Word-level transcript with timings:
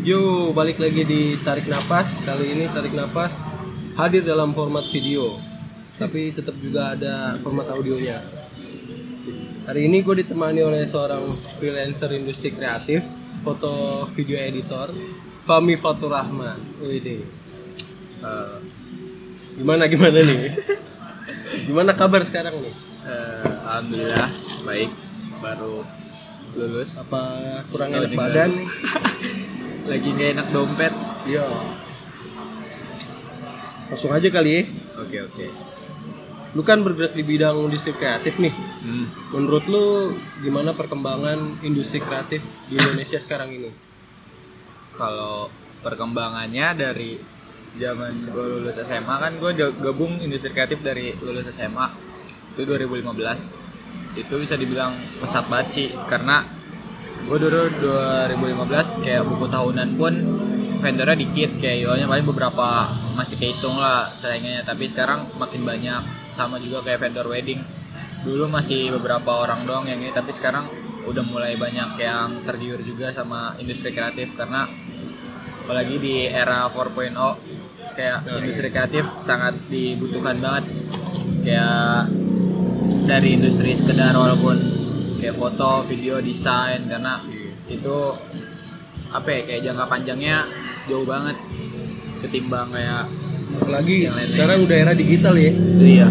Yo, 0.00 0.48
balik 0.56 0.80
lagi 0.80 1.04
di 1.04 1.36
Tarik 1.44 1.68
Napas. 1.68 2.24
Kali 2.24 2.56
ini 2.56 2.64
Tarik 2.72 2.96
Napas 2.96 3.44
hadir 4.00 4.24
dalam 4.24 4.56
format 4.56 4.80
video. 4.88 5.36
Tapi 5.84 6.32
tetap 6.32 6.56
juga 6.56 6.96
ada 6.96 7.36
format 7.44 7.68
audionya. 7.68 8.24
Hari 9.68 9.92
ini 9.92 10.00
gue 10.00 10.24
ditemani 10.24 10.64
oleh 10.64 10.88
seorang 10.88 11.36
freelancer 11.60 12.16
industri 12.16 12.48
kreatif, 12.48 13.04
foto 13.44 14.08
video 14.16 14.40
editor, 14.40 14.88
Fami 15.44 15.76
Fatur 15.76 16.16
Rahman. 16.16 16.80
Wih. 16.80 17.20
Eh, 18.24 18.56
gimana 19.60 19.84
gimana 19.84 20.16
nih? 20.16 20.48
gimana 21.68 21.92
kabar 21.92 22.24
sekarang 22.24 22.56
nih? 22.56 22.74
Eh, 23.04 23.44
Alhamdulillah 23.68 24.28
baik 24.64 24.90
baru 25.44 25.84
lulus 26.56 27.04
Apa 27.04 27.22
kurang 27.68 27.90
enak 28.00 28.12
badan? 28.16 28.50
lagi 29.84 30.08
nggak 30.10 30.30
enak 30.34 30.48
dompet 30.50 30.94
Iya. 31.22 31.44
Langsung 33.86 34.10
aja 34.10 34.28
kali 34.28 34.50
ya. 34.50 34.62
oke 34.96 35.16
oke 35.20 35.46
Lu 36.50 36.66
kan 36.66 36.82
bergerak 36.82 37.14
di 37.14 37.22
bidang 37.22 37.54
industri 37.60 37.94
kreatif 37.94 38.34
nih. 38.36 38.50
hmm. 38.50 39.06
Menurut 39.30 39.64
lu 39.64 39.86
gimana 40.40 40.74
perkembangan 40.74 41.62
industri 41.62 42.00
kreatif 42.00 42.42
di 42.66 42.74
Indonesia 42.74 43.16
sekarang 43.16 43.50
ini? 43.50 43.70
kalau 44.90 45.48
perkembangannya 45.80 46.76
dari 46.76 47.16
zaman 47.72 48.28
gue 48.28 48.44
lulus 48.58 48.76
SMA 48.76 49.16
kan 49.16 49.32
gue 49.38 49.50
gabung 49.78 50.18
industri 50.18 50.50
kreatif 50.50 50.82
dari 50.82 51.14
lulus 51.16 51.48
SMA 51.48 51.86
itu 52.52 52.66
2015 52.66 53.08
itu 54.18 54.34
bisa 54.34 54.58
dibilang 54.58 54.92
pesat 55.16 55.46
banget 55.46 55.68
sih 55.70 55.88
karena 56.04 56.44
gue 57.26 57.36
dulu 57.36 57.60
2015 58.36 59.04
kayak 59.04 59.22
buku 59.28 59.46
tahunan 59.48 59.88
pun 60.00 60.12
vendornya 60.80 61.16
dikit 61.16 61.60
kayak 61.60 61.84
yonya 61.84 62.06
paling 62.08 62.24
beberapa 62.24 62.88
masih 63.14 63.36
kehitung 63.36 63.76
lah 63.76 64.08
saingannya 64.08 64.64
tapi 64.64 64.88
sekarang 64.88 65.28
makin 65.36 65.62
banyak. 65.62 66.02
Sama 66.32 66.56
juga 66.56 66.80
kayak 66.80 67.04
vendor 67.04 67.28
wedding. 67.28 67.60
Dulu 68.24 68.48
masih 68.48 68.92
beberapa 68.96 69.44
orang 69.44 69.68
doang 69.68 69.84
yang 69.84 70.00
ini 70.00 70.12
tapi 70.12 70.32
sekarang 70.32 70.64
udah 71.04 71.24
mulai 71.28 71.56
banyak 71.56 71.96
yang 72.00 72.44
tergiur 72.44 72.80
juga 72.84 73.12
sama 73.12 73.56
industri 73.60 73.92
kreatif 73.92 74.36
karena 74.36 74.68
apalagi 75.64 75.96
di 75.96 76.28
era 76.28 76.68
4.0 76.68 77.12
kayak 77.96 78.18
industri 78.40 78.68
kreatif 78.72 79.04
sangat 79.20 79.56
dibutuhkan 79.68 80.40
banget. 80.40 80.64
Kayak 81.44 82.08
dari 83.04 83.36
industri 83.36 83.76
sekedar 83.76 84.16
walaupun 84.16 84.79
kayak 85.20 85.36
foto, 85.36 85.84
video, 85.84 86.16
desain 86.18 86.80
karena 86.88 87.20
itu 87.68 87.96
apa 89.12 89.28
ya 89.28 89.40
kayak 89.44 89.60
jangka 89.68 89.84
panjangnya 89.86 90.48
jauh 90.88 91.04
banget 91.04 91.36
ketimbang 92.24 92.72
kayak 92.72 93.06
Apalagi 93.50 94.06
sekarang 94.30 94.62
udah 94.62 94.76
era 94.78 94.94
digital 94.94 95.34
ya. 95.34 95.50
iya 95.82 96.08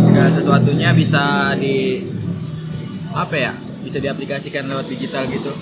segala 0.00 0.28
sesuatunya 0.32 0.90
bisa 0.96 1.52
di 1.60 2.00
apa 3.12 3.36
ya 3.36 3.52
bisa 3.84 4.02
diaplikasikan 4.02 4.66
lewat 4.66 4.86
digital 4.90 5.24
gitu 5.30 5.52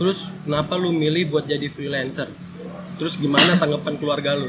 Terus 0.00 0.32
kenapa 0.48 0.80
lu 0.80 0.96
milih 0.96 1.28
buat 1.28 1.44
jadi 1.44 1.68
freelancer? 1.68 2.32
Terus 2.96 3.20
gimana 3.20 3.60
tanggapan 3.60 4.00
keluarga 4.00 4.32
lu? 4.32 4.48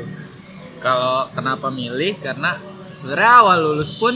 kalau 0.81 1.29
kenapa 1.31 1.69
milih 1.69 2.17
karena 2.19 2.57
sebenarnya 2.97 3.31
awal 3.45 3.57
lulus 3.61 4.01
pun 4.01 4.11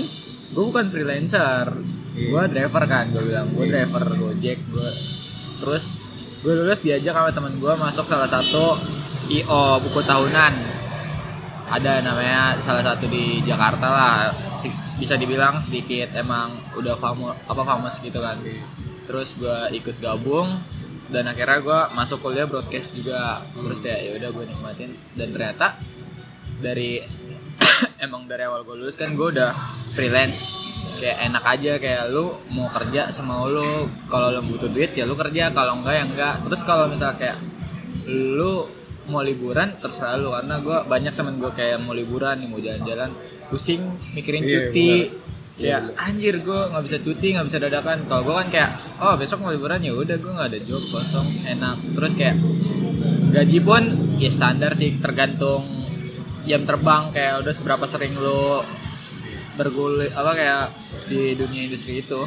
gue 0.55 0.63
bukan 0.63 0.87
freelancer. 0.87 1.67
Gue 2.15 2.43
driver 2.47 2.83
kan 2.87 3.11
gue 3.11 3.23
bilang 3.27 3.51
gue 3.51 3.65
driver 3.67 4.07
gojek 4.15 4.55
gue 4.71 4.89
terus 5.59 5.99
gue 6.39 6.53
lulus 6.53 6.79
diajak 6.79 7.11
sama 7.11 7.31
temen 7.31 7.59
gue 7.59 7.73
masuk 7.75 8.07
salah 8.07 8.29
satu 8.29 8.79
io 9.27 9.63
buku 9.83 9.99
tahunan. 10.01 10.53
Ada 11.65 11.99
namanya 11.99 12.61
salah 12.61 12.85
satu 12.85 13.09
di 13.09 13.41
Jakarta 13.41 13.87
lah 13.89 14.15
Si- 14.53 14.71
bisa 14.95 15.19
dibilang 15.19 15.59
sedikit 15.59 16.15
emang 16.15 16.55
udah 16.79 16.95
famous 16.95 17.35
apa 17.51 17.61
famous 17.67 17.95
gitu 17.99 18.23
kan. 18.23 18.39
Terus 19.03 19.35
gue 19.35 19.75
ikut 19.75 19.99
gabung 19.99 20.55
dan 21.11 21.27
akhirnya 21.27 21.59
gue 21.59 21.79
masuk 21.99 22.23
kuliah 22.23 22.47
broadcast 22.47 22.95
juga. 22.95 23.43
Terus 23.51 23.83
kayak 23.83 23.99
ya 24.07 24.11
udah 24.23 24.29
gue 24.31 24.43
nikmatin. 24.47 24.91
Dan 25.17 25.35
ternyata 25.35 25.75
dari 26.63 27.01
emang 28.05 28.23
dari 28.23 28.47
awal 28.47 28.63
gue 28.63 28.75
lulus 28.79 28.95
kan 28.95 29.11
gue 29.17 29.27
udah 29.35 29.51
freelance. 29.95 30.53
Kayak 30.99 31.17
enak 31.31 31.43
aja 31.43 31.71
kayak 31.79 32.03
lu 32.11 32.35
mau 32.51 32.67
kerja 32.67 33.09
sama 33.09 33.47
lu. 33.47 33.87
Kalau 34.11 34.29
lu 34.35 34.43
butuh 34.43 34.67
duit 34.67 34.91
ya 34.91 35.07
lu 35.07 35.15
kerja. 35.15 35.49
Kalau 35.55 35.79
enggak 35.79 35.95
ya 35.95 36.03
enggak. 36.03 36.33
Terus 36.43 36.61
kalau 36.67 36.85
misal 36.91 37.15
kayak 37.15 37.35
lu 38.11 38.63
mau 39.07 39.23
liburan 39.23 39.71
terserah 39.79 40.19
lu. 40.19 40.35
Karena 40.35 40.59
gue 40.59 40.77
banyak 40.85 41.13
temen 41.15 41.39
gue 41.39 41.51
kayak 41.55 41.79
mau 41.83 41.95
liburan 41.95 42.35
nih 42.35 42.47
mau 42.51 42.59
jalan-jalan. 42.59 43.09
Pusing 43.47 43.81
mikirin 44.13 44.43
Iya, 44.43 44.51
cuti. 44.51 44.91
Iya, 45.55 45.77
kayak 45.79 45.81
anjir 46.03 46.35
gue 46.43 46.59
nggak 46.67 46.83
bisa 46.83 46.97
cuti 46.99 47.27
nggak 47.35 47.47
bisa 47.47 47.57
dadakan. 47.63 47.97
Kalau 48.11 48.21
gue 48.27 48.35
kan 48.35 48.47
kayak 48.51 48.69
oh 48.99 49.15
besok 49.15 49.39
mau 49.43 49.51
liburan 49.55 49.79
ya 49.79 49.95
udah 49.95 50.15
gue 50.19 50.31
nggak 50.31 50.49
ada 50.51 50.59
job 50.59 50.83
kosong 50.91 51.27
enak. 51.47 51.77
Terus 51.95 52.11
kayak 52.15 52.35
gaji 53.31 53.59
pun 53.63 53.83
ya 54.19 54.31
standar 54.31 54.71
sih 54.75 54.95
tergantung 54.99 55.63
jam 56.43 56.63
terbang. 56.63 57.03
Kayak 57.11 57.43
udah 57.43 57.53
seberapa 57.55 57.85
sering 57.87 58.15
lo 58.19 58.63
bergulir 59.55 60.11
apa 60.11 60.31
kayak 60.35 60.63
di 61.07 61.35
dunia 61.35 61.67
industri 61.67 61.99
itu. 61.99 62.21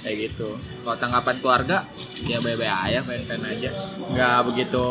Kayak 0.00 0.32
gitu. 0.32 0.56
Kalau 0.56 0.96
tanggapan 0.96 1.36
keluarga 1.44 1.76
ya 2.24 2.40
bye-bye 2.40 2.72
aja 2.88 3.00
fan-fan 3.04 3.44
aja. 3.44 3.70
Nggak 4.08 4.38
begitu 4.48 4.84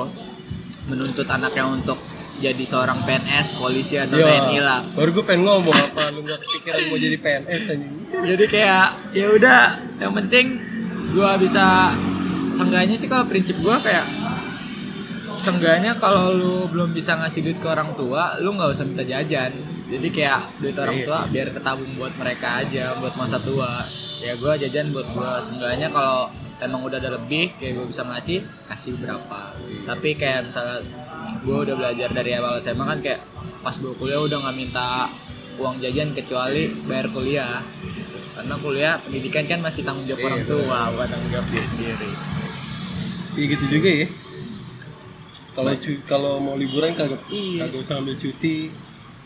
menuntut 0.86 1.26
anaknya 1.26 1.66
untuk 1.66 1.98
jadi 2.40 2.64
seorang 2.64 3.04
PNS 3.04 3.60
polisi 3.60 4.00
atau 4.00 4.16
TNI 4.16 4.60
lah. 4.64 4.80
Baru 4.96 5.12
gue 5.12 5.24
pengen 5.28 5.44
ngomong 5.44 5.76
apa 5.76 6.08
lu 6.16 6.24
gak 6.24 6.40
kepikiran 6.40 6.82
mau 6.88 6.98
jadi 6.98 7.18
PNS 7.20 7.64
anjing. 7.76 7.96
jadi 8.10 8.46
kayak 8.50 8.88
ya 9.14 9.26
udah 9.32 9.62
yang 10.02 10.14
penting 10.18 10.46
gua 11.14 11.38
bisa 11.38 11.94
seenggaknya 12.54 12.96
sih 12.98 13.10
kalau 13.12 13.26
prinsip 13.30 13.60
gua 13.62 13.78
kayak 13.82 14.06
seenggaknya 15.26 15.96
kalau 16.00 16.34
lu 16.36 16.56
belum 16.68 16.92
bisa 16.92 17.16
ngasih 17.16 17.46
duit 17.46 17.60
ke 17.62 17.68
orang 17.70 17.92
tua 17.96 18.40
lu 18.44 18.56
nggak 18.56 18.70
usah 18.72 18.86
minta 18.88 19.06
jajan 19.06 19.56
jadi 19.90 20.08
kayak 20.14 20.40
duit 20.62 20.78
orang 20.78 20.96
Iya 20.96 21.06
tua 21.10 21.20
biar 21.34 21.48
ketabung 21.50 21.92
buat 21.98 22.14
mereka 22.22 22.48
aja 22.62 22.94
buat 23.02 23.14
masa 23.18 23.42
tua. 23.42 23.82
Ya 24.22 24.38
gua 24.38 24.54
jajan 24.54 24.94
buat 24.94 25.08
gua. 25.18 25.42
Seenggaknya 25.42 25.90
kalau 25.90 26.30
emang 26.60 26.82
udah 26.86 27.00
ada 27.00 27.16
lebih 27.16 27.56
kayak 27.56 27.80
gue 27.80 27.86
bisa 27.88 28.04
ngasih 28.04 28.44
kasih 28.68 29.00
berapa. 29.00 29.56
Tapi 29.88 30.10
kayak 30.20 30.52
misalnya 30.52 30.84
gue 31.40 31.56
udah 31.56 31.76
belajar 31.80 32.10
dari 32.12 32.36
awal 32.36 32.60
SMA 32.60 32.84
kan 32.84 33.00
kayak 33.00 33.20
pas 33.64 33.76
gue 33.80 33.96
kuliah 33.96 34.20
udah 34.20 34.38
nggak 34.44 34.56
minta 34.60 35.08
uang 35.60 35.80
jajan 35.80 36.12
kecuali 36.12 36.68
bayar 36.88 37.08
kuliah. 37.16 37.64
Karena 38.36 38.56
kuliah 38.60 38.94
pendidikan 39.00 39.44
kan 39.48 39.60
masih 39.64 39.84
tanggung 39.84 40.08
jawab 40.08 40.20
Iya, 40.20 40.28
orang 40.32 40.44
tua 40.48 40.80
bukan 40.96 41.08
tanggung 41.12 41.32
jawab 41.32 41.48
diri 41.52 41.68
sendiri. 41.68 42.10
Iya 43.40 43.46
gitu 43.56 43.66
juga 43.72 43.90
ya. 43.90 44.08
Kalau 45.56 45.72
kalau 46.08 46.34
mau 46.40 46.56
liburan 46.56 46.92
kagak 46.96 47.20
Iya. 47.32 47.68
kagak 47.68 47.80
usah 47.84 48.00
ambil 48.00 48.16
cuti. 48.16 48.72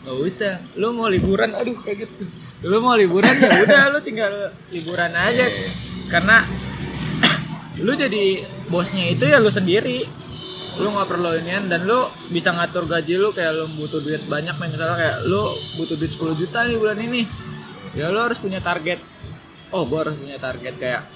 Gak 0.04 0.16
usah, 0.20 0.60
lu 0.76 0.92
mau 0.92 1.08
liburan, 1.08 1.56
aduh 1.56 1.72
kayak 1.80 2.04
gitu. 2.04 2.28
Lu 2.64 2.80
mau 2.80 2.92
liburan 2.92 3.32
ya 3.40 3.60
udah 3.64 3.82
lu 3.92 3.98
tinggal 4.04 4.52
liburan 4.68 5.12
aja. 5.12 5.48
Karena 6.12 6.44
lu 7.84 7.92
jadi 7.96 8.44
bosnya 8.68 9.08
itu 9.08 9.24
ya 9.24 9.40
lu 9.40 9.48
sendiri. 9.48 10.04
Lu 10.76 10.92
nggak 10.92 11.08
perlu 11.08 11.28
inian 11.40 11.72
dan 11.72 11.88
lu 11.88 11.96
bisa 12.28 12.52
ngatur 12.52 12.84
gaji 12.84 13.16
lu 13.16 13.32
kayak 13.32 13.52
lu 13.56 13.64
butuh 13.80 14.04
duit 14.04 14.20
banyak 14.28 14.52
misalnya 14.60 14.96
kayak 14.96 15.16
lu 15.24 15.40
butuh 15.80 15.96
duit 15.96 16.12
10 16.12 16.40
juta 16.40 16.58
nih 16.68 16.76
bulan 16.76 16.98
ini. 17.00 17.22
Ya 17.96 18.12
lu 18.12 18.20
harus 18.20 18.36
punya 18.36 18.60
target. 18.60 19.00
Oh, 19.72 19.88
gua 19.88 20.04
harus 20.04 20.20
punya 20.20 20.36
target 20.36 20.74
kayak 20.76 21.08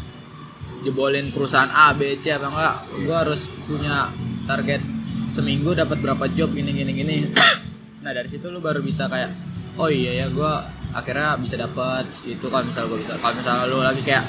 jebolin 0.87 1.29
perusahaan 1.35 1.69
A, 1.69 1.93
B, 1.93 2.17
C 2.23 2.33
apa 2.33 2.49
enggak? 2.49 2.75
Gua 3.05 3.17
harus 3.27 3.53
punya 3.69 4.09
target 4.49 4.81
seminggu 5.29 5.77
dapat 5.77 6.01
berapa 6.01 6.25
job 6.33 6.57
gini 6.57 6.73
gini 6.73 6.93
gini. 6.97 7.17
Nah 8.03 8.11
dari 8.15 8.29
situ 8.31 8.47
lu 8.51 8.63
baru 8.63 8.79
bisa 8.83 9.11
kayak 9.11 9.31
oh 9.79 9.91
iya 9.91 10.25
ya 10.25 10.27
gue 10.31 10.53
akhirnya 10.95 11.37
bisa 11.39 11.55
dapat 11.61 12.09
itu 12.25 12.47
kalau 12.49 12.65
misal 12.65 12.89
gue 12.89 12.99
bisa 13.03 13.15
kalau 13.21 13.35
misalnya 13.37 13.65
lu 13.69 13.79
lagi 13.85 14.03
kayak 14.03 14.25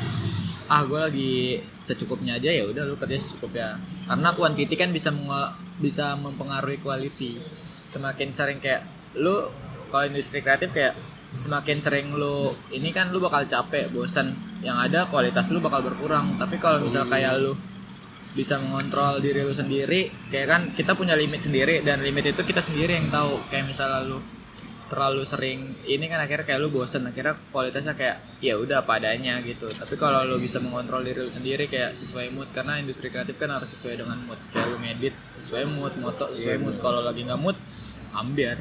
ah 0.70 0.86
gue 0.86 1.00
lagi 1.02 1.34
secukupnya 1.90 2.38
aja 2.38 2.54
ya 2.54 2.64
udah 2.70 2.86
lu 2.86 2.94
kerja 2.94 3.18
secukupnya. 3.18 3.74
Karena 4.06 4.30
quantity 4.38 4.76
kan 4.78 4.94
bisa 4.94 5.10
bisa 5.82 6.14
mempengaruhi 6.22 6.78
quality. 6.78 7.42
Semakin 7.90 8.30
sering 8.30 8.62
kayak 8.62 8.86
lu 9.18 9.50
kalau 9.90 10.06
industri 10.06 10.46
kreatif 10.46 10.70
kayak 10.70 10.94
semakin 11.34 11.82
sering 11.82 12.14
lu 12.14 12.54
ini 12.70 12.94
kan 12.94 13.10
lu 13.10 13.18
bakal 13.18 13.46
capek 13.46 13.90
bosan 13.90 14.34
yang 14.62 14.78
ada 14.78 15.10
kualitas 15.10 15.50
lu 15.50 15.58
bakal 15.58 15.82
berkurang. 15.82 16.38
Tapi 16.38 16.62
kalau 16.62 16.86
misal 16.86 17.10
kayak 17.10 17.42
lu 17.42 17.58
bisa 18.34 18.62
mengontrol 18.62 19.18
diri 19.20 19.42
lu 19.42 19.54
sendiri. 19.54 20.10
Kayak 20.30 20.48
kan 20.48 20.62
kita 20.74 20.94
punya 20.94 21.14
limit 21.14 21.42
sendiri 21.42 21.82
dan 21.82 22.02
limit 22.02 22.30
itu 22.30 22.42
kita 22.44 22.62
sendiri 22.62 22.98
yang 22.98 23.10
tahu. 23.10 23.42
Kayak 23.50 23.70
misalnya 23.70 24.06
lu 24.06 24.20
terlalu 24.90 25.22
sering 25.22 25.78
ini 25.86 26.10
kan 26.10 26.18
akhirnya 26.18 26.50
kayak 26.50 26.66
lu 26.66 26.74
bosen 26.74 27.06
akhirnya 27.06 27.38
kualitasnya 27.54 27.94
kayak 27.94 28.42
ya 28.42 28.58
udah 28.58 28.82
padanya 28.82 29.38
gitu. 29.46 29.70
Tapi 29.70 29.94
kalau 29.96 30.26
lu 30.26 30.42
bisa 30.42 30.58
mengontrol 30.58 31.06
diri 31.06 31.22
lu 31.22 31.30
sendiri 31.30 31.70
kayak 31.70 31.94
sesuai 31.94 32.34
mood 32.34 32.50
karena 32.50 32.82
industri 32.82 33.14
kreatif 33.14 33.38
kan 33.38 33.54
harus 33.54 33.70
sesuai 33.70 34.02
dengan 34.02 34.18
mood. 34.26 34.40
Kayak 34.50 34.66
lu 34.74 34.78
ngedit 34.82 35.14
sesuai 35.38 35.64
mood 35.70 35.94
moto 36.02 36.26
sesuai 36.34 36.58
Iya, 36.58 36.64
mood. 36.66 36.76
kalau 36.82 37.06
lagi 37.06 37.22
nggak 37.22 37.38
mood 37.38 37.58
ambiar. 38.14 38.58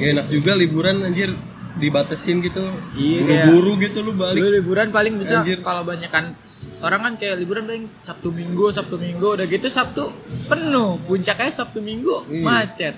Ya, 0.00 0.16
enak 0.16 0.26
juga 0.32 0.52
liburan 0.58 1.04
anjir 1.04 1.30
dibatasin 1.74 2.40
gitu 2.40 2.60
Iya, 2.92 3.48
buru-buru 3.48 3.72
gitu 3.80 3.98
lu 4.00 4.06
lu 4.06 4.12
balik 4.14 4.40
liburan 4.54 4.88
paling 4.88 5.14
bisa 5.16 5.40
Anjir. 5.40 5.58
kalau 5.58 5.82
banyak 5.82 6.08
kan 6.08 6.32
orang 6.78 7.00
kan 7.00 7.12
kayak 7.16 7.38
liburan 7.38 7.64
paling 7.64 7.86
sabtu 7.98 8.28
minggu 8.28 8.68
sabtu 8.68 8.96
minggu 8.96 9.28
udah 9.34 9.46
gitu 9.46 9.66
sabtu 9.66 10.12
penuh 10.46 11.00
puncaknya 11.02 11.48
sabtu 11.48 11.78
minggu 11.78 12.28
Iya. 12.28 12.42
macet 12.42 12.94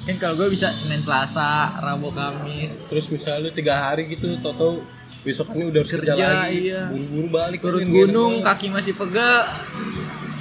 kan 0.00 0.16
kalau 0.16 0.34
gue 0.34 0.48
bisa 0.48 0.68
senin 0.70 0.98
selasa 0.98 1.76
rabu 1.78 2.08
kamis 2.10 2.88
terus 2.88 3.08
misalnya 3.08 3.46
lu 3.46 3.50
tiga 3.50 3.74
hari 3.78 4.08
gitu 4.08 4.36
tau 4.38 4.80
besokannya 5.20 5.68
udah 5.68 5.80
harus 5.80 5.92
kerja, 5.92 6.12
Kerja, 6.12 6.26
lagi 6.40 6.56
iya. 6.66 6.82
buru-buru 6.88 7.28
balik 7.30 7.58
turun 7.58 7.78
kan, 7.78 7.88
gunung 7.90 8.32
banget. 8.38 8.48
kaki 8.50 8.66
masih 8.70 8.92
pegel 8.94 9.36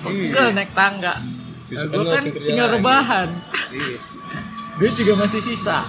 pegel 0.02 0.46
Iya. 0.46 0.56
naik 0.56 0.72
tangga 0.74 1.14
Besok 1.66 1.88
gue 1.92 2.04
kan 2.08 2.24
tinggal 2.26 2.68
rebahan 2.72 3.30
Iya. 3.70 3.98
gue 4.76 4.90
juga 4.96 5.14
masih 5.18 5.40
sisa 5.40 5.84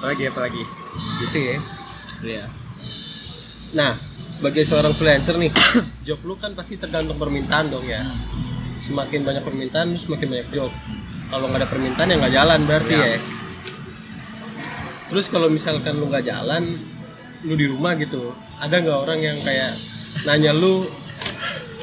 apalagi 0.00 0.32
apalagi. 0.32 0.62
Gitu 1.20 1.36
ya. 1.36 1.56
Iya. 2.24 2.44
Nah 3.76 3.92
sebagai 4.40 4.64
seorang 4.64 4.96
freelancer 4.96 5.36
nih 5.36 5.52
job 6.08 6.20
lu 6.24 6.34
kan 6.40 6.56
pasti 6.56 6.80
tergantung 6.80 7.20
permintaan 7.20 7.68
dong 7.68 7.84
ya. 7.84 8.00
Semakin 8.80 9.20
banyak 9.28 9.44
permintaan 9.44 9.92
semakin 10.00 10.32
banyak 10.32 10.48
job. 10.56 10.72
Kalau 11.28 11.46
nggak 11.46 11.60
ada 11.62 11.68
permintaan 11.68 12.08
ya 12.08 12.16
nggak 12.16 12.34
jalan 12.34 12.60
berarti 12.64 12.94
Ya. 12.96 13.04
ya. 13.04 13.18
Terus 15.12 15.26
kalau 15.28 15.52
misalkan 15.52 16.00
lu 16.00 16.08
nggak 16.08 16.24
jalan 16.24 16.64
lu 17.44 17.54
di 17.56 17.68
rumah 17.68 17.92
gitu 17.96 18.32
ada 18.60 18.80
nggak 18.80 18.98
orang 19.04 19.20
yang 19.20 19.36
kayak 19.44 19.72
nanya 20.24 20.56
lu 20.56 20.88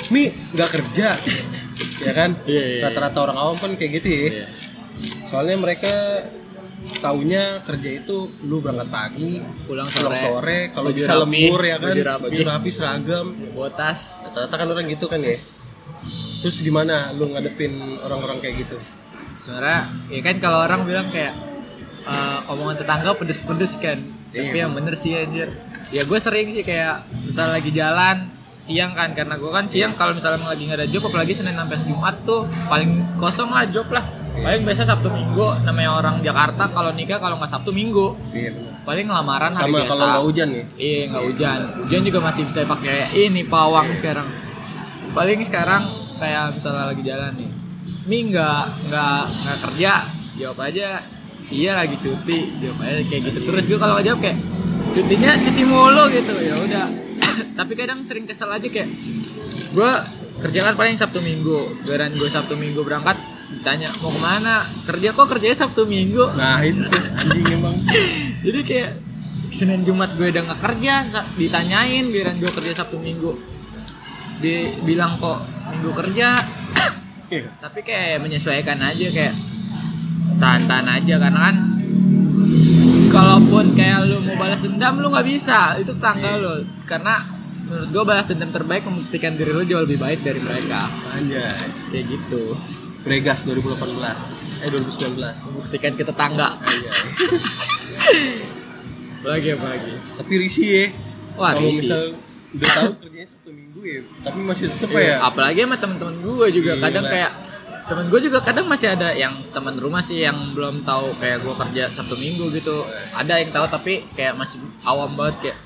mi 0.09 0.33
nggak 0.57 0.69
kerja? 0.73 1.13
Ya 1.97 2.09
kan? 2.09 2.33
Iya, 2.49 2.57
iya, 2.57 2.69
iya. 2.77 2.83
rata-rata 2.89 3.19
orang 3.21 3.37
awam 3.37 3.57
kan 3.57 3.77
kayak 3.77 4.01
gitu 4.01 4.09
ya. 4.09 4.49
Soalnya 5.29 5.61
mereka 5.61 6.25
taunya 6.97 7.61
kerja 7.63 7.89
itu 8.01 8.29
lu 8.45 8.59
berangkat 8.59 8.89
pagi 8.89 9.41
pulang 9.65 9.87
pulang 9.87 10.13
sore. 10.15 10.25
sore 10.25 10.59
kalau 10.73 10.89
bisa 10.91 11.13
rapi, 11.13 11.21
lembur 11.23 11.61
ya 11.63 11.77
kan? 11.77 11.95
baju 12.21 12.41
rapi. 12.43 12.69
seragam. 12.69 13.27
Botas. 13.53 13.99
Rata-rata 14.33 14.55
kan 14.57 14.67
orang 14.73 14.85
gitu 14.89 15.05
kan 15.05 15.19
ya. 15.21 15.37
Terus 16.43 16.57
gimana 16.61 17.13
lu 17.17 17.29
ngadepin 17.31 17.73
orang-orang 18.05 18.37
kayak 18.41 18.55
gitu? 18.67 18.77
Sebenarnya 19.37 19.81
ya 20.09 20.21
kan 20.21 20.35
kalau 20.41 20.59
orang 20.65 20.81
bilang 20.85 21.07
kayak 21.09 21.33
eh, 22.05 22.39
omongan 22.51 22.81
tetangga 22.81 23.11
pedes-pedes 23.17 23.73
kan. 23.77 23.99
Iya, 24.35 24.51
tapi 24.51 24.57
yang 24.59 24.71
bener 24.75 24.93
sih 24.93 25.17
anjir. 25.17 25.49
Ya 25.89 26.03
gue 26.03 26.19
sering 26.19 26.51
sih 26.51 26.67
kayak 26.67 26.99
misal 27.25 27.49
lagi 27.49 27.71
jalan 27.71 28.36
siang 28.57 28.91
kan 28.91 29.13
karena 29.13 29.37
gue 29.37 29.51
kan 29.53 29.69
siang 29.69 29.93
kalau 29.93 30.17
misalnya 30.17 30.41
lagi 30.43 30.65
nggak 30.65 30.81
ada 30.81 30.87
job 30.89 31.05
apalagi 31.05 31.31
senin 31.31 31.53
sampai 31.53 31.77
jumat 31.85 32.15
tuh 32.25 32.49
paling 32.65 32.91
kosong 33.21 33.53
lah 33.53 33.63
job 33.69 33.85
lah 33.93 34.01
paling 34.41 34.65
biasa 34.65 34.83
sabtu 34.83 35.13
minggu 35.13 35.61
namanya 35.61 35.91
orang 35.93 36.15
Jakarta 36.25 36.67
kalau 36.73 36.89
nikah 36.91 37.21
kalau 37.21 37.37
nggak 37.37 37.47
sabtu 37.53 37.69
minggu 37.69 38.17
iya 38.33 38.51
paling 38.81 39.03
lamaran 39.05 39.51
hari 39.51 39.67
sama 39.67 39.77
biasa 39.83 39.91
kalau 39.91 40.05
nggak 40.07 40.23
hujan 40.23 40.47
nih 40.55 40.63
Iya 40.79 40.99
nggak 41.11 41.23
hujan. 41.27 41.59
Hujan 41.83 42.01
juga 42.07 42.19
masih 42.23 42.41
bisa 42.47 42.59
pakai 42.63 42.97
ini 43.19 43.41
pawang 43.43 43.87
sekarang. 43.99 44.27
Paling 45.11 45.43
sekarang 45.43 45.83
kayak 46.15 46.55
misalnya 46.55 46.95
lagi 46.95 47.03
jalan 47.03 47.35
nih. 47.35 47.51
Mi 48.07 48.31
nggak 48.31 48.63
nggak 48.87 49.23
nggak 49.43 49.57
kerja, 49.67 49.93
jawab 50.39 50.59
aja. 50.63 51.03
Iya 51.51 51.71
lagi 51.75 51.99
cuti, 51.99 52.39
jawab 52.63 52.79
aja 52.79 52.99
kayak 53.11 53.21
gitu. 53.27 53.39
Terus 53.43 53.63
gue 53.67 53.75
kalau 53.75 53.99
jawab 53.99 54.19
kayak 54.23 54.39
cutinya 54.95 55.31
cuti 55.35 55.63
mulu 55.67 56.03
gitu 56.07 56.33
ya 56.39 56.55
udah. 56.55 56.87
Tapi 57.59 57.73
kadang 57.77 57.99
sering 58.03 58.25
kesel 58.25 58.49
aja 58.51 58.67
kayak 58.67 58.89
gue 59.73 59.91
kerja 60.37 60.59
kan 60.69 60.73
paling 60.77 60.97
Sabtu 60.97 61.19
Minggu. 61.21 61.83
Giliran 61.85 62.13
gue 62.13 62.29
Sabtu 62.29 62.53
Minggu 62.55 62.81
berangkat 62.85 63.17
ditanya 63.47 63.87
mau 64.03 64.11
ke 64.11 64.19
mana? 64.19 64.55
Kerja 64.85 65.15
kok 65.15 65.27
kerjanya 65.31 65.57
Sabtu 65.57 65.87
Minggu? 65.87 66.23
Nah 66.35 66.59
itu 66.61 66.83
anjing 67.15 67.45
emang. 67.51 67.75
Jadi 68.45 68.59
kayak 68.63 68.91
Senin 69.49 69.87
Jumat 69.87 70.11
gue 70.19 70.27
udah 70.27 70.43
nggak 70.43 70.61
kerja 70.61 70.93
ditanyain 71.39 72.05
biaran 72.11 72.35
gue 72.37 72.51
kerja 72.51 72.83
Sabtu 72.83 72.99
Minggu. 72.99 73.31
Dibilang 74.43 75.17
kok 75.17 75.43
Minggu 75.73 75.91
kerja? 75.95 76.27
Iya. 77.27 77.51
tapi 77.59 77.83
kayak 77.83 78.23
menyesuaikan 78.23 78.79
aja 78.79 79.11
kayak 79.11 79.35
tahan-tahan 80.39 80.87
aja 80.95 81.19
karena 81.19 81.39
kan 81.51 81.55
kalaupun 83.17 83.73
kayak 83.73 84.05
lu 84.05 84.21
mau 84.21 84.35
balas 84.37 84.61
dendam 84.61 85.01
lu 85.01 85.09
nggak 85.09 85.25
bisa. 85.25 85.73
Itu 85.81 85.97
tanggal 85.97 86.35
lu. 86.37 86.53
Karena 86.85 87.17
menurut 87.67 87.89
gue 87.89 88.03
balas 88.05 88.25
dendam 88.29 88.53
terbaik 88.53 88.85
membuktikan 88.85 89.33
diri 89.33 89.51
lu 89.51 89.65
jauh 89.65 89.81
lebih 89.83 89.97
baik 89.97 90.21
dari 90.21 90.37
mereka. 90.37 90.85
Anjay. 91.17 91.49
Kayak 91.89 92.05
gitu. 92.13 92.53
Bregas 93.01 93.47
2018 93.47 94.67
eh 94.67 94.69
2019 94.69 95.45
membuktikan 95.49 95.91
ke 95.95 96.03
tetangga. 96.05 96.49
Anjay. 96.61 96.93
Lagi 99.27 99.49
apa 99.59 99.75
lagi 99.75 99.91
tapi 100.15 100.33
risih 100.39 100.67
ya. 100.71 100.85
Wah, 101.35 101.51
kalau 101.51 101.67
misal 101.67 102.15
udah 102.47 102.69
tahu 102.79 102.91
kerjanya 103.03 103.27
satu 103.27 103.49
minggu 103.51 103.81
ya 103.83 103.99
tapi 104.23 104.39
masih 104.39 104.71
tetep 104.71 104.87
Iya, 104.95 105.03
ya. 105.03 105.15
apalagi 105.19 105.59
sama 105.67 105.75
temen-temen 105.75 106.15
gue 106.23 106.47
juga. 106.55 106.71
Gila. 106.79 106.83
kadang 106.87 107.05
kayak 107.11 107.31
temen 107.87 108.05
gue 108.11 108.19
juga 108.19 108.43
kadang 108.43 108.67
masih 108.67 108.93
ada 108.93 109.15
yang 109.15 109.31
teman 109.55 109.79
rumah 109.79 110.03
sih 110.03 110.19
yang 110.19 110.35
belum 110.51 110.83
tahu 110.83 111.15
kayak 111.23 111.39
gue 111.41 111.55
kerja 111.55 111.83
sabtu 111.95 112.19
minggu 112.19 112.51
gitu. 112.51 112.83
Ada 113.15 113.39
yang 113.39 113.51
tahu 113.55 113.65
tapi 113.71 114.03
kayak 114.13 114.35
masih 114.35 114.59
awam 114.83 115.07
banget 115.15 115.49
kayak 115.49 115.57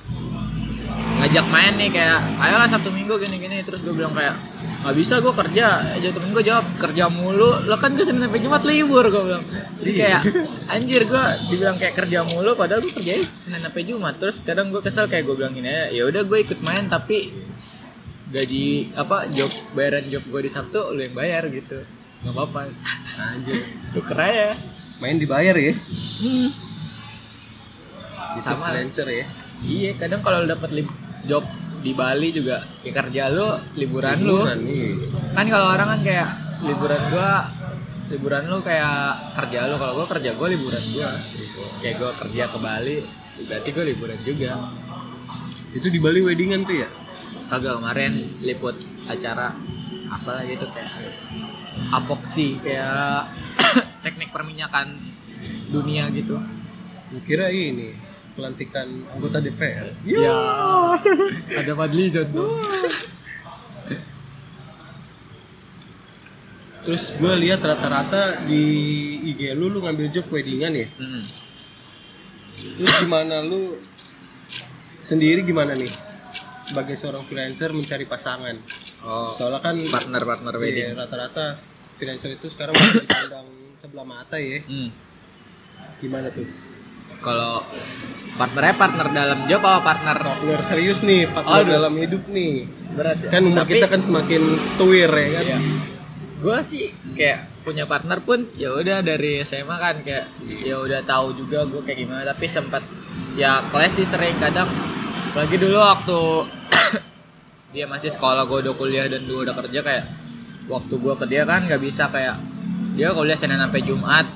ngajak 1.22 1.46
main 1.50 1.74
nih 1.82 1.90
kayak 1.90 2.20
ayolah 2.38 2.70
sabtu 2.70 2.94
minggu 2.94 3.18
gini-gini. 3.18 3.66
Terus 3.66 3.82
gue 3.82 3.94
bilang 3.98 4.14
kayak 4.14 4.38
nggak 4.86 4.96
bisa 5.02 5.18
gue 5.18 5.34
kerja. 5.34 5.68
Aja 5.98 6.08
temen 6.14 6.30
gue 6.30 6.44
jawab 6.46 6.66
kerja 6.78 7.10
mulu. 7.10 7.66
Lo 7.66 7.76
kan 7.82 7.98
gue 7.98 8.06
senin 8.06 8.22
sampai 8.22 8.42
jumat 8.42 8.62
libur 8.70 9.06
gue 9.10 9.24
bilang. 9.26 9.44
Jadi 9.82 9.92
kayak 9.98 10.22
anjir 10.70 11.02
gue 11.10 11.24
dibilang 11.50 11.78
kayak 11.82 11.98
kerja 11.98 12.22
mulu 12.22 12.54
padahal 12.54 12.86
gue 12.86 12.94
kerja 12.94 13.18
senin 13.26 13.66
sampai 13.66 13.82
jumat. 13.82 14.22
Terus 14.22 14.46
kadang 14.46 14.70
gue 14.70 14.82
kesel 14.86 15.10
kayak 15.10 15.26
gue 15.26 15.36
bilang 15.42 15.58
gini 15.58 15.90
ya 15.90 16.06
udah 16.06 16.22
gue 16.22 16.38
ikut 16.46 16.62
main 16.62 16.86
tapi 16.86 17.34
gaji 18.32 18.96
apa 18.96 19.28
job 19.36 19.52
bayaran 19.76 20.08
job 20.08 20.24
gue 20.24 20.42
di 20.48 20.52
sabtu 20.52 20.96
lu 20.96 21.04
yang 21.04 21.12
bayar 21.12 21.52
gitu 21.52 21.84
nggak 22.22 22.34
apa-apa. 22.34 22.60
Anjir. 23.22 23.62
Tuker 23.92 24.18
aja 24.18 24.54
main 25.02 25.18
dibayar 25.18 25.54
ya? 25.54 25.74
Hmm. 26.22 26.50
Gitu, 28.32 28.46
Sama. 28.46 28.70
freelancer 28.70 29.08
ya? 29.10 29.26
Iya 29.62 29.90
kadang 29.98 30.22
kalau 30.22 30.46
lu 30.46 30.50
dapat 30.50 30.70
lib- 30.72 31.00
job 31.22 31.46
di 31.82 31.94
Bali 31.94 32.30
juga 32.30 32.62
ya 32.82 32.94
kerja 32.94 33.30
lu 33.30 33.46
liburan, 33.76 34.18
lu. 34.22 34.42
Liburan 34.42 34.60
nih 34.66 34.86
kan 35.34 35.46
kalau 35.46 35.68
orang 35.70 35.88
kan 35.98 36.02
kayak 36.02 36.30
liburan 36.62 37.02
gua 37.10 37.46
liburan 38.10 38.44
lu 38.46 38.58
kayak 38.62 38.98
kerja 39.38 39.70
lu. 39.70 39.76
Kalau 39.78 39.94
gua 39.98 40.08
kerja 40.08 40.30
gua 40.34 40.48
liburan 40.50 40.84
gua. 40.94 41.10
Kayak 41.82 41.96
gua 41.98 42.12
kerja 42.18 42.44
ke 42.50 42.58
Bali 42.58 42.98
berarti 43.42 43.70
gua 43.74 43.86
liburan 43.86 44.20
juga. 44.22 44.54
Itu 45.74 45.88
di 45.90 45.98
Bali 45.98 46.20
weddingan 46.22 46.62
tuh 46.66 46.78
ya? 46.82 46.90
Kagak 47.50 47.82
kemarin 47.82 48.14
liput 48.42 48.78
acara 49.06 49.52
apa 50.08 50.30
lagi 50.40 50.56
itu 50.56 50.68
kayak 50.72 50.90
apoksi 51.92 52.60
kayak 52.60 53.28
teknik 54.04 54.30
perminyakan 54.36 54.88
dunia 55.72 56.12
gitu. 56.12 56.40
Kira 57.28 57.52
ini 57.52 57.96
pelantikan 58.36 58.88
anggota 59.12 59.44
DPR 59.44 59.92
ya. 60.08 60.32
Ada 61.60 61.74
Fadlizon 61.76 62.28
tuh. 62.32 62.50
Terus 66.82 67.14
gue 67.14 67.34
lihat 67.46 67.62
rata-rata 67.62 68.42
di 68.50 68.64
IG 69.36 69.54
lu 69.54 69.70
lu 69.70 69.86
ngambil 69.86 70.10
job 70.10 70.26
weddingan 70.34 70.74
ya? 70.74 70.88
Hmm. 70.98 71.24
terus 72.62 72.94
gimana 73.02 73.42
lu 73.42 73.82
sendiri 75.02 75.42
gimana 75.42 75.74
nih 75.74 75.90
sebagai 76.72 76.96
seorang 76.96 77.28
freelancer 77.28 77.76
mencari 77.76 78.08
pasangan. 78.08 78.56
Oh 79.04 79.36
soalnya 79.36 79.60
kan 79.60 79.76
partner 79.76 80.24
partner 80.24 80.54
iya, 80.56 80.62
wedding. 80.64 80.90
rata-rata 80.96 81.60
freelancer 81.92 82.32
itu 82.32 82.48
sekarang 82.48 82.72
masih 82.74 83.04
dipandang 83.04 83.48
sebelah 83.84 84.08
mata 84.08 84.40
ya. 84.40 84.64
Hmm. 84.64 84.90
gimana 86.02 86.34
tuh? 86.34 86.48
Kalau 87.22 87.62
partnernya 88.34 88.74
partner 88.74 89.08
dalam 89.14 89.40
job 89.46 89.62
apa 89.62 89.86
partner? 89.86 90.18
Partner 90.18 90.62
serius 90.66 91.06
nih 91.06 91.30
partner 91.30 91.62
Aduh. 91.62 91.72
dalam 91.78 91.94
hidup 92.00 92.24
nih. 92.26 92.66
Beras 92.98 93.22
ya. 93.22 93.30
Kan 93.30 93.46
umur 93.46 93.62
Tapi- 93.68 93.78
kita 93.78 93.88
kan 93.92 94.02
semakin 94.02 94.42
tuir 94.80 95.12
ya 95.12 95.30
kan? 95.38 95.46
Iya. 95.46 95.60
gue 96.42 96.58
sih 96.66 96.90
kayak 97.14 97.62
punya 97.62 97.86
partner 97.86 98.18
pun 98.26 98.50
ya 98.58 98.74
udah 98.74 99.06
dari 99.06 99.46
SMA 99.46 99.78
kan 99.78 100.02
kayak 100.02 100.26
ya 100.66 100.74
udah 100.82 101.06
tahu 101.06 101.38
juga 101.38 101.70
gue 101.70 101.86
kayak 101.86 102.00
gimana. 102.02 102.26
Tapi 102.26 102.50
sempat 102.50 102.82
ya 103.38 103.62
kelas 103.70 103.94
sih 104.02 104.10
sering 104.10 104.34
kadang 104.42 104.66
apalagi 105.32 105.56
dulu 105.56 105.80
waktu 105.80 106.20
dia 107.74 107.88
masih 107.88 108.12
sekolah 108.12 108.44
gue 108.44 108.68
udah 108.68 108.76
kuliah 108.76 109.08
dan 109.08 109.24
gue 109.24 109.40
udah 109.48 109.56
kerja 109.56 109.80
kayak 109.80 110.04
waktu 110.68 110.94
gue 111.00 111.14
ke 111.16 111.26
dia 111.32 111.48
kan 111.48 111.64
nggak 111.64 111.80
bisa 111.80 112.12
kayak 112.12 112.36
dia 113.00 113.16
kuliah 113.16 113.40
Senin 113.40 113.56
sampai 113.56 113.80
Jumat 113.80 114.28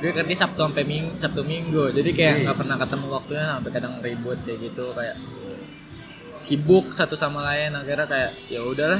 dia 0.00 0.10
kerja 0.16 0.34
Sabtu 0.42 0.64
sampai 0.64 0.82
Minggu 0.88 1.12
Sabtu 1.20 1.44
Minggu. 1.44 1.92
Jadi 1.92 2.10
kayak 2.16 2.34
Iya. 2.40 2.42
nggak 2.48 2.56
pernah 2.56 2.76
ketemu 2.80 3.06
waktunya 3.12 3.44
sampai 3.52 3.70
kadang 3.70 3.94
ribut 4.00 4.38
kayak 4.48 4.58
gitu 4.64 4.84
kayak 4.96 5.16
sibuk 6.40 6.88
satu 6.96 7.14
sama 7.20 7.44
lain. 7.44 7.76
Akhirnya 7.76 8.08
kayak 8.08 8.32
ya 8.48 8.64
udahlah 8.64 8.96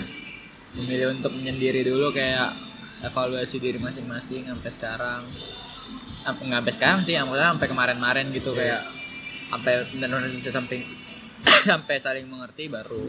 memilih 0.76 1.16
untuk 1.16 1.33
menyendiri 1.40 1.88
dulu 1.88 2.12
kayak 2.12 2.52
evaluasi 3.00 3.57
diri 3.59 3.80
masing-masing 3.80 4.45
sampai 4.45 4.71
sekarang. 4.71 5.21
Sampai 6.21 6.42
nggak 6.52 6.61
sampai 6.69 6.75
sekarang 6.76 7.00
sih 7.00 7.16
maksudnya 7.16 7.49
sampai 7.57 7.69
kemarin-kemarin 7.73 8.26
gitu 8.37 8.52
kayak 8.52 8.80
sampai 9.50 9.73
benar-benar 9.97 10.30
bisa 10.37 10.52
sampai 10.52 10.85
sampai 11.68 11.97
saling 11.97 12.26
mengerti 12.26 12.66
baru. 12.66 13.09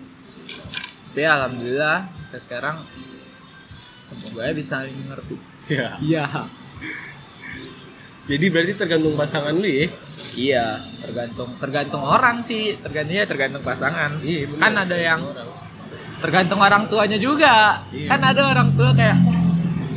Tapi 1.11 1.21
alhamdulillah 1.21 2.07
sampai 2.07 2.39
sekarang 2.39 2.75
semoga 4.01 4.41
ya 4.43 4.53
bisa 4.53 4.79
saling 4.79 4.95
mengerti. 4.97 5.35
Ya. 5.67 5.89
iya. 5.99 6.25
Jadi 8.25 8.45
berarti 8.47 8.73
tergantung 8.77 9.17
pasangan 9.17 9.51
lu 9.51 9.65
ya. 9.65 9.87
iya 10.31 10.65
tergantung 11.01 11.51
tergantung 11.57 12.03
orang 12.03 12.39
sih. 12.39 12.79
Tergantung 12.79 13.15
ya 13.15 13.25
tergantung 13.25 13.61
pasangan. 13.61 14.11
Iya, 14.21 14.47
bener. 14.47 14.59
kan 14.59 14.73
ada 14.77 14.97
yang 14.97 15.21
tergantung 16.21 16.59
orang 16.59 16.87
tuanya 16.87 17.17
juga. 17.17 17.81
Iya. 17.91 18.07
kan 18.07 18.21
ada 18.23 18.41
orang 18.47 18.71
tua 18.71 18.93
kayak 18.93 19.17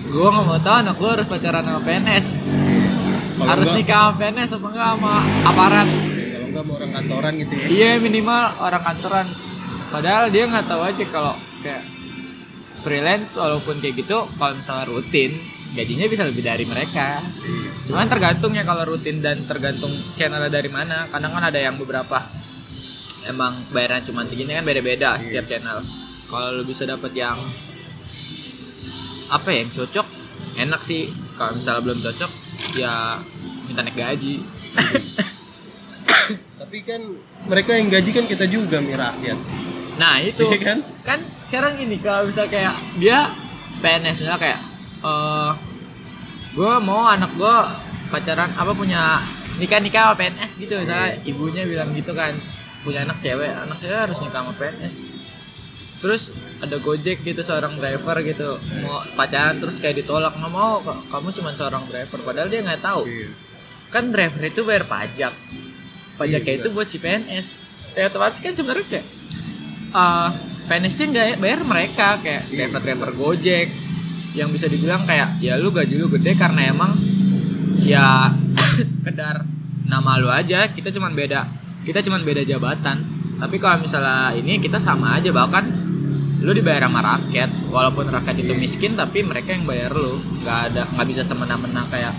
gue 0.05 0.29
nggak 0.31 0.47
mau 0.47 0.59
tahu 0.59 0.77
anak 0.79 0.95
gue 0.95 1.11
harus 1.11 1.27
pacaran 1.27 1.67
sama 1.67 1.81
PNS 1.83 2.27
Kalau 3.35 3.51
harus 3.51 3.67
enggak- 3.67 3.79
nikah 3.83 3.99
sama 3.99 4.13
PNS 4.15 4.51
apa 4.55 4.67
enggak 4.71 4.89
sama 4.95 5.15
aparat 5.43 5.89
Enggak 6.55 6.71
mau 6.71 6.79
orang 6.79 6.93
kantoran 6.95 7.33
gitu 7.43 7.55
ya. 7.59 7.67
iya 7.67 7.91
minimal 7.99 8.43
orang 8.63 8.83
kantoran. 8.87 9.27
Padahal 9.91 10.31
dia 10.31 10.47
nggak 10.47 10.67
tahu 10.71 10.83
aja 10.87 11.05
kalau 11.11 11.35
kayak 11.67 11.83
freelance 12.87 13.35
walaupun 13.35 13.75
kayak 13.83 13.99
gitu 13.99 14.23
kalau 14.39 14.55
misalnya 14.55 14.87
rutin 14.87 15.35
gajinya 15.75 16.07
bisa 16.07 16.23
lebih 16.23 16.47
dari 16.47 16.63
mereka. 16.63 17.19
Iya. 17.19 17.91
cuman 17.91 18.07
tergantung 18.07 18.55
ya 18.55 18.63
kalau 18.63 18.95
rutin 18.95 19.19
dan 19.19 19.35
tergantung 19.51 19.91
channelnya 20.15 20.47
dari 20.47 20.71
mana. 20.71 21.11
Kadang 21.11 21.35
kan 21.35 21.43
ada 21.51 21.59
yang 21.59 21.75
beberapa 21.75 22.23
emang 23.27 23.51
bayaran 23.75 24.07
cuma 24.07 24.23
segini 24.23 24.55
kan 24.55 24.63
beda-beda 24.63 25.19
setiap 25.19 25.51
channel. 25.51 25.83
Kalau 26.31 26.55
lu 26.55 26.63
bisa 26.63 26.87
dapat 26.87 27.11
yang 27.19 27.35
apa 29.35 29.49
ya 29.51 29.67
yang 29.67 29.71
cocok 29.75 30.07
enak 30.55 30.81
sih. 30.87 31.11
Kalau 31.35 31.51
misalnya 31.59 31.83
belum 31.83 31.99
cocok 31.99 32.31
ya 32.79 33.19
minta 33.67 33.83
naik 33.83 33.99
gaji 33.99 34.39
Tapi 36.65 36.81
kan 36.81 37.01
mereka 37.45 37.77
yang 37.77 37.93
gaji 37.93 38.11
kan 38.17 38.25
kita 38.25 38.49
juga 38.49 38.81
mi 38.81 38.97
rakyat. 38.97 39.39
nah 40.01 40.17
itu. 40.19 40.49
Iya 40.49 40.59
kan? 40.59 40.79
kan 41.05 41.21
sekarang 41.47 41.77
gini 41.79 42.01
kalau 42.01 42.25
bisa 42.25 42.49
kayak 42.49 42.75
dia 42.99 43.29
PNS 43.85 44.25
misalnya 44.25 44.41
kayak 44.41 44.61
eh 45.05 45.53
gue 46.57 46.73
mau 46.81 47.05
anak 47.05 47.37
gue 47.37 47.57
pacaran 48.09 48.51
apa 48.57 48.73
punya 48.73 49.21
nikah 49.61 49.79
nikah 49.79 50.11
sama 50.11 50.15
PNS 50.19 50.53
gitu. 50.57 50.75
Misalnya 50.81 51.21
ibunya 51.29 51.63
bilang 51.69 51.93
gitu 51.93 52.17
kan 52.17 52.33
punya 52.83 53.05
anak 53.05 53.21
cewek 53.21 53.53
anak 53.53 53.77
saya 53.77 54.09
harus 54.09 54.19
nikah 54.25 54.41
sama 54.45 54.53
PNS 54.57 54.95
terus 56.05 56.37
ada 56.61 56.77
gojek 56.85 57.25
gitu 57.25 57.41
seorang 57.41 57.81
driver 57.81 58.21
gitu 58.21 58.61
mau 58.85 59.01
pacaran 59.17 59.57
terus 59.57 59.81
kayak 59.81 60.05
ditolak 60.05 60.37
nggak 60.37 60.53
mau 60.53 60.85
kamu 60.85 61.29
cuma 61.33 61.57
seorang 61.57 61.85
driver. 61.89 62.21
Padahal 62.21 62.49
dia 62.53 62.61
nggak 62.61 62.83
tahu. 62.85 63.09
Iya. 63.09 63.29
kan 63.95 64.11
driver 64.11 64.43
itu 64.43 64.67
bayar 64.67 64.91
pajak 64.91 65.31
pajaknya 66.17 66.53
Iya, 66.57 66.61
itu 66.63 66.69
buat 66.71 66.87
si 66.87 66.99
PNS 66.99 67.47
ya 67.95 68.11
otomatis 68.11 68.43
kan 68.43 68.55
sebenarnya 68.55 68.87
kayak 68.91 69.07
eh 69.95 70.31
PNS 70.65 70.95
nya 70.97 71.07
nggak 71.13 71.27
bayar 71.45 71.61
mereka 71.63 72.09
kayak 72.25 72.43
Iya. 72.49 72.67
driver 72.73 72.81
driver 72.83 73.11
Gojek. 73.13 73.69
Yang 74.35 74.49
bisa 74.59 74.67
dibilang 74.67 75.07
kayak 75.07 75.39
ya 75.39 75.55
lu 75.61 75.71
gaji 75.71 75.95
lu 75.95 76.11
gede 76.11 76.35
karena 76.35 76.75
emang 76.75 76.91
ya 77.85 78.33
sekedar 78.97 79.45
nama 79.87 80.19
lu 80.19 80.27
aja. 80.33 80.67
Kita 80.73 80.91
cuman 80.91 81.13
beda 81.15 81.47
kita 81.85 82.01
cuman 82.03 82.25
beda 82.25 82.43
jabatan. 82.43 83.05
Tapi 83.39 83.57
kalau 83.61 83.85
misalnya 83.85 84.33
ini 84.35 84.59
kita 84.59 84.81
sama 84.81 85.21
aja. 85.21 85.31
Bahkan 85.31 85.65
lu 86.43 86.51
dibayar 86.51 86.89
sama 86.89 87.01
rakyat. 87.05 87.51
Walaupun 87.71 88.11
rakyat 88.11 88.37
itu 88.43 88.53
miskin 88.57 88.97
tapi 88.99 89.23
mereka 89.23 89.55
yang 89.55 89.69
bayar 89.69 89.93
lu. 89.95 90.19
Nggak 90.43 90.59
ada 90.73 90.83
nggak 90.97 91.07
bisa 91.13 91.23
semena-mena 91.23 91.85
kayak 91.93 92.15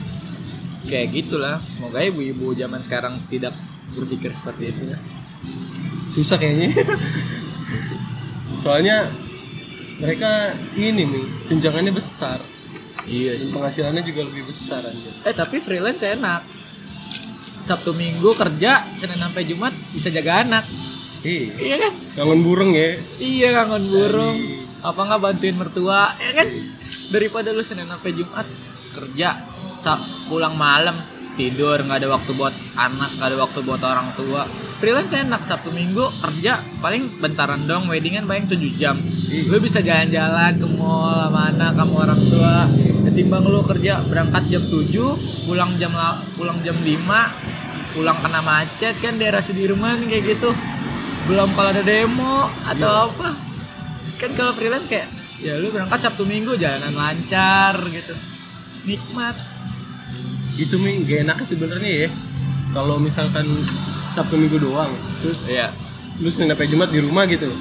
kayak 0.85 1.11
gitulah. 1.11 1.57
Semoga 1.59 1.99
ibu-ibu 1.99 2.53
zaman 2.55 2.79
sekarang 2.79 3.19
tidak 3.27 3.51
berpikir 3.95 4.31
seperti 4.35 4.75
itu 4.75 4.81
ya. 4.91 4.97
Susah 6.11 6.37
kayaknya. 6.37 6.71
Soalnya 8.63 9.07
mereka 9.99 10.51
ini 10.75 11.07
nih 11.07 11.25
tunjangannya 11.47 11.93
besar. 11.95 12.39
Iya 13.05 13.37
dan 13.37 13.53
penghasilannya 13.53 14.01
juga 14.01 14.25
lebih 14.25 14.49
besar 14.49 14.81
anjir. 14.81 15.13
eh 15.23 15.35
tapi 15.35 15.61
freelance 15.61 16.01
enak. 16.03 16.41
Sabtu 17.65 17.97
Minggu 17.97 18.33
kerja 18.37 18.85
Senin 18.93 19.17
sampai 19.17 19.45
Jumat 19.45 19.73
bisa 19.93 20.13
jaga 20.13 20.45
anak. 20.45 20.65
Iya. 21.25 21.49
iya 21.57 21.75
kan? 21.81 21.93
Kangen 22.13 22.41
burung 22.45 22.71
ya. 22.77 23.01
iya 23.17 23.49
kangen 23.57 23.83
burung. 23.89 24.37
Apa 24.85 25.01
nggak 25.01 25.21
bantuin 25.21 25.57
mertua 25.57 26.13
ya 26.21 26.31
kan? 26.43 26.47
Daripada 27.09 27.49
lu 27.53 27.65
Senin 27.65 27.89
sampai 27.89 28.13
Jumat 28.13 28.45
kerja 28.93 29.41
pulang 30.25 30.57
malam 30.57 30.97
tidur 31.35 31.77
nggak 31.79 32.01
ada 32.01 32.09
waktu 32.09 32.31
buat 32.33 32.51
anak 32.75 33.11
nggak 33.15 33.27
ada 33.29 33.37
waktu 33.37 33.59
buat 33.61 33.81
orang 33.83 34.09
tua. 34.15 34.43
Freelance 34.75 35.15
enak 35.15 35.47
Sabtu 35.47 35.71
Minggu 35.71 36.03
kerja 36.19 36.59
paling 36.79 37.19
bentaran 37.19 37.63
dong 37.63 37.87
weddingan 37.87 38.27
paling 38.27 38.47
7 38.47 38.59
jam. 38.75 38.95
Lu 39.47 39.59
bisa 39.59 39.79
jalan-jalan 39.79 40.55
ke 40.55 40.67
mall 40.75 41.31
mana 41.31 41.71
kamu 41.71 41.95
orang 41.95 42.21
tua. 42.27 42.55
Ketimbang 43.07 43.45
lu 43.45 43.63
kerja 43.63 44.03
berangkat 44.03 44.51
jam 44.51 44.63
7 44.63 45.15
pulang 45.47 45.71
jam 45.79 45.91
la- 45.95 46.19
pulang 46.35 46.59
jam 46.59 46.75
5 46.75 47.31
pulang 47.95 48.17
kena 48.19 48.43
macet 48.43 48.95
kan 48.99 49.15
daerah 49.15 49.39
Sudirman 49.39 50.03
kayak 50.07 50.35
gitu. 50.35 50.51
Belum 51.25 51.47
kalau 51.55 51.71
ada 51.71 51.81
demo 51.81 52.51
atau 52.67 53.11
apa. 53.11 53.31
Kan 54.19 54.31
kalau 54.35 54.51
freelance 54.51 54.87
kayak 54.87 55.07
ya 55.39 55.55
lu 55.55 55.71
berangkat 55.71 55.99
Sabtu 56.03 56.27
Minggu 56.27 56.59
jalanan 56.59 56.91
lancar 56.91 57.79
gitu. 57.87 58.11
Nikmat 58.85 59.54
Itu 60.55 60.75
mi 60.77 61.03
gak 61.03 61.19
enak 61.23 61.37
sebenarnya 61.43 62.07
ya. 62.07 62.09
Kalau 62.71 62.95
misalkan 62.95 63.43
Sabtu 64.11 64.35
Minggu 64.35 64.57
doang, 64.57 64.91
terus 65.19 65.47
iya 65.47 65.71
lu 66.15 66.27
Senin 66.27 66.47
sampai 66.49 66.67
Jumat 66.67 66.87
di 66.89 66.99
rumah 66.99 67.23
gitu. 67.25 67.51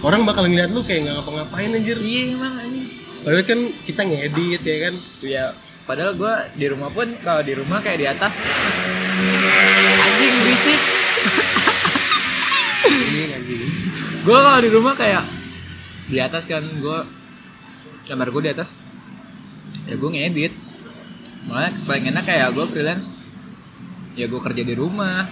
Orang 0.00 0.24
bakal 0.24 0.44
ngeliat 0.44 0.70
lu 0.70 0.80
kayak 0.80 1.04
nggak 1.04 1.14
ngapa-ngapain 1.16 1.68
anjir. 1.70 1.98
iya 1.98 2.32
emang 2.32 2.54
ini 2.64 2.86
Padahal 3.18 3.42
kan 3.42 3.58
kita 3.82 4.00
ngedit 4.02 4.62
ya 4.62 4.76
kan. 4.80 4.94
ya 5.20 5.44
padahal 5.84 6.12
gua 6.14 6.46
di 6.52 6.64
rumah 6.64 6.88
pun 6.88 7.08
kalau 7.18 7.40
di 7.40 7.52
rumah 7.52 7.80
kayak 7.80 7.98
di 7.98 8.06
atas 8.06 8.38
anjing 9.98 10.34
berisik 10.38 10.80
Ini 12.86 13.22
anjing. 13.34 13.62
gue 14.20 14.38
kalau 14.38 14.60
di 14.60 14.70
rumah 14.70 14.94
kayak 14.94 15.24
di 16.06 16.18
atas 16.18 16.44
kan 16.44 16.62
gue 16.62 16.98
gambar 18.06 18.28
gue 18.30 18.42
di 18.44 18.50
atas 18.50 18.68
ya 19.84 19.96
gue 19.96 20.08
ngedit 20.08 20.52
malah 21.46 21.70
enak 21.70 22.24
kayak 22.26 22.48
gue 22.56 22.66
freelance. 22.66 23.12
Ya 24.18 24.26
gue 24.26 24.40
kerja 24.42 24.62
di 24.66 24.74
rumah. 24.74 25.28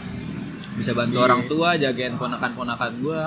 Bisa 0.76 0.92
bantu 0.92 1.18
Iya. 1.18 1.26
orang 1.26 1.42
tua 1.48 1.68
jagain 1.74 2.14
ponakan-ponakan 2.20 2.92
gue 3.00 3.20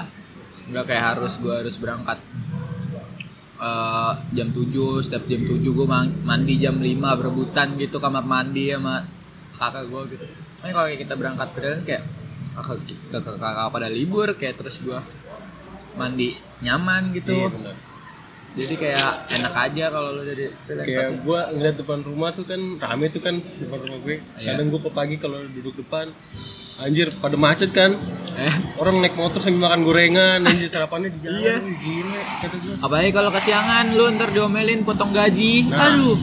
nggak 0.69 0.85
kayak 0.85 1.03
harus 1.17 1.41
gue 1.41 1.49
harus 1.49 1.75
berangkat 1.81 2.21
eh, 3.59 4.13
jam 4.37 4.47
7 4.53 5.01
setiap 5.01 5.25
jam 5.25 5.41
7 5.43 5.59
gue 5.65 5.87
mandi 6.23 6.55
jam 6.61 6.77
5 6.77 7.19
berebutan 7.19 7.73
gitu 7.75 7.97
kamar 7.97 8.23
mandi 8.23 8.69
sama 8.71 9.03
kakak 9.57 9.89
gue 9.89 10.01
gitu. 10.15 10.25
Kan 10.61 10.69
kalau 10.71 10.87
kita 10.93 11.13
berangkat 11.17 11.47
freelance 11.57 11.83
kayak 11.83 12.05
kakak 12.55 12.77
kakak, 13.11 13.35
kakak 13.41 13.67
pada 13.73 13.87
libur 13.89 14.29
kayak 14.37 14.55
terus 14.61 14.79
gue 14.79 14.99
mandi 15.97 16.37
nyaman 16.61 17.11
gitu. 17.17 17.49
Iya. 17.49 17.88
Jadi 18.51 18.73
kayak 18.75 19.09
enak 19.31 19.53
aja 19.55 19.85
kalau 19.87 20.09
lo 20.11 20.21
jadi 20.23 20.49
Kayak 20.65 21.21
gua 21.21 21.49
ngeliat 21.49 21.75
depan 21.75 21.99
rumah 22.01 22.29
tuh 22.29 22.43
kan 22.43 22.57
rame 22.75 23.05
tuh 23.07 23.19
kan 23.19 23.35
depan 23.37 23.77
rumah 23.79 23.99
gue. 23.99 24.17
Iya. 24.35 24.53
Kadang 24.53 24.67
gua 24.69 24.81
ke 24.81 24.91
pagi 24.91 25.15
kalau 25.15 25.37
duduk 25.45 25.75
depan 25.75 26.09
anjir 26.77 27.11
pada 27.15 27.35
macet 27.35 27.69
kan. 27.69 27.93
eh 28.35 28.53
Orang 28.75 28.99
naik 28.99 29.13
motor 29.13 29.37
sambil 29.37 29.65
makan 29.65 29.83
gorengan, 29.83 30.39
anjir 30.41 30.65
sarapannya 30.65 31.09
di 31.09 31.19
jalan. 31.21 31.39
Iya. 31.39 31.55
Gila 31.59 32.19
kata 32.39 32.55
gua. 32.57 32.75
apalagi 32.81 33.11
kalau 33.11 33.29
kesiangan 33.29 33.85
lu 33.91 34.05
ntar 34.11 34.29
diomelin 34.29 34.81
potong 34.81 35.11
gaji 35.11 35.67
Nah. 35.67 35.91
aduh 35.91 36.17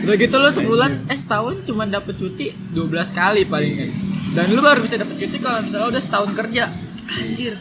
udah 0.00 0.16
gitu 0.16 0.36
lo 0.36 0.48
sebulan 0.48 1.04
eh 1.06 1.18
setahun 1.18 1.60
cuma 1.62 1.84
dapet 1.84 2.16
cuti 2.16 2.54
12 2.72 2.88
kali 3.12 3.44
palingan 3.44 3.90
dan 4.30 4.48
lu 4.48 4.58
baru 4.58 4.80
bisa 4.80 4.96
dapet 4.96 5.18
cuti 5.18 5.36
kalau 5.36 5.60
misalnya 5.60 5.90
udah 5.90 6.00
setahun 6.00 6.30
kerja 6.32 6.64
anjir 7.10 7.58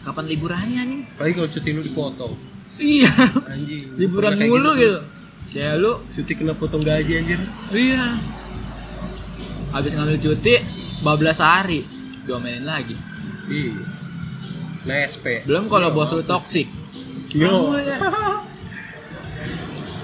kapan 0.00 0.24
liburannya 0.26 0.82
nih 0.82 1.00
Apalagi 1.12 1.34
kalau 1.34 1.50
cuti 1.50 1.68
lu 1.70 1.80
dipotong. 1.82 2.34
Iya. 2.80 3.12
Anjing. 3.46 3.84
liburan 4.00 4.32
mulu 4.40 4.72
tuh. 4.72 4.74
gitu. 4.80 4.98
Ya 5.54 5.76
lu. 5.76 6.00
Cuti 6.16 6.32
kena 6.34 6.56
potong 6.56 6.80
gaji 6.80 7.12
anjir. 7.20 7.40
iya. 7.76 8.16
Habis 9.70 9.94
ngambil 9.94 10.18
cuti 10.18 10.54
12 11.04 11.06
hari 11.38 11.84
diomelin 12.24 12.66
lagi. 12.66 12.96
Iya. 13.46 13.84
Nah 14.88 14.96
SP. 15.04 15.44
belum 15.44 15.68
kalau 15.68 15.92
bos 15.92 16.08
lu 16.16 16.24
toksik 16.24 16.64
Yo. 17.36 17.76
Ya. 17.76 18.00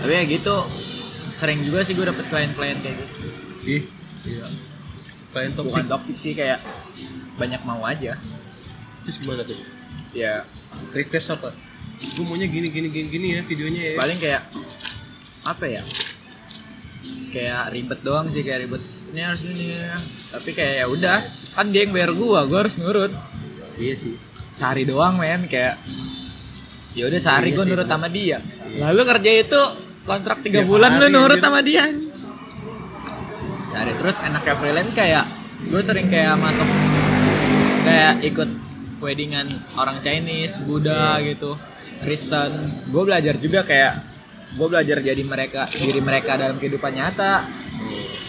tapi 0.04 0.12
ya 0.12 0.22
gitu. 0.28 0.56
Sering 1.36 1.60
juga 1.64 1.84
sih 1.84 1.92
gue 1.92 2.06
dapet 2.06 2.24
klien-klien 2.30 2.78
kayak 2.80 2.96
gitu. 2.96 3.14
Ih. 3.66 3.82
Iya. 4.28 4.46
Klien 5.34 5.52
toxic. 5.56 5.74
Bukan 5.74 5.86
toxic 5.90 6.16
sih 6.22 6.32
kayak 6.36 6.62
banyak 7.40 7.60
mau 7.66 7.82
aja. 7.82 8.14
Terus 9.04 9.16
gimana 9.20 9.42
tuh? 9.42 9.58
Ya. 10.14 10.46
Request 10.94 11.34
apa 11.34 11.65
gue 11.96 12.24
maunya 12.24 12.48
gini 12.48 12.68
gini 12.68 12.88
gini 12.92 13.06
gini 13.08 13.26
ya 13.36 13.40
videonya 13.42 13.82
ya. 13.82 13.94
Paling 13.96 14.18
kayak 14.20 14.42
apa 15.44 15.64
ya? 15.64 15.82
Kayak 17.32 17.62
ribet 17.72 18.00
doang 18.00 18.26
sih 18.28 18.42
kayak 18.44 18.68
ribet 18.68 18.82
ini 19.12 19.20
harus 19.22 19.40
gini 19.40 19.64
tapi 20.32 20.50
kayak 20.52 20.74
ya 20.82 20.86
udah 20.90 21.18
kan 21.56 21.72
dia 21.72 21.88
yang 21.88 21.92
bayar 21.96 22.12
gua 22.12 22.44
gua 22.44 22.66
harus 22.66 22.76
nurut. 22.76 23.12
Iya 23.76 23.94
sih. 23.96 24.14
Sehari 24.52 24.84
doang 24.84 25.16
men 25.16 25.48
kayak 25.48 25.80
ya 26.92 27.08
udah 27.08 27.20
sehari 27.20 27.52
Iya 27.52 27.56
gua 27.56 27.64
sih, 27.64 27.70
nurut 27.72 27.88
sama 27.88 28.08
dia. 28.08 28.38
Lalu 28.76 29.02
kerja 29.04 29.30
itu 29.40 29.60
kontrak 30.06 30.38
tiga 30.44 30.62
bulan 30.62 31.00
lu 31.00 31.06
nurut 31.10 31.36
anjir. 31.40 31.44
sama 31.44 31.60
dia 31.60 31.84
Cari 33.74 33.92
terus 34.00 34.16
enaknya 34.24 34.54
freelance 34.56 34.94
kayak 34.96 35.24
gue 35.66 35.80
sering 35.82 36.08
kayak 36.08 36.38
masuk 36.38 36.68
kayak 37.84 38.14
ikut 38.24 38.50
weddingan 39.02 39.48
orang 39.76 40.00
Chinese, 40.00 40.62
Buddha 40.64 41.20
Iya. 41.20 41.34
gitu, 41.36 41.52
Kristen. 42.02 42.50
Gue 42.90 43.02
belajar 43.06 43.34
juga 43.40 43.62
kayak 43.62 43.94
gue 44.56 44.66
belajar 44.66 44.96
jadi 45.04 45.22
mereka 45.22 45.68
diri 45.70 46.00
mereka 46.00 46.36
dalam 46.36 46.56
kehidupan 46.56 46.92
nyata. 46.92 47.44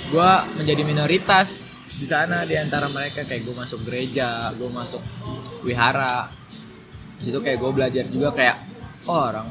Gue 0.07 0.31
menjadi 0.59 0.81
minoritas 0.88 1.59
di 1.97 2.05
sana 2.05 2.45
di 2.45 2.55
antara 2.55 2.88
mereka 2.88 3.25
kayak 3.25 3.43
gue 3.43 3.55
masuk 3.57 3.83
gereja, 3.83 4.53
gue 4.55 4.69
masuk 4.69 5.01
wihara. 5.65 6.31
Di 7.17 7.27
situ 7.27 7.39
kayak 7.41 7.57
gue 7.57 7.71
belajar 7.74 8.05
juga 8.07 8.31
kayak 8.31 8.57
oh, 9.09 9.21
orang 9.33 9.47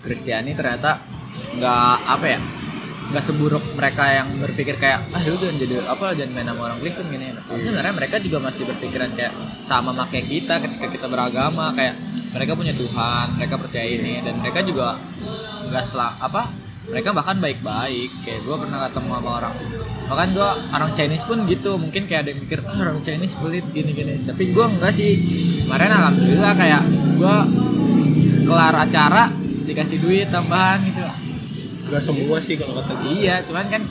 Kristiani 0.00 0.54
ternyata 0.54 1.02
nggak 1.58 1.96
apa 2.06 2.26
ya 2.30 2.40
nggak 3.06 3.22
seburuk 3.22 3.62
mereka 3.78 4.02
yang 4.10 4.28
berpikir 4.42 4.74
kayak 4.82 4.98
ah 5.14 5.22
lu 5.22 5.38
jangan 5.38 5.56
jadi 5.62 5.74
apa 5.86 6.10
jangan 6.18 6.32
main 6.34 6.48
sama 6.50 6.60
orang 6.66 6.78
Kristen 6.82 7.06
gini. 7.06 7.30
Tapi 7.30 7.60
sebenarnya 7.62 7.94
mereka 7.94 8.16
juga 8.18 8.38
masih 8.42 8.62
berpikiran 8.66 9.10
kayak 9.14 9.32
sama 9.62 9.94
sama 9.94 10.04
kayak 10.10 10.26
kita 10.26 10.54
ketika 10.58 10.86
kita 10.90 11.06
beragama 11.06 11.70
kayak 11.78 11.94
mereka 12.34 12.52
punya 12.58 12.74
Tuhan 12.74 13.26
mereka 13.38 13.54
percaya 13.56 13.86
ini 13.86 14.20
dan 14.26 14.34
mereka 14.42 14.60
juga 14.66 14.98
nggak 15.70 15.84
selak 15.86 16.18
apa 16.18 16.50
mereka 16.86 17.10
bahkan 17.10 17.38
baik-baik. 17.38 18.10
Kayak 18.22 18.40
gue 18.46 18.56
pernah 18.58 18.78
ketemu 18.90 19.10
sama 19.14 19.30
orang 19.38 19.54
bahkan 20.06 20.28
gue 20.34 20.50
orang 20.74 20.90
Chinese 20.98 21.24
pun 21.30 21.38
gitu. 21.46 21.70
Mungkin 21.78 22.02
kayak 22.10 22.20
ada 22.26 22.30
yang 22.34 22.40
mikir 22.42 22.58
ah 22.66 22.74
orang 22.74 22.98
Chinese 23.06 23.38
pelit 23.38 23.66
gini-gini. 23.70 24.26
Tapi 24.26 24.50
gue 24.50 24.64
enggak 24.66 24.90
sih. 24.90 25.14
Kemarin 25.66 25.94
alhamdulillah 25.94 26.52
kayak 26.58 26.82
gue 27.22 27.36
kelar 28.46 28.74
acara 28.74 29.30
dikasih 29.66 29.98
duit 29.98 30.30
tambahan 30.30 30.78
gitu 30.86 31.25
Gak 31.86 32.02
semua 32.02 32.36
sih 32.42 32.58
kalau 32.58 32.74
kata 32.74 32.92
gue 32.98 33.10
Iya, 33.22 33.46
cuman 33.46 33.66
kan 33.70 33.82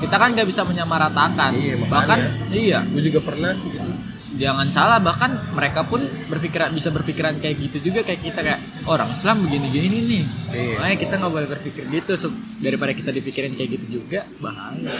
kita 0.00 0.16
kan 0.16 0.28
nggak 0.36 0.48
bisa 0.48 0.62
menyamaratakan. 0.64 1.50
Iya, 1.56 1.74
makanya. 1.80 1.88
bahkan 1.88 2.18
iya, 2.52 2.78
gue 2.84 3.02
juga 3.04 3.20
pernah 3.24 3.52
gitu 3.56 3.90
jangan 4.30 4.72
salah 4.72 5.02
bahkan 5.04 5.36
mereka 5.52 5.84
pun 5.84 6.00
berpikiran 6.32 6.72
bisa 6.72 6.88
berpikiran 6.88 7.36
kayak 7.44 7.60
gitu 7.60 7.92
juga 7.92 8.00
kayak 8.00 8.24
kita 8.24 8.40
kayak 8.40 8.60
orang 8.88 9.12
Islam 9.12 9.44
begini-gini 9.44 9.98
nih. 10.06 10.24
Iya. 10.56 10.76
Makanya 10.80 10.96
kita 10.96 11.14
nggak 11.20 11.32
boleh 11.32 11.48
berpikir 11.50 11.84
gitu 11.92 12.12
daripada 12.64 12.92
kita 12.96 13.10
dipikirin 13.12 13.52
kayak 13.52 13.76
gitu 13.76 14.00
juga 14.00 14.24
bahaya. 14.40 14.96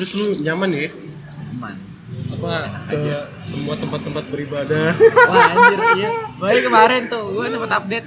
terus 0.00 0.16
lu 0.16 0.26
nyaman 0.42 0.70
ya 0.74 0.88
Aman. 1.56 1.76
apa 2.30 2.54
ke 2.90 2.98
semua 3.36 3.76
tempat-tempat 3.76 4.24
beribadah 4.32 4.96
Wah 5.28 5.44
anjir 5.52 5.78
iya. 6.00 6.10
Baik 6.40 6.72
kemarin 6.72 7.02
tuh 7.06 7.36
gue 7.36 7.46
sempet 7.52 7.70
update 7.70 8.06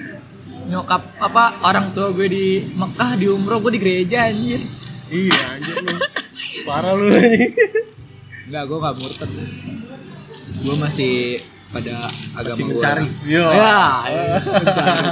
nyokap 0.69 1.01
apa 1.19 1.63
orang 1.63 1.91
tua 1.91 2.11
gue 2.15 2.27
di 2.29 2.45
Mekah 2.73 3.11
di 3.19 3.25
umroh 3.27 3.59
gue 3.59 3.75
di 3.75 3.81
gereja 3.81 4.29
anjir. 4.29 4.61
iya 5.11 5.39
anjir 5.57 5.75
lu 5.83 5.95
parah 6.67 6.93
lu 6.95 7.07
ini 7.11 7.47
Enggak, 8.43 8.63
gue 8.69 8.77
gak 8.77 8.95
murtad 8.99 9.29
Gue 10.63 10.75
masih 10.79 11.13
pada 11.73 12.05
agama 12.37 12.53
masih 12.53 12.63
gua. 12.63 12.71
mencari 12.77 13.07
Yo. 13.25 13.45
Ya, 13.49 13.79
ya 14.05 14.23
mencari. 14.61 15.03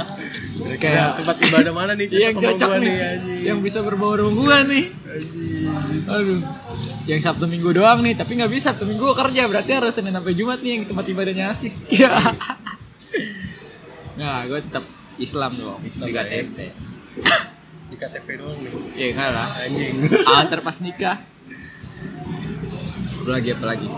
kayak 0.78 1.08
tempat 1.18 1.36
ibadah 1.42 1.72
mana 1.74 1.92
nih 1.98 2.06
yang 2.12 2.38
sama 2.38 2.44
cocok 2.46 2.68
gua 2.70 2.78
nih, 2.78 2.94
yang 3.42 3.58
bisa 3.58 3.78
berbau 3.82 4.14
gue 4.14 4.56
nih. 4.70 4.84
Aduh 6.06 6.40
yang 7.02 7.18
Sabtu 7.18 7.50
Minggu 7.50 7.74
doang 7.74 7.98
nih, 8.06 8.14
tapi 8.14 8.38
nggak 8.38 8.52
bisa 8.52 8.70
Sabtu 8.70 8.86
Minggu 8.86 9.02
gua 9.02 9.16
kerja 9.26 9.50
berarti 9.50 9.70
harus 9.74 9.90
Senin 9.90 10.14
sampai 10.14 10.38
Jumat 10.38 10.62
nih 10.62 10.70
yang 10.78 10.82
tempat 10.86 11.04
ibadahnya 11.10 11.50
asik. 11.50 11.74
Ya. 12.02 12.14
Nah, 14.12 14.44
gue 14.44 14.60
tetap 14.60 14.84
Islam 15.16 15.50
dong, 15.52 15.78
Islam 15.80 16.04
di 16.04 16.10
ya. 16.10 16.22
KTP. 16.22 16.56
di 17.90 17.96
KTP 17.96 18.28
doang 18.34 18.56
nih 18.56 18.72
Ya 18.94 19.06
enggak 19.10 19.30
lah. 19.30 19.48
anjing 19.58 19.94
Antar 20.38 20.60
pas 20.60 20.76
nikah. 20.78 21.16
Apa 23.18 23.30
lagi 23.30 23.48
apa 23.50 23.66
lagi? 23.66 23.88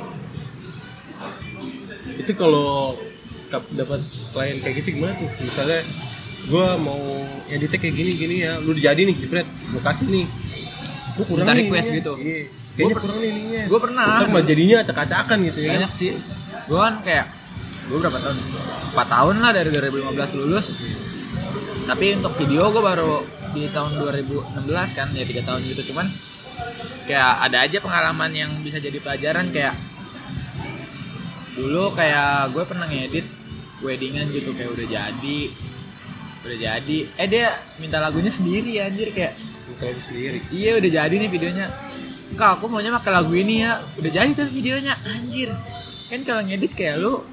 itu 2.15 2.33
kalau 2.33 2.95
dapat 3.51 4.01
klien 4.31 4.57
kayak 4.57 4.75
gitu 4.79 4.89
gimana 4.95 5.13
tuh 5.13 5.29
misalnya 5.41 5.81
gue 6.45 6.67
mau 6.79 7.01
editnya 7.49 7.75
kayak 7.77 7.91
gini 7.93 8.11
gini 8.15 8.37
ya 8.41 8.61
lu 8.61 8.71
jadi 8.73 8.97
nih 8.99 9.17
jepret 9.17 9.43
gue 9.45 9.83
kasih 9.83 10.07
nih 10.09 10.25
gue 11.13 11.25
kurang 11.25 11.43
Minta 11.43 11.53
nih 11.53 11.65
request 11.65 11.85
ininya. 11.85 11.99
gitu. 11.99 12.13
iya 12.17 12.39
kayaknya 12.73 12.95
kurang 12.97 13.19
nih 13.19 13.31
ininya 13.31 13.63
Gue 13.67 13.81
pernah. 13.81 14.05
Ntar 14.07 14.27
malah 14.29 14.45
jadinya 14.45 14.77
acak-acakan 14.81 15.39
gitu 15.45 15.59
ya 15.59 15.71
banyak 15.75 15.93
sih 15.95 16.11
gue 16.65 16.79
kan 16.79 16.95
kayak 17.03 17.27
gue 17.85 17.99
berapa 17.99 18.19
tahun 18.21 18.37
4 18.95 19.15
tahun 19.15 19.35
lah 19.37 19.51
dari 19.53 19.69
2015 19.69 20.39
lulus 20.39 20.67
tapi 21.85 22.17
untuk 22.17 22.33
video 22.41 22.73
gue 22.73 22.83
baru 22.83 23.25
di 23.53 23.69
tahun 23.71 24.01
2016 24.01 24.99
kan 24.99 25.09
ya 25.13 25.25
tiga 25.29 25.43
tahun 25.45 25.61
gitu 25.69 25.93
cuman 25.93 26.07
kayak 27.05 27.33
ada 27.45 27.57
aja 27.63 27.79
pengalaman 27.79 28.33
yang 28.33 28.51
bisa 28.65 28.81
jadi 28.81 28.97
pelajaran 28.99 29.53
kayak 29.53 29.77
dulu 31.55 31.93
kayak 31.95 32.51
gue 32.51 32.65
pernah 32.67 32.89
ngedit 32.89 33.27
weddingan 33.85 34.27
gitu 34.33 34.57
kayak 34.57 34.73
udah 34.75 34.87
jadi 34.89 35.41
udah 36.45 36.59
jadi 36.59 36.99
eh 37.21 37.29
dia 37.29 37.49
minta 37.79 38.01
lagunya 38.01 38.33
sendiri 38.33 38.81
anjir 38.81 39.13
kayak 39.13 39.37
kalau 39.81 39.97
sendiri 39.97 40.39
Iya 40.53 40.77
udah 40.77 40.91
jadi 40.93 41.15
nih 41.17 41.31
videonya. 41.33 41.67
Kak 42.37 42.61
aku 42.61 42.69
maunya 42.69 42.93
pakai 42.93 43.13
lagu 43.17 43.33
ini 43.33 43.65
ya. 43.65 43.81
Udah 43.97 44.11
jadi 44.13 44.31
tuh 44.37 44.49
videonya. 44.53 44.93
Anjir. 45.09 45.49
Kan 46.13 46.21
kalau 46.29 46.45
ngedit 46.45 46.77
kayak 46.77 47.01
lu 47.01 47.25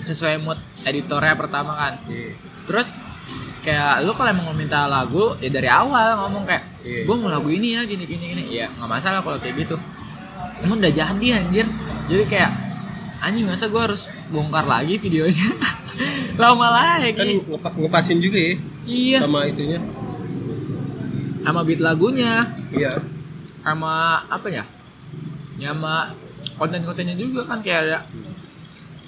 sesuai 0.00 0.40
mood 0.40 0.56
editornya 0.88 1.36
pertama 1.36 1.76
kan. 1.76 1.94
iya 2.08 2.32
Terus 2.66 2.92
kayak 3.62 4.02
lu 4.02 4.12
kalau 4.12 4.30
emang 4.30 4.46
mau 4.46 4.54
minta 4.54 4.86
lagu 4.86 5.34
ya 5.38 5.48
dari 5.48 5.66
awal 5.66 6.18
ngomong 6.20 6.44
kayak 6.44 6.64
Iya. 6.82 7.02
gue 7.02 7.16
mau 7.16 7.26
lagu 7.26 7.48
ini 7.48 7.74
ya 7.74 7.82
gini 7.82 8.04
gini 8.04 8.24
gini. 8.28 8.42
Ya 8.52 8.66
nggak 8.68 8.86
masalah 8.88 9.18
kalau 9.20 9.38
kayak 9.38 9.58
gitu. 9.58 9.74
Emang 10.60 10.78
udah 10.78 10.92
jadi 10.92 11.26
anjir. 11.36 11.66
Jadi 12.06 12.24
kayak 12.26 12.50
anjing 13.18 13.42
masa 13.44 13.66
gue 13.66 13.80
harus 13.80 14.06
bongkar 14.28 14.62
lagi 14.64 14.94
videonya. 14.96 15.50
Lama 16.36 16.68
lagi. 16.68 17.10
kan 17.10 17.24
ngepa- 17.24 17.72
ngepasin 17.74 18.20
juga 18.20 18.36
ya 18.36 18.54
iya. 18.84 19.18
sama 19.18 19.48
itunya 19.48 19.80
Sama 21.40 21.60
beat 21.62 21.80
lagunya. 21.80 22.52
iya 22.68 23.00
sama 23.62 24.22
apa 24.22 24.46
ya 24.46 24.62
ya 25.56 25.72
sama 25.72 26.12
konten-kontennya 26.54 27.16
juga 27.16 27.42
kan 27.42 27.58
kayak 27.58 27.80
ada 27.82 27.98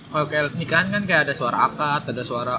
kalau 0.08 0.26
kayak 0.26 0.50
nikahan 0.56 0.88
kan 0.88 1.02
kayak 1.04 1.28
ada 1.28 1.34
suara 1.36 1.68
akad 1.68 2.10
ada 2.10 2.24
suara 2.24 2.56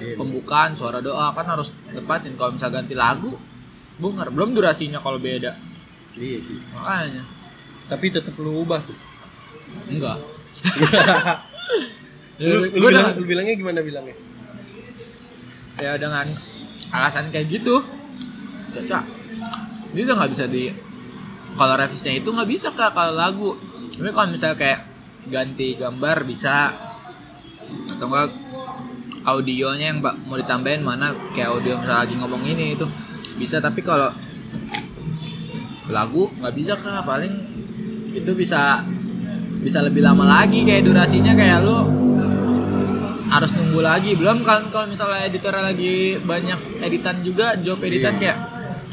Iya. 0.00 0.16
pembukaan 0.16 0.72
suara 0.72 0.98
doa 0.98 1.28
kan 1.30 1.44
harus 1.44 1.68
tepatin 1.86 2.32
kalau 2.34 2.56
misal 2.56 2.72
ganti 2.72 2.96
lagu 2.96 3.36
bongkar. 3.96 4.32
Belum 4.32 4.56
durasinya 4.56 4.96
kalau 4.96 5.20
beda. 5.20 5.52
Iya 6.16 6.38
sih. 6.40 6.56
Makanya. 6.72 7.22
Tapi 7.86 8.04
tetap 8.08 8.32
lu 8.36 8.64
ubah 8.64 8.80
tuh. 8.80 8.96
Enggak. 9.86 10.18
Lu, 12.40 12.64
lu, 12.64 12.80
Gua 12.80 12.88
bilang, 12.88 13.12
udah- 13.12 13.20
lu 13.20 13.24
bilangnya 13.28 13.52
gimana 13.52 13.84
bilangnya? 13.84 14.16
Ya 15.76 15.92
dengan 16.00 16.24
alasan 16.90 17.28
kayak 17.28 17.52
gitu. 17.52 17.84
Cocok 18.72 19.04
dia 19.90 20.02
udah 20.06 20.16
nggak 20.16 20.32
bisa 20.32 20.44
di 20.46 20.70
kalau 21.52 21.74
revisinya 21.74 22.14
itu 22.16 22.28
nggak 22.30 22.48
bisa 22.48 22.72
kak 22.72 22.96
kalau 22.96 23.12
lagu. 23.12 23.50
Tapi 23.92 24.08
kalau 24.08 24.32
misalnya 24.32 24.56
kayak 24.56 24.80
ganti 25.28 25.76
gambar 25.76 26.24
bisa. 26.24 26.72
Atau 27.92 28.08
enggak 28.08 28.32
audionya 29.24 29.92
yang 29.92 30.00
mbak 30.00 30.16
mau 30.24 30.36
ditambahin 30.40 30.80
mana 30.80 31.12
kayak 31.36 31.52
audio 31.52 31.76
misalnya 31.76 32.00
lagi 32.06 32.14
ngomong 32.16 32.42
ini 32.44 32.76
itu. 32.76 32.86
Bisa 33.36 33.60
tapi 33.60 33.84
kalau 33.84 34.12
lagu 35.90 36.30
nggak 36.40 36.54
bisa 36.56 36.72
kak. 36.76 37.04
Paling 37.04 37.34
itu 38.16 38.30
bisa 38.32 38.80
bisa 39.60 39.84
lebih 39.84 40.00
lama 40.00 40.24
lagi 40.24 40.64
kayak 40.64 40.88
durasinya 40.88 41.36
kayak 41.36 41.64
lu 41.64 41.76
harus 43.28 43.52
nunggu 43.54 43.80
lagi. 43.84 44.16
Belum 44.16 44.40
kan 44.42 44.66
kalau 44.72 44.88
misalnya 44.88 45.28
editor 45.28 45.52
lagi 45.52 46.16
banyak 46.20 46.80
editan 46.80 47.20
juga 47.20 47.54
job 47.60 47.78
editan 47.84 48.16
kayak 48.16 48.38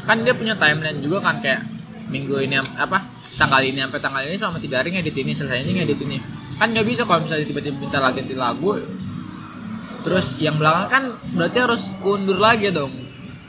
kan 0.04 0.24
dia 0.24 0.32
punya 0.32 0.56
timeline 0.56 1.00
juga 1.04 1.20
kan 1.20 1.40
kayak 1.40 1.64
minggu 2.08 2.40
ini 2.40 2.56
apa 2.56 3.00
tanggal 3.36 3.60
ini 3.60 3.84
sampai 3.84 4.00
tanggal 4.00 4.22
ini 4.24 4.36
selama 4.40 4.58
tiga 4.58 4.80
hari 4.80 4.88
ngedit 4.96 5.16
ini 5.20 5.32
selesai 5.32 5.64
ini 5.64 5.72
ngedit 5.82 6.00
ini. 6.04 6.18
Kan 6.58 6.74
nggak 6.74 6.86
bisa 6.86 7.06
kalau 7.06 7.24
misalnya 7.24 7.46
tiba-tiba 7.46 7.76
minta 7.78 7.98
lagi 8.02 8.20
lagu 8.34 8.76
terus 10.08 10.32
yang 10.40 10.56
belakang 10.56 10.88
kan 10.88 11.04
berarti 11.36 11.58
harus 11.60 11.92
kundur 12.00 12.40
lagi 12.40 12.72
dong. 12.72 12.88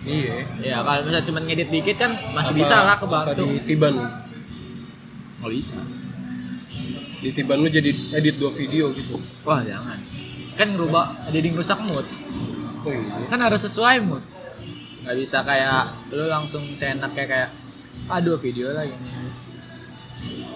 Iya. 0.03 0.43
Ya 0.59 0.77
kalau 0.83 1.07
misalnya 1.07 1.23
cuma 1.23 1.39
ngedit 1.39 1.71
dikit 1.71 1.95
kan 1.95 2.11
masih 2.35 2.51
Apa- 2.51 2.59
bisa 2.59 2.75
lah 2.83 2.95
apa 2.99 3.03
kebantu 3.07 3.43
di 3.47 3.59
tiban? 3.63 3.95
Nggak 5.39 5.51
bisa. 5.55 5.79
Di 7.23 7.29
tiban 7.31 7.63
lu 7.63 7.71
jadi 7.71 7.91
edit 8.19 8.35
dua 8.35 8.51
video 8.51 8.91
gitu? 8.91 9.15
Wah 9.47 9.63
jangan. 9.63 9.95
Kan 10.59 10.75
ngerubah 10.75 11.31
jadi 11.31 11.47
ngerusak 11.55 11.79
mood. 11.87 12.03
Oh 12.83 12.91
iya. 12.91 13.27
Kan 13.31 13.39
harus 13.39 13.63
sesuai 13.63 14.03
mood. 14.03 14.23
Nggak 15.07 15.15
bisa 15.15 15.47
kayak 15.47 15.95
lu 16.11 16.27
langsung 16.27 16.63
seenak 16.75 17.15
kayak 17.15 17.29
kayak 17.31 17.49
aduh 18.11 18.35
video 18.35 18.67
lagi 18.75 18.91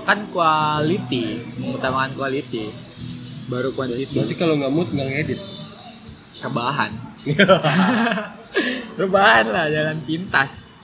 kan 0.03 0.19
quality 0.35 1.39
mengutamakan 1.63 2.11
quality. 2.19 2.67
Baru 3.47 3.71
quantity 3.71 4.11
berarti 4.11 4.35
kalau 4.35 4.59
nggak 4.59 4.71
mood 4.71 4.87
nggak 4.91 5.07
ngedit 5.07 5.39
rebahan 6.43 6.91
rebahan 8.99 9.45
lah 9.49 9.65
jalan 9.71 9.97
pintas. 10.03 10.75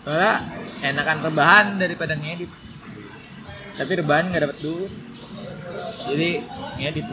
Soalnya 0.00 0.38
enakan 0.80 1.18
rebahan 1.26 1.66
daripada 1.76 2.14
ngedit. 2.14 2.48
Tapi 3.76 3.92
rebahan 3.98 4.30
nggak 4.30 4.42
dapat 4.46 4.58
duit. 4.62 4.92
Jadi 6.06 6.30
ngedit. 6.80 7.06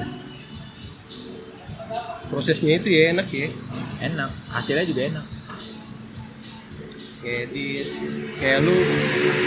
Prosesnya 2.30 2.78
itu 2.80 2.90
ya 2.90 3.12
enak 3.14 3.28
ya. 3.30 3.50
Enak 4.04 4.30
hasilnya 4.54 4.86
juga 4.88 5.02
enak. 5.10 5.26
Ngedit. 7.24 7.88
Kayak 8.40 8.60
lu 8.64 8.76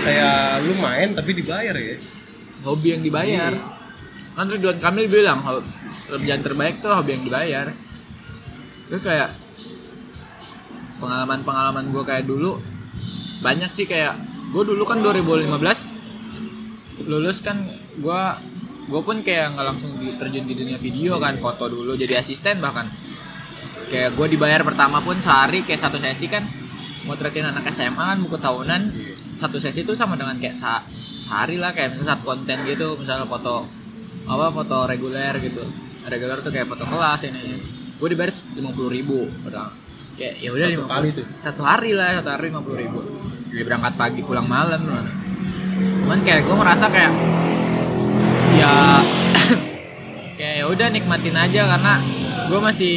kayak 0.03 0.37
lu 0.67 0.73
main 0.83 1.09
tapi 1.15 1.31
dibayar 1.31 1.77
ya. 1.77 1.97
Hobi 2.67 2.89
yang 2.99 3.03
dibayar. 3.07 3.53
Kan 4.37 4.53
Ridwan 4.53 4.77
Kamil 4.77 5.09
bilang 5.09 5.41
ho- 5.41 5.65
kerjaan 6.13 6.45
terbaik 6.45 6.85
tuh 6.85 6.93
hobi 6.93 7.17
yang 7.17 7.25
dibayar 7.25 7.67
terus 8.87 9.03
kayak 9.03 9.31
pengalaman-pengalaman 10.97 11.93
gue 11.93 12.03
kayak 12.07 12.25
dulu 12.25 12.57
banyak 13.45 13.69
sih 13.71 13.85
kayak 13.85 14.17
gue 14.55 14.63
dulu 14.65 14.83
kan 14.89 15.05
2015 15.05 17.05
lulus 17.05 17.45
kan 17.45 17.61
gue 18.01 18.21
gue 18.87 19.01
pun 19.03 19.19
kayak 19.21 19.59
nggak 19.59 19.67
langsung 19.67 19.91
terjun 19.99 20.47
di 20.47 20.55
dunia 20.55 20.79
video 20.79 21.19
kan 21.19 21.35
foto 21.43 21.67
dulu 21.67 21.99
jadi 21.99 22.23
asisten 22.23 22.63
bahkan. 22.63 22.87
Kayak 23.87 24.19
gue 24.19 24.27
dibayar 24.35 24.67
pertama 24.67 24.99
pun 24.99 25.15
sehari 25.23 25.63
kayak 25.63 25.79
satu 25.79 25.95
sesi 25.95 26.27
kan 26.27 26.43
motretin 27.07 27.47
anak 27.47 27.71
SMA 27.71 28.03
kan 28.15 28.19
buku 28.19 28.35
tahunan 28.35 28.83
satu 29.39 29.63
sesi 29.63 29.87
itu 29.87 29.95
sama 29.95 30.19
dengan 30.19 30.35
kayak 30.43 30.59
sa- 30.59 30.83
sehari 30.91 31.55
lah 31.55 31.71
kayak 31.71 31.95
misalnya 31.95 32.19
satu 32.19 32.35
konten 32.35 32.59
gitu 32.67 32.99
misalnya 32.99 33.31
foto 33.31 33.63
apa 34.27 34.51
foto 34.51 34.91
reguler 34.91 35.39
gitu. 35.39 35.63
Reguler 36.07 36.39
tuh 36.43 36.51
kayak 36.51 36.67
foto 36.67 36.83
kelas 36.83 37.31
ini 37.31 37.63
gue 37.97 38.09
dibayar 38.13 38.31
lima 38.53 38.71
puluh 38.77 38.91
ribu 38.93 39.19
orang. 39.49 39.73
Kayak 40.17 40.35
ya 40.41 40.49
udah 40.53 40.69
lima 40.69 40.87
kali 40.89 41.13
tuh? 41.13 41.25
satu 41.37 41.61
hari 41.61 41.93
lah 41.93 42.21
satu 42.21 42.37
hari 42.37 42.49
lima 42.49 42.61
puluh 42.65 42.79
ribu. 42.81 42.99
Jadi 43.53 43.63
berangkat 43.65 43.95
pagi 43.97 44.21
pulang 44.25 44.49
malam 44.49 44.81
loh 44.85 45.05
cuman 45.77 46.23
kayak 46.23 46.47
gue 46.47 46.57
ngerasa 46.57 46.87
kayak 46.89 47.13
ya 48.57 48.73
kayak 50.39 50.55
ya 50.61 50.65
udah 50.71 50.87
nikmatin 50.93 51.37
aja. 51.37 51.69
Karena 51.69 51.95
gue 52.49 52.61
masih 52.63 52.97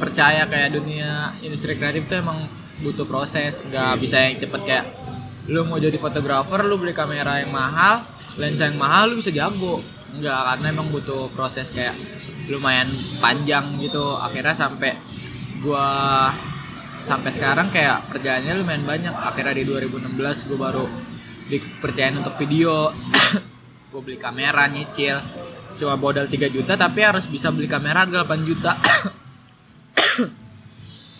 percaya 0.00 0.48
kayak 0.48 0.76
dunia 0.76 1.32
industri 1.44 1.76
kreatif 1.76 2.08
tuh 2.08 2.20
emang 2.20 2.44
butuh 2.80 3.04
proses. 3.04 3.60
Nggak 3.68 4.00
bisa 4.00 4.16
yang 4.20 4.36
cepet 4.40 4.60
kayak 4.64 4.86
lu 5.44 5.60
mau 5.68 5.76
jadi 5.76 6.00
fotografer 6.00 6.64
lu 6.64 6.80
beli 6.80 6.96
kamera 6.96 7.44
yang 7.44 7.52
mahal 7.52 8.00
lensa 8.40 8.72
yang 8.72 8.80
mahal 8.80 9.12
lu 9.12 9.20
bisa 9.20 9.28
jago. 9.28 9.84
Nggak 10.14 10.40
karena 10.54 10.66
emang 10.72 10.88
butuh 10.88 11.28
proses 11.34 11.74
kayak 11.74 11.92
lumayan 12.48 12.88
panjang 13.20 13.64
gitu. 13.80 14.16
Akhirnya 14.20 14.56
sampai 14.56 14.92
gua 15.64 16.28
sampai 17.04 17.30
sekarang 17.36 17.68
kayak 17.68 18.00
kerjaannya 18.12 18.64
lumayan 18.64 18.84
banyak. 18.88 19.12
Akhirnya 19.12 19.52
di 19.52 19.64
2016 19.68 20.48
gue 20.48 20.58
baru 20.58 20.88
dipercayain 21.52 22.16
untuk 22.16 22.34
video. 22.40 22.88
Gue 23.94 24.02
beli 24.02 24.18
kamera 24.18 24.66
nyicil. 24.66 25.22
Cuma 25.78 25.94
modal 25.94 26.26
3 26.26 26.50
juta 26.50 26.74
tapi 26.74 27.06
harus 27.06 27.30
bisa 27.30 27.54
beli 27.54 27.70
kamera 27.70 28.02
8 28.08 28.26
juta. 28.42 28.74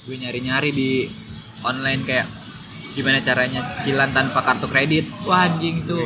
Gue 0.09 0.17
nyari-nyari 0.19 0.75
di 0.75 1.07
online 1.63 2.03
kayak 2.03 2.27
gimana 2.95 3.19
caranya 3.19 3.61
cicilan 3.67 4.11
tanpa 4.11 4.39
kartu 4.41 4.67
kredit? 4.67 5.11
Wah 5.27 5.45
anjing 5.45 5.83
tuh 5.83 6.03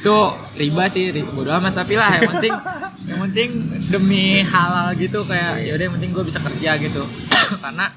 tuh 0.00 0.30
riba 0.54 0.86
sih 0.86 1.10
riba 1.10 1.30
bodo 1.30 1.50
amat 1.52 1.82
tapi 1.82 1.98
lah 1.98 2.14
yang 2.14 2.30
penting 2.30 2.54
yang 3.02 3.18
penting 3.26 3.48
demi 3.90 4.38
halal 4.40 4.94
gitu 4.94 5.26
kayak 5.26 5.60
ya 5.60 5.74
udah 5.74 5.84
yang 5.84 5.94
penting 5.98 6.10
gue 6.10 6.24
bisa 6.24 6.38
kerja 6.38 6.78
gitu. 6.78 7.02
Karena 7.64 7.90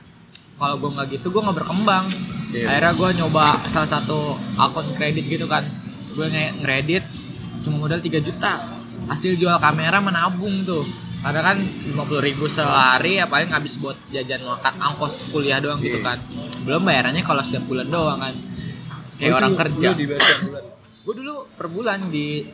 kalau 0.56 0.76
gue 0.76 0.90
nggak 0.90 1.08
gitu 1.14 1.30
gue 1.30 1.42
nggak 1.42 1.58
berkembang. 1.58 2.06
Iya. 2.50 2.66
akhirnya 2.72 2.92
gue 2.94 3.10
nyoba 3.20 3.46
salah 3.68 3.90
satu 3.90 4.34
akun 4.56 4.86
kredit 4.94 5.26
gitu 5.26 5.46
kan. 5.46 5.62
Gue 6.12 6.26
nge 6.26 6.60
ngredit 6.60 7.04
cuma 7.62 7.78
modal 7.80 8.02
3 8.02 8.10
juta. 8.20 8.54
Hasil 9.06 9.38
jual 9.38 9.54
kamera 9.60 10.02
menabung 10.02 10.66
tuh. 10.66 10.82
Karena 11.22 11.42
kan 11.42 11.58
50.000 11.58 12.22
ribu 12.22 12.46
sehari 12.46 13.18
ya 13.18 13.26
paling 13.26 13.50
habis 13.50 13.78
buat 13.78 13.98
jajan 14.10 14.46
makan 14.46 14.74
angkos 14.78 15.34
kuliah 15.34 15.58
doang 15.58 15.78
gitu 15.78 15.98
Iya. 15.98 16.06
kan 16.06 16.18
belum 16.66 16.82
bayarannya 16.82 17.22
kalau 17.22 17.42
setiap 17.46 17.64
bulan 17.70 17.88
doang 17.88 18.20
kan. 18.20 18.36
Kayak 19.16 19.32
Oh, 19.32 19.38
orang 19.40 19.54
itu 19.54 19.60
kerja. 19.62 19.90
gue 21.06 21.14
dulu 21.14 21.36
per 21.54 21.68
bulan 21.70 22.10
di 22.10 22.50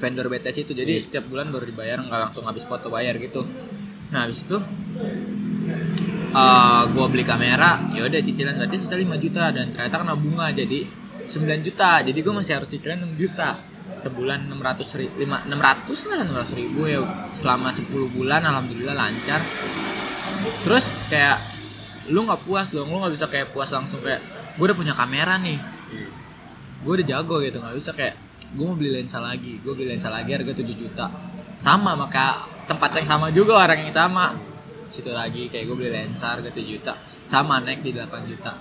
vendor 0.00 0.26
BTS 0.26 0.64
itu 0.64 0.72
jadi 0.72 0.96
setiap 0.98 1.28
bulan 1.28 1.52
baru 1.52 1.68
dibayar 1.68 2.00
nggak 2.00 2.20
langsung 2.30 2.48
habis 2.48 2.64
foto 2.64 2.88
bayar 2.88 3.20
gitu. 3.20 3.44
Nah 4.08 4.24
habis 4.24 4.48
itu 4.48 4.56
eh 6.28 6.82
gue 6.88 7.06
beli 7.08 7.24
kamera 7.24 7.88
ya 7.92 8.04
udah 8.04 8.20
cicilan 8.20 8.56
berarti 8.56 8.76
sisa 8.76 8.96
5 8.96 9.04
juta 9.16 9.48
dan 9.52 9.72
ternyata 9.72 9.96
kena 10.00 10.14
bunga 10.16 10.46
jadi 10.50 10.88
9 11.28 11.60
juta. 11.60 12.00
Jadi 12.00 12.18
gue 12.18 12.34
masih 12.34 12.52
harus 12.56 12.68
cicilan 12.72 13.04
6 13.04 13.20
juta. 13.20 13.60
Sebulan 13.88 14.46
600 14.48 15.00
ribu, 15.00 15.14
600 15.26 15.50
lah 16.08 16.16
600 16.22 16.54
ribu 16.60 16.86
ya 16.86 17.00
selama 17.34 17.68
10 17.68 17.88
bulan 18.08 18.40
alhamdulillah 18.46 18.94
lancar. 18.94 19.40
Terus 20.64 20.94
kayak 21.10 21.57
lu 22.08 22.24
nggak 22.24 22.44
puas 22.44 22.72
dong 22.72 22.88
lu 22.88 23.00
nggak 23.00 23.14
bisa 23.14 23.26
kayak 23.28 23.52
puas 23.52 23.68
langsung 23.72 24.00
kayak 24.00 24.20
gue 24.56 24.64
udah 24.64 24.76
punya 24.76 24.94
kamera 24.96 25.36
nih. 25.38 25.58
Gue 26.82 26.92
udah 27.00 27.06
jago 27.06 27.42
gitu 27.42 27.58
nggak 27.60 27.76
bisa 27.76 27.92
kayak 27.92 28.14
gue 28.48 28.64
mau 28.64 28.72
beli 28.72 28.96
lensa 28.96 29.20
lagi 29.20 29.60
gue 29.60 29.72
beli 29.76 29.92
lensa 29.92 30.08
lagi 30.08 30.30
harga 30.32 30.52
7 30.56 30.64
juta. 30.72 31.06
Sama 31.58 31.98
maka 31.98 32.48
tempat 32.70 32.94
yang 33.02 33.06
sama 33.06 33.26
juga 33.34 33.58
orang 33.58 33.84
yang 33.84 33.92
sama. 33.92 34.36
Situ 34.88 35.12
lagi 35.12 35.52
kayak 35.52 35.68
gue 35.68 35.76
beli 35.76 35.90
lensa 35.92 36.32
harga 36.32 36.48
7 36.48 36.64
juta 36.64 36.96
sama 37.28 37.60
naik 37.60 37.84
di 37.84 37.92
8 37.92 38.08
juta. 38.24 38.52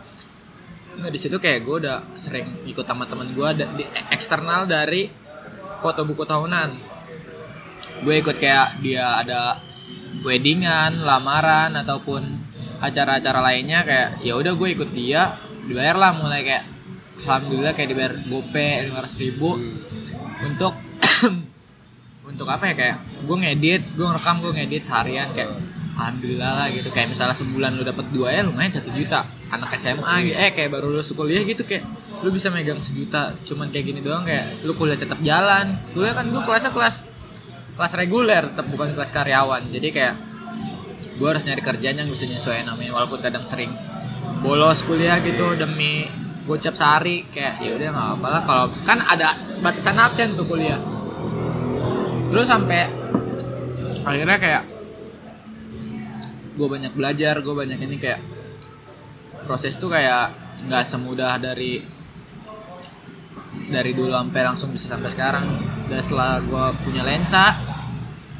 Nah 0.97 1.13
di 1.13 1.19
situ 1.21 1.37
kayak 1.37 1.61
gue 1.61 1.75
udah 1.87 1.97
sering 2.17 2.65
ikut 2.65 2.83
sama 2.83 3.05
temen 3.05 3.31
gue 3.31 3.49
di 3.77 3.85
eksternal 4.11 4.65
dari 4.65 5.07
foto 5.79 6.03
buku 6.03 6.25
tahunan. 6.25 6.69
Gue 8.01 8.21
ikut 8.21 8.37
kayak 8.37 8.81
dia 8.81 9.21
ada 9.21 9.61
weddingan, 10.25 11.05
lamaran 11.05 11.73
ataupun 11.77 12.36
acara-acara 12.77 13.39
lainnya 13.41 13.81
kayak 13.81 14.09
ya 14.21 14.33
udah 14.37 14.53
gue 14.53 14.69
ikut 14.77 14.89
dia 14.93 15.33
dibayar 15.65 15.97
lah 15.97 16.11
mulai 16.15 16.45
kayak 16.45 16.63
alhamdulillah 17.25 17.73
kayak 17.73 17.89
dibayar 17.91 18.13
gope 18.29 18.67
lima 18.87 19.01
ribu. 19.03 19.49
Untuk 20.37 20.73
untuk 22.29 22.47
apa 22.51 22.69
ya 22.69 22.75
kayak 22.77 22.97
gue 23.25 23.37
ngedit 23.41 23.81
gue 23.97 24.05
ngerekam 24.05 24.35
gue 24.43 24.51
ngedit 24.53 24.83
seharian 24.85 25.27
kayak 25.33 25.49
alhamdulillah 25.97 26.51
lah 26.63 26.67
gitu. 26.69 26.89
Kayak 26.93 27.17
misalnya 27.17 27.35
sebulan 27.35 27.71
lu 27.73 27.83
dapat 27.83 28.05
dua 28.13 28.29
ya 28.29 28.41
lumayan 28.45 28.69
satu 28.69 28.93
juta. 28.93 29.25
Anak 29.47 29.73
SMA 29.79 30.15
gitu 30.27 30.35
eh 30.37 30.51
kayak 30.53 30.69
baru 30.69 30.91
lulus 30.93 31.09
kuliah 31.17 31.41
gitu 31.41 31.65
kayak 31.65 31.83
lu 32.21 32.29
bisa 32.29 32.53
megang 32.53 32.77
sejuta. 32.77 33.33
Cuman 33.43 33.73
kayak 33.73 33.85
gini 33.89 33.99
doang 34.05 34.21
kayak 34.23 34.45
lu 34.61 34.77
kuliah 34.77 34.99
tetap 34.99 35.17
jalan. 35.25 35.73
Kuliah 35.97 36.13
kan 36.13 36.29
gue 36.29 36.41
kelasnya 36.45 36.71
kelas 36.71 36.95
kelas 37.77 37.93
reguler 37.97 38.43
tetap 38.53 38.65
bukan 38.69 38.93
kelas 38.93 39.09
karyawan. 39.09 39.65
Jadi 39.73 39.89
kayak 39.89 40.36
gue 41.17 41.27
harus 41.27 41.41
nyari 41.41 41.61
kerjaan 41.65 41.97
yang 41.97 42.09
bisa 42.09 42.29
nyesuaiin 42.29 42.69
namanya 42.69 42.93
walaupun 42.93 43.19
kadang 43.25 43.41
sering 43.41 43.73
bolos 44.45 44.85
kuliah 44.85 45.17
gitu 45.25 45.57
demi 45.57 46.05
gocap 46.45 46.77
sehari 46.77 47.25
kayak 47.33 47.59
ya 47.59 47.75
udah 47.75 47.87
nggak 47.91 48.09
apa 48.21 48.27
lah. 48.29 48.41
Kalau 48.45 48.65
kan 48.85 48.99
ada 49.03 49.33
batasan 49.59 49.97
absen 49.97 50.37
tuh 50.37 50.45
kuliah. 50.45 50.79
Terus 52.31 52.47
sampai 52.47 52.87
akhirnya 54.07 54.37
kayak 54.39 54.63
gue 56.57 56.67
banyak 56.69 56.93
belajar 56.95 57.35
gue 57.43 57.53
banyak 57.53 57.79
ini 57.81 57.95
kayak 57.99 58.21
proses 59.43 59.75
tuh 59.75 59.91
kayak 59.91 60.31
nggak 60.69 60.83
semudah 60.87 61.37
dari 61.37 61.83
dari 63.67 63.91
dulu 63.91 64.13
sampai 64.13 64.41
langsung 64.45 64.69
bisa 64.69 64.87
sampai 64.87 65.09
sekarang. 65.11 65.45
Dan 65.89 65.99
setelah 65.99 66.39
gue 66.45 66.65
punya 66.85 67.03
lensa 67.03 67.57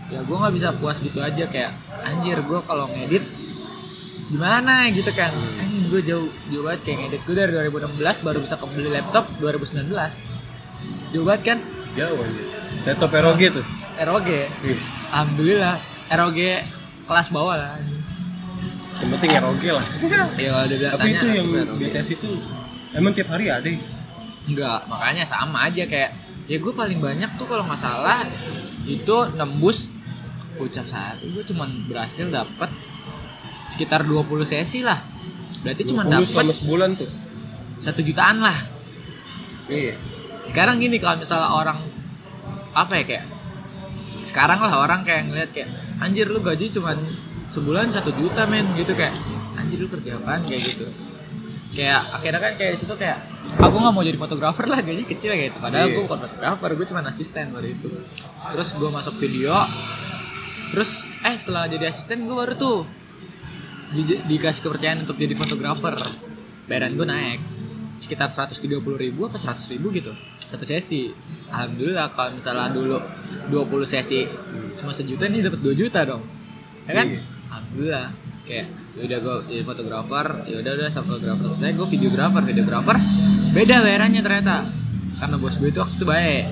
ya 0.08 0.20
gue 0.24 0.36
nggak 0.40 0.54
bisa 0.56 0.72
puas 0.80 0.98
gitu 1.04 1.20
aja 1.20 1.44
kayak 1.52 1.76
anjir 2.04 2.40
gue 2.40 2.60
kalau 2.64 2.88
ngedit 2.92 3.24
gimana? 4.28 4.92
Gitu 4.92 5.12
kan. 5.16 5.32
Anjir 5.60 5.84
gue 5.88 6.02
jauh 6.04 6.28
jauh 6.52 6.64
banget 6.64 6.82
kayak 6.84 6.98
ngedit. 7.08 7.22
Gue 7.24 7.36
dari 7.36 7.52
2016 7.52 8.26
baru 8.28 8.40
bisa 8.44 8.56
kebeli 8.60 8.90
laptop 8.92 9.28
2019 9.40 9.88
jauh 11.16 11.26
banget 11.28 11.42
kan? 11.44 11.58
Jauh 11.96 12.20
aja 12.20 12.42
laptop 12.88 13.12
ROG 13.12 13.42
tuh. 13.52 13.66
ROG 13.98 14.30
Wis. 14.64 15.12
alhamdulillah 15.12 15.76
ROG 16.14 16.40
kelas 17.08 17.28
bawah 17.32 17.56
lah. 17.60 17.76
Yang 18.98 19.10
penting 19.18 19.30
oke 19.44 19.70
lah. 19.76 19.86
Ya 20.42 20.50
kalau 20.54 20.68
bilang 20.70 20.94
tapi 20.96 21.02
tanya 21.04 21.20
itu 21.20 21.28
yang. 21.34 21.48
BTS 21.78 22.08
itu 22.16 22.30
emang 22.96 23.12
tiap 23.14 23.30
hari 23.34 23.52
ada? 23.52 23.68
Ya? 23.68 23.78
enggak 24.48 24.88
makanya 24.88 25.28
sama 25.28 25.68
aja 25.68 25.84
kayak 25.84 26.16
ya 26.48 26.56
gue 26.56 26.72
paling 26.72 27.04
banyak 27.04 27.28
tuh 27.36 27.44
kalau 27.52 27.68
nggak 27.68 27.84
salah 27.84 28.24
itu 28.88 29.16
nembus 29.36 29.92
ucap 30.60 30.86
sehari 30.86 31.30
gue 31.30 31.44
cuman 31.46 31.70
berhasil 31.86 32.26
dapat 32.28 32.70
sekitar 33.70 34.02
20 34.04 34.26
sesi 34.44 34.82
lah. 34.82 34.98
Berarti 35.62 35.84
cuma 35.86 36.08
20 36.08 36.14
dapat 36.14 36.56
sebulan 36.56 36.90
tuh? 36.96 37.10
satu 37.78 38.02
jutaan 38.02 38.42
lah. 38.42 38.58
Iya. 39.70 39.94
Sekarang 40.42 40.82
gini 40.82 40.98
kalau 40.98 41.20
misalnya 41.20 41.52
orang 41.52 41.78
apa 42.74 42.94
ya 42.98 43.04
kayak 43.06 43.26
sekarang 44.26 44.60
lah 44.60 44.82
orang 44.82 45.06
kayak 45.06 45.30
ngeliat 45.30 45.50
kayak 45.54 45.70
anjir 46.02 46.26
lu 46.26 46.42
gaji 46.42 46.74
cuman 46.74 46.98
sebulan 47.48 47.90
satu 47.90 48.12
juta 48.18 48.44
men 48.50 48.66
gitu 48.76 48.92
kayak 48.92 49.14
anjir 49.56 49.78
lu 49.78 49.88
kerja 49.88 50.18
apaan? 50.18 50.42
kayak 50.42 50.62
gitu. 50.64 50.86
Kayak 51.78 52.02
akhirnya 52.10 52.42
kan 52.42 52.54
kayak 52.58 52.74
situ 52.74 52.94
kayak 52.98 53.22
aku 53.62 53.76
nggak 53.78 53.94
mau 53.94 54.02
jadi 54.02 54.18
fotografer 54.18 54.66
lah 54.66 54.80
gaji 54.82 55.04
kecil 55.06 55.32
kayak 55.38 55.54
gitu. 55.54 55.60
Padahal 55.62 55.86
Iya. 55.86 55.94
gue 55.96 56.04
bukan 56.10 56.20
fotografer 56.26 56.70
gue 56.74 56.86
cuma 56.90 57.02
asisten 57.06 57.46
waktu 57.54 57.70
itu. 57.78 57.90
Terus 58.56 58.70
gue 58.74 58.90
masuk 58.90 59.14
video 59.22 59.54
terus 60.72 61.04
eh 61.24 61.36
setelah 61.36 61.68
jadi 61.68 61.88
asisten 61.88 62.28
gue 62.28 62.36
baru 62.36 62.54
tuh 62.56 62.84
di- 63.94 64.20
dikasih 64.28 64.62
kepercayaan 64.64 65.04
untuk 65.08 65.16
jadi 65.16 65.34
fotografer. 65.38 65.96
Bayaran 66.68 66.96
gue 66.96 67.08
naik. 67.08 67.40
Sekitar 67.98 68.30
130 68.30 68.78
ribu 69.00 69.26
apa 69.26 69.40
100 69.40 69.74
ribu 69.74 69.90
gitu 69.96 70.12
satu 70.48 70.64
sesi. 70.64 71.12
Alhamdulillah 71.52 72.12
kalau 72.16 72.32
misalnya 72.32 72.72
dulu 72.72 72.98
20 73.52 73.84
sesi 73.88 74.28
cuma 74.78 74.94
sejuta 74.94 75.28
nih 75.28 75.44
dapat 75.44 75.60
2 75.64 75.74
juta 75.76 76.04
dong. 76.08 76.24
Ya 76.88 76.94
kan? 77.04 77.08
Iya. 77.10 77.22
alhamdulillah. 77.48 78.08
Kayak 78.48 78.68
ya 78.98 79.02
udah 79.06 79.18
gue 79.22 79.36
jadi 79.52 79.64
fotografer 79.68 80.28
ya 80.50 80.56
udah 80.64 80.72
udah 80.74 80.88
sama 80.90 81.06
fotografer 81.14 81.48
saya 81.54 81.72
gue 81.76 81.88
videografer 81.88 82.42
videografer. 82.44 82.98
Beda 83.56 83.76
bayarannya 83.84 84.22
ternyata. 84.22 84.56
Karena 85.18 85.36
bos 85.42 85.58
gue 85.58 85.70
itu 85.72 85.80
waktu 85.82 85.96
itu 85.98 86.06
baik. 86.06 86.44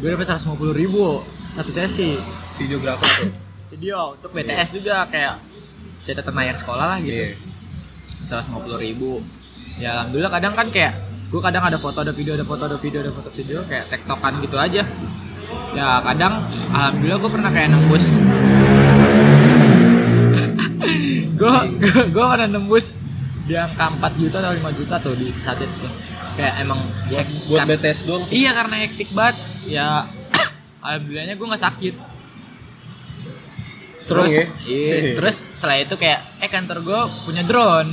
Gue 0.00 0.08
dapat 0.14 0.26
150 0.30 0.72
ribu 0.72 1.20
satu 1.52 1.70
sesi. 1.70 2.16
Videografer 2.58 3.10
tuh 3.22 3.30
video 3.74 4.14
untuk 4.14 4.30
BTS 4.30 4.70
juga 4.70 5.02
kayak 5.10 5.34
catatan 5.98 6.34
layar 6.38 6.54
sekolah 6.54 6.86
lah 6.94 6.98
gitu. 7.02 7.26
Iya. 7.26 7.34
seratus 8.24 8.46
lima 8.48 8.60
puluh 8.62 8.78
ribu. 8.78 9.10
Ya 9.82 9.98
alhamdulillah 9.98 10.30
kadang 10.30 10.54
kan 10.54 10.70
kayak 10.70 10.94
gue 11.28 11.40
kadang 11.42 11.66
ada 11.66 11.74
foto 11.82 11.98
ada 12.06 12.14
video 12.14 12.38
ada 12.38 12.46
foto 12.46 12.62
ada 12.70 12.78
video 12.78 13.02
ada 13.02 13.10
foto 13.10 13.28
video 13.34 13.66
kayak 13.66 13.90
tektokan 13.90 14.38
gitu 14.46 14.56
aja. 14.56 14.86
Ya 15.74 15.98
kadang 16.06 16.46
alhamdulillah 16.70 17.18
gue 17.18 17.30
pernah 17.34 17.50
kayak 17.50 17.68
nembus. 17.74 18.06
Gue 21.34 21.50
gue 22.14 22.24
pernah 22.30 22.46
nembus 22.46 22.94
di 23.50 23.58
angka 23.58 23.90
4 23.90 24.20
juta 24.22 24.38
atau 24.38 24.54
5 24.54 24.78
juta 24.78 24.94
tuh 25.02 25.18
di 25.18 25.34
saat 25.42 25.58
itu. 25.58 25.88
Kayak 26.38 26.62
emang 26.62 26.78
buat 27.10 27.26
buat 27.50 27.66
BTS 27.66 28.06
doang? 28.06 28.22
Iya 28.30 28.54
karena 28.54 28.74
hektik 28.86 29.10
banget. 29.10 29.36
Ya 29.66 30.06
alhamdulillahnya 30.86 31.34
gue 31.34 31.46
nggak 31.50 31.64
sakit 31.64 32.13
terus 34.04 34.30
ya? 34.32 34.46
iya, 34.68 35.16
terus 35.16 35.36
setelah 35.56 35.76
itu 35.80 35.94
kayak 35.96 36.20
eh 36.44 36.50
kantor 36.52 36.78
gue 36.84 37.00
punya 37.24 37.42
drone. 37.44 37.90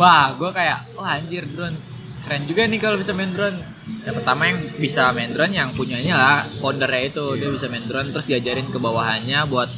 Wah, 0.00 0.32
gue 0.32 0.50
kayak, 0.54 0.96
wah 0.96 1.20
anjir 1.20 1.44
drone. 1.44 1.76
Keren 2.24 2.44
juga 2.48 2.64
nih 2.64 2.80
kalau 2.80 2.96
bisa 2.96 3.12
main 3.12 3.30
drone. 3.32 3.60
Ya 4.04 4.12
pertama 4.16 4.48
yang 4.48 4.58
bisa 4.80 5.12
main 5.12 5.32
drone 5.32 5.52
yang 5.52 5.68
punyanya 5.76 6.16
lah, 6.16 6.38
foundernya 6.60 7.12
itu. 7.12 7.36
Dia 7.36 7.48
bisa 7.52 7.68
main 7.68 7.84
drone 7.84 8.08
terus 8.12 8.24
diajarin 8.24 8.68
ke 8.68 8.78
bawahannya 8.80 9.44
buat 9.48 9.68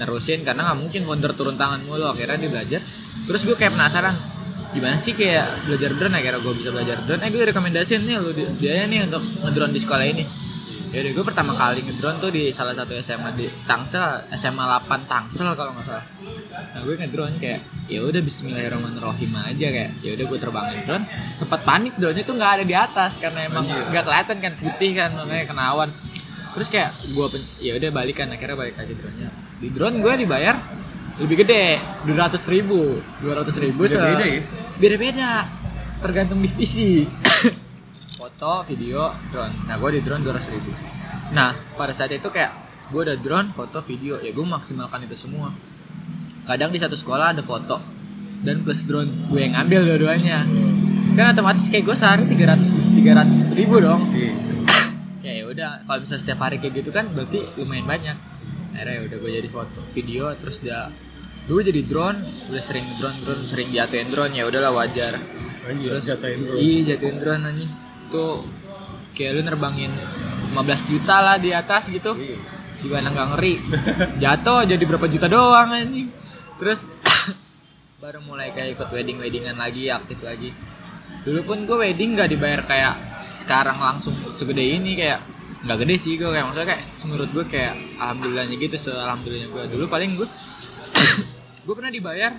nerusin. 0.00 0.42
Karena 0.42 0.72
nggak 0.72 0.78
mungkin 0.80 1.00
founder 1.04 1.32
turun 1.36 1.56
tangan 1.60 1.84
mulu 1.84 2.08
akhirnya 2.08 2.40
dia 2.40 2.50
belajar. 2.50 2.80
Terus 3.28 3.40
gue 3.44 3.56
kayak 3.56 3.76
penasaran 3.76 4.16
gimana 4.74 4.96
sih 4.98 5.12
kayak 5.12 5.68
belajar 5.68 5.90
drone? 5.92 6.14
Akhirnya 6.16 6.40
gue 6.40 6.54
bisa 6.56 6.70
belajar 6.72 6.96
drone. 7.04 7.22
Eh 7.24 7.30
gue 7.30 7.42
rekomendasiin 7.52 8.02
nih 8.04 8.16
lu 8.20 8.30
dia 8.32 8.88
nih 8.88 9.04
untuk 9.04 9.22
ngedrone 9.44 9.72
di 9.76 9.80
sekolah 9.80 10.06
ini 10.08 10.43
ya 10.94 11.02
udah 11.02 11.10
gue 11.10 11.24
pertama 11.26 11.52
kali 11.58 11.82
ngedrone 11.82 12.22
tuh 12.22 12.30
di 12.30 12.54
salah 12.54 12.70
satu 12.70 12.94
SMA 13.02 13.34
di 13.34 13.50
Tangsel 13.66 14.30
SMA 14.38 14.62
8 14.62 15.10
Tangsel 15.10 15.50
kalau 15.58 15.74
nggak 15.74 15.90
salah. 15.90 16.06
Nah 16.54 16.80
gue 16.86 16.94
ngedrone 16.94 17.34
kayak 17.42 17.60
ya 17.90 17.98
udah 18.06 18.22
Bismillahirrahmanirrahim 18.22 19.30
aja 19.34 19.66
kayak. 19.74 19.90
Ya 20.06 20.10
udah 20.14 20.24
gue 20.30 20.38
terbangin 20.38 20.78
drone 20.86 21.04
sempat 21.34 21.66
panik 21.66 21.98
drone 21.98 22.14
nya 22.14 22.22
tuh 22.22 22.38
nggak 22.38 22.52
ada 22.62 22.64
di 22.64 22.76
atas 22.78 23.18
karena 23.18 23.42
emang 23.42 23.66
nggak 23.66 24.04
kelihatan 24.06 24.36
kan 24.38 24.52
putih 24.54 24.90
kan 24.94 25.10
makanya 25.18 25.44
kena 25.50 25.64
awan 25.74 25.90
terus 26.54 26.70
kayak 26.70 26.94
gue 27.10 27.26
ya 27.58 27.74
udah 27.74 27.90
balikan 27.90 28.30
akhirnya 28.30 28.54
balik 28.54 28.78
lagi 28.78 28.94
drone 28.94 29.16
nya 29.18 29.28
di 29.58 29.68
drone 29.74 29.98
gue 29.98 30.12
dibayar 30.22 30.54
lebih 31.18 31.42
gede 31.42 31.82
200 32.06 32.54
ribu 32.54 33.02
200 33.18 33.64
ribu 33.66 33.82
Beda-beda 33.82 34.26
ya? 34.30 34.42
beda-beda 34.78 35.30
tergantung 35.98 36.38
divisi 36.38 37.10
foto 38.24 38.64
video 38.64 39.12
drone. 39.28 39.68
Nah 39.68 39.76
gue 39.76 39.90
di 39.92 40.00
drone 40.00 40.24
200 40.24 40.54
ribu. 40.56 40.72
Nah 41.36 41.52
pada 41.76 41.92
saat 41.92 42.08
itu 42.08 42.24
kayak 42.32 42.56
gue 42.88 43.00
ada 43.04 43.20
drone 43.20 43.52
foto 43.52 43.84
video. 43.84 44.16
Ya 44.16 44.32
gue 44.32 44.46
maksimalkan 44.48 45.04
itu 45.04 45.12
semua. 45.12 45.52
Kadang 46.48 46.72
di 46.72 46.80
satu 46.80 46.96
sekolah 46.96 47.36
ada 47.36 47.44
foto 47.44 47.76
dan 48.40 48.64
plus 48.64 48.88
drone. 48.88 49.28
Gue 49.28 49.44
yang 49.44 49.60
ngambil 49.60 49.92
dua-duanya. 49.92 50.48
Kan 51.14 51.36
otomatis 51.36 51.68
kayak 51.68 51.84
gue 51.84 51.96
sehari 51.96 52.24
300 52.24 52.96
300 52.96 53.60
ribu 53.60 53.76
dong. 53.84 54.08
Kayak 55.20 55.34
ya 55.36 55.44
udah. 55.44 55.70
Kalau 55.84 56.00
bisa 56.00 56.16
setiap 56.16 56.40
hari 56.48 56.56
kayak 56.56 56.80
gitu 56.80 56.96
kan 56.96 57.04
berarti 57.12 57.44
lumayan 57.60 57.84
banyak. 57.84 58.16
Akhirnya 58.72 58.94
ya 58.96 59.02
udah 59.04 59.16
gue 59.20 59.30
jadi 59.36 59.48
foto 59.52 59.80
video 59.92 60.32
terus 60.40 60.64
dia 60.64 60.88
gue 61.44 61.60
jadi 61.60 61.84
drone 61.84 62.24
udah 62.24 62.62
sering 62.64 62.88
drone 62.96 63.18
drone 63.20 63.42
sering 63.44 63.68
jatuhin 63.68 64.08
drone. 64.08 64.32
Ya 64.32 64.48
udahlah 64.48 64.72
wajar. 64.72 65.20
Anjir, 65.64 65.96
terus 65.96 66.08
jatuhin 66.08 66.40
drone. 66.44 66.60
iya 66.60 66.80
jatuhin 66.92 67.16
drone 67.20 67.44
anjing 67.52 67.83
tuh 68.14 68.46
kayak 69.18 69.30
lu 69.34 69.42
nerbangin 69.42 69.90
15 70.54 70.90
juta 70.90 71.16
lah 71.18 71.36
di 71.42 71.50
atas 71.50 71.90
gitu. 71.90 72.14
Iya. 72.14 72.38
gimana 72.84 73.08
nggak 73.16 73.28
ngeri? 73.32 73.54
Jatuh 74.20 74.68
jadi 74.68 74.84
berapa 74.84 75.08
juta 75.08 75.26
doang 75.26 75.72
anjing. 75.72 76.12
Terus 76.60 76.84
baru 78.02 78.20
mulai 78.20 78.52
kayak 78.52 78.76
ikut 78.76 78.88
wedding 78.92 79.18
weddingan 79.18 79.56
lagi 79.56 79.88
aktif 79.88 80.20
lagi. 80.20 80.52
Dulu 81.24 81.40
pun 81.48 81.58
gue 81.64 81.76
wedding 81.80 82.12
nggak 82.12 82.28
dibayar 82.28 82.60
kayak 82.68 82.94
sekarang 83.34 83.80
langsung 83.80 84.14
segede 84.36 84.62
ini 84.62 84.94
kayak 84.94 85.24
nggak 85.64 85.78
gede 85.80 85.96
sih 85.96 86.20
gue 86.20 86.28
kayak 86.28 86.44
maksudnya 86.44 86.68
kayak 86.76 86.82
menurut 87.08 87.30
gue 87.32 87.44
kayak 87.48 87.74
alhamdulillahnya 87.96 88.56
gitu 88.60 88.76
sealhamdulillahnya 88.76 89.48
gue 89.48 89.64
dulu 89.72 89.84
paling 89.88 90.12
gue 90.12 90.28
gue 91.64 91.74
pernah 91.74 91.88
dibayar 91.88 92.36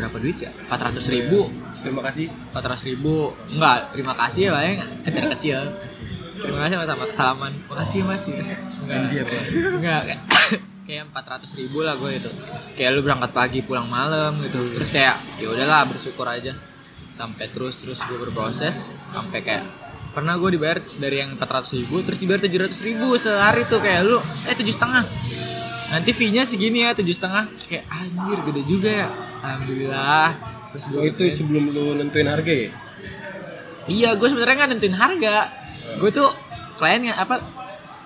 berapa 0.00 0.16
duit 0.16 0.38
ya? 0.40 0.50
400 0.72 1.14
ribu. 1.14 1.52
Terima 1.84 2.00
kasih. 2.08 2.26
400 2.56 2.88
ribu. 2.88 3.36
Enggak 3.52 3.78
terima 3.92 4.14
kasih 4.16 4.40
ya 4.48 4.50
paling 4.56 4.80
kecil 5.04 5.24
kecil. 5.36 5.60
Terima 6.40 6.58
kasih 6.64 6.74
mas 6.80 6.88
sama 6.88 7.04
salaman. 7.12 7.52
Makasih 7.68 8.00
mas. 8.08 8.22
Enggak. 8.24 8.48
Pak. 9.28 9.42
enggak 9.76 10.00
kayak 10.08 10.20
kayak 10.88 11.04
400 11.12 11.60
ribu 11.60 11.78
lah 11.84 11.94
gue 12.00 12.10
itu. 12.16 12.30
Kayak 12.80 12.90
lu 12.96 13.00
berangkat 13.04 13.30
pagi 13.36 13.60
pulang 13.60 13.86
malam 13.86 14.40
gitu. 14.40 14.58
Terus 14.64 14.90
kayak 14.90 15.20
ya 15.36 15.46
udahlah 15.52 15.84
bersyukur 15.84 16.24
aja. 16.24 16.56
Sampai 17.12 17.52
terus 17.52 17.76
terus 17.76 18.00
gue 18.00 18.16
berproses. 18.16 18.88
Sampai 19.12 19.44
kayak 19.44 19.68
pernah 20.16 20.34
gue 20.40 20.56
dibayar 20.56 20.82
dari 20.98 21.22
yang 21.22 21.36
400 21.36 21.78
ribu 21.84 22.02
terus 22.02 22.18
dibayar 22.18 22.42
700 22.42 22.88
ribu 22.88 23.14
sehari 23.20 23.68
tuh 23.68 23.84
kayak 23.84 24.08
lu. 24.08 24.18
Eh 24.48 24.56
tujuh 24.56 24.72
setengah 24.72 25.04
nanti 25.90 26.10
fee 26.14 26.30
nya 26.30 26.46
segini 26.46 26.86
ya 26.86 26.94
tujuh 26.94 27.14
setengah 27.14 27.50
kayak 27.66 27.84
anjir 27.90 28.38
gede 28.46 28.62
juga 28.64 28.90
ya 28.90 29.08
alhamdulillah 29.42 30.28
terus 30.70 30.84
gue 30.86 30.98
Oh, 31.02 31.06
itu 31.06 31.22
sebelum 31.34 31.64
lu 31.74 31.98
nentuin 31.98 32.30
harga 32.30 32.52
ya 32.54 32.70
Iya, 33.90 34.14
gue 34.14 34.28
sebenarnya 34.30 34.54
nggak 34.54 34.70
nentuin 34.76 34.96
harga. 34.96 35.36
Gue 35.98 36.10
tuh 36.14 36.30
kliennya 36.78 37.16
apa 37.18 37.42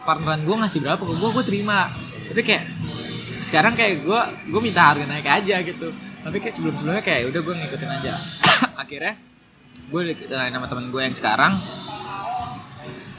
partneran 0.09 0.40
gue 0.49 0.57
ngasih 0.64 0.81
berapa 0.81 1.03
ke 1.05 1.14
gue, 1.18 1.29
gue 1.29 1.44
terima. 1.44 1.92
Tapi 2.31 2.40
kayak 2.40 2.64
sekarang 3.44 3.77
kayak 3.77 4.01
gue 4.01 4.20
gue 4.49 4.61
minta 4.64 4.94
harga 4.94 5.05
naik 5.05 5.29
aja 5.29 5.61
gitu. 5.61 5.92
Tapi 6.25 6.37
kayak 6.40 6.55
sebelum 6.57 6.75
sebelumnya 6.81 7.05
kayak 7.05 7.29
udah 7.29 7.40
gue 7.44 7.55
ngikutin 7.61 7.90
aja. 8.01 8.12
Akhirnya 8.83 9.14
gue 9.85 10.01
dikenalin 10.14 10.55
sama 10.57 10.66
temen 10.73 10.87
gue 10.88 11.03
yang 11.05 11.16
sekarang. 11.16 11.53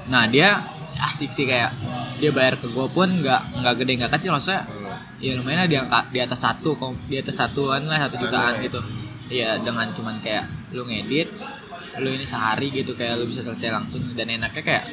Nah 0.10 0.24
dia 0.26 0.58
asik 1.00 1.32
sih 1.32 1.46
kayak 1.48 1.72
dia 2.20 2.32
bayar 2.32 2.56
ke 2.60 2.68
gue 2.72 2.88
pun 2.92 3.08
nggak 3.08 3.62
nggak 3.62 3.74
gede 3.84 3.92
nggak 4.00 4.12
kecil 4.20 4.32
maksudnya 4.36 4.64
ya 5.20 5.36
lumayan 5.40 5.66
lah 5.66 5.68
di 5.68 5.78
angka 5.80 6.00
di 6.12 6.20
atas 6.20 6.40
satu 6.44 6.76
di 7.08 7.16
atas 7.20 7.36
satuan 7.36 7.88
lah 7.88 7.98
satu 8.08 8.16
jutaan 8.20 8.60
gitu. 8.64 8.80
Iya 9.26 9.58
dengan 9.58 9.90
cuman 9.96 10.22
kayak 10.22 10.46
lu 10.78 10.86
ngedit 10.86 11.34
lu 11.98 12.12
ini 12.12 12.28
sehari 12.28 12.70
gitu 12.70 12.94
kayak 12.94 13.18
lu 13.18 13.26
bisa 13.26 13.42
selesai 13.42 13.74
langsung 13.74 14.04
dan 14.14 14.28
enaknya 14.30 14.62
kayak 14.62 14.84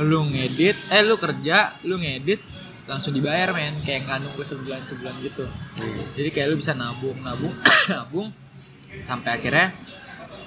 lu 0.00 0.24
ngedit 0.24 0.76
eh 0.94 1.02
lu 1.04 1.18
kerja 1.20 1.74
lu 1.84 2.00
ngedit 2.00 2.40
langsung 2.88 3.12
dibayar 3.12 3.52
men. 3.52 3.72
Kayak 3.84 4.08
nggak 4.08 4.18
nunggu 4.24 4.42
sebulan 4.42 4.80
sebulan 4.88 5.14
gitu 5.20 5.44
jadi 6.16 6.28
kayak 6.32 6.46
lu 6.52 6.56
bisa 6.60 6.72
nabung 6.72 7.16
nabung 7.26 7.54
nabung 7.92 8.28
sampai 9.02 9.42
akhirnya 9.42 9.74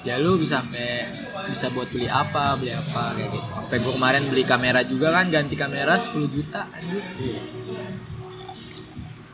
ya 0.01 0.15
lu 0.15 0.35
bisa 0.35 0.59
sampai 0.59 1.09
bisa 1.47 1.67
buat 1.69 1.87
beli 1.87 2.05
apa 2.05 2.55
beli 2.55 2.71
apa 2.71 3.13
kayak 3.13 3.29
gitu 3.29 3.47
sampai 3.47 3.77
gue 3.79 3.93
kemarin 3.93 4.23
beli 4.25 4.43
kamera 4.43 4.81
juga 4.81 5.07
kan 5.11 5.25
ganti 5.27 5.53
kamera 5.53 5.93
10 5.95 6.13
juta 6.27 6.61
anjir 6.69 7.03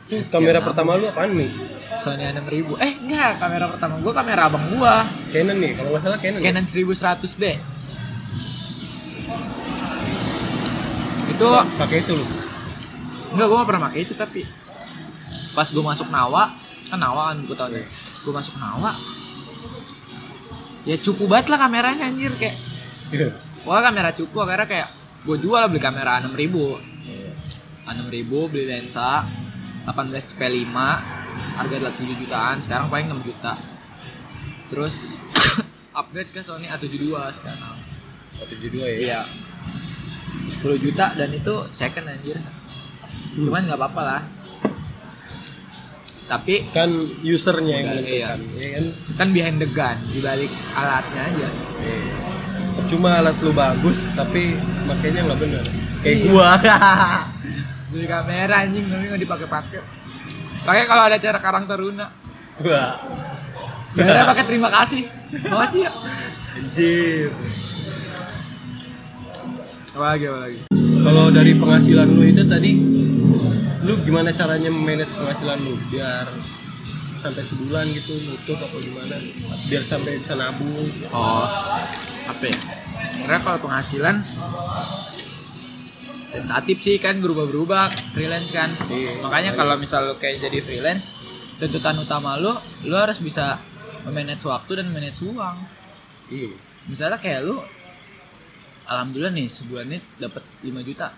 Terus 0.04 0.28
kamera 0.28 0.60
Siap, 0.60 0.68
pertama 0.68 0.90
lu 0.94 1.08
apaan 1.08 1.32
nih? 1.32 1.48
Sony 1.96 2.28
A6000 2.28 2.68
eh 2.76 2.92
enggak 3.00 3.30
kamera 3.38 3.64
pertama 3.66 3.94
gua 3.98 4.12
kamera 4.12 4.40
abang 4.44 4.64
gua 4.70 5.00
Canon 5.30 5.56
nih, 5.56 5.72
kalau 5.72 5.88
nggak 5.90 6.02
salah 6.02 6.18
Canon. 6.20 6.38
ya? 6.38 6.44
Canon 6.44 6.66
1100D 6.66 7.44
itu 11.26 11.48
Pakai 11.74 11.98
itu 11.98 12.12
lu. 12.12 12.26
enggak 13.32 13.46
gua 13.48 13.56
gak 13.58 13.68
pernah 13.68 13.82
pakai 13.88 14.00
itu 14.02 14.12
tapi 14.12 14.42
pas 15.52 15.66
gua 15.66 15.84
masuk 15.88 16.08
Nawa 16.08 16.52
kan 16.86 16.98
Nawa 17.00 17.32
kan 17.32 17.36
gua 17.42 17.56
tau 17.56 17.68
nih 17.72 17.86
gua 18.22 18.32
masuk 18.38 18.54
Nawa 18.56 18.92
ya 20.84 20.96
cupu 21.00 21.24
banget 21.24 21.52
lah 21.52 21.58
kameranya 21.64 22.08
anjir 22.08 22.32
kayak. 22.36 22.56
Wah 23.64 23.80
kamera 23.80 24.12
cupu 24.12 24.44
akhirnya 24.44 24.68
kayak 24.68 24.88
gue 25.24 25.36
jual 25.40 25.56
lah 25.56 25.68
beli 25.72 25.80
kamera 25.80 26.20
6000 26.20 26.36
6000 27.88 28.52
beli 28.52 28.64
lensa 28.68 29.24
18 29.88 30.36
CP5 30.36 30.76
harga 31.56 31.76
7 31.92 32.20
jutaan 32.20 32.56
sekarang 32.60 32.88
paling 32.92 33.08
6 33.12 33.28
juta. 33.28 33.52
Terus 34.68 35.16
upgrade 35.98 36.32
ke 36.32 36.40
Sony 36.40 36.68
A72 36.68 37.12
sekarang. 37.36 37.76
Satu 38.34 38.54
dua 38.58 38.86
ya. 38.88 38.98
iya. 39.00 39.20
10 40.60 40.80
juta 40.80 41.12
dan 41.16 41.30
itu 41.32 41.54
second 41.72 42.08
anjir. 42.08 42.36
Cuman 43.36 43.68
nggak 43.68 43.78
apa-apa 43.80 44.02
lah 44.02 44.20
tapi 46.24 46.64
Kan 46.70 46.90
usernya 47.20 47.74
yang 47.74 47.86
Modal, 47.86 48.00
menentukan, 48.00 48.38
ya 48.54 48.68
kan? 48.70 48.84
kan 49.14 49.28
behind 49.30 49.56
the 49.58 49.68
gun 49.68 49.96
dibalik 50.10 50.48
alatnya 50.72 51.22
aja 51.22 51.48
Iya. 51.78 51.98
Cuma 52.84 53.08
alat 53.14 53.36
lu 53.38 53.50
bagus, 53.50 54.10
tapi 54.12 54.56
makainya 54.82 55.20
nggak 55.22 55.38
bener. 55.38 55.62
Kayak 56.00 56.16
Iya. 56.16 56.24
gua. 56.26 56.48
beli 57.90 58.06
kamera 58.06 58.54
anjing 58.60 58.84
tapi 58.84 59.06
nggak 59.06 59.22
dipakai-pakai 59.22 59.78
pakai 60.60 60.82
kalau 60.84 61.02
ada 61.04 61.14
acara 61.14 61.38
Karang 61.38 61.62
Taruna 61.64 62.10
Wah, 62.56 62.98
Biasanya 63.92 64.26
pakai 64.26 64.44
terima 64.44 64.66
kasih. 64.68 65.06
Makasih 65.44 65.80
ya. 65.80 65.90
anjir. 66.52 67.30
Apa 69.90 70.06
lagi 70.08 70.24
apa 70.26 70.38
lagi? 70.40 70.58
Kalau 70.74 71.24
dari 71.30 71.52
penghasilan 71.54 72.08
lu 72.08 72.22
itu 72.24 72.42
tadi, 72.44 72.72
lu 73.84 74.00
gimana 74.00 74.32
caranya 74.32 74.72
manage 74.72 75.12
penghasilan 75.12 75.60
lu 75.60 75.76
biar 75.92 76.24
sampai 77.20 77.40
sebulan 77.40 77.88
gitu 77.92 78.16
nutup 78.28 78.60
apa 78.60 78.76
gimana? 78.80 79.16
Biar 79.68 79.84
sampai 79.84 80.20
bisa 80.20 80.36
nabung. 80.36 80.88
Oh, 81.12 81.48
apa 82.28 82.44
ya? 82.48 82.56
Karena 83.24 83.40
kalau 83.40 83.58
penghasilan 83.64 84.20
tentatif 86.32 86.76
sih 86.84 86.96
kan 87.00 87.20
berubah-berubah 87.24 87.92
freelance 88.12 88.52
kan. 88.52 88.68
Iya. 88.92 89.24
Makanya 89.24 89.56
kalau 89.56 89.80
misal 89.80 90.04
lu 90.10 90.16
kayak 90.20 90.44
jadi 90.44 90.60
freelance, 90.60 91.16
tuntutan 91.56 91.96
utama 91.96 92.36
lu, 92.36 92.52
lu 92.84 92.96
harus 92.96 93.20
bisa 93.24 93.56
memanage 94.04 94.44
waktu 94.44 94.84
dan 94.84 94.92
manage 94.92 95.24
uang. 95.24 95.56
Iya. 96.28 96.52
Misalnya 96.92 97.16
kayak 97.16 97.40
lu, 97.48 97.56
alhamdulillah 98.84 99.32
nih 99.32 99.48
sebulan 99.48 99.86
ini 99.88 99.98
dapat 100.20 100.44
5 100.60 100.84
juta. 100.84 101.08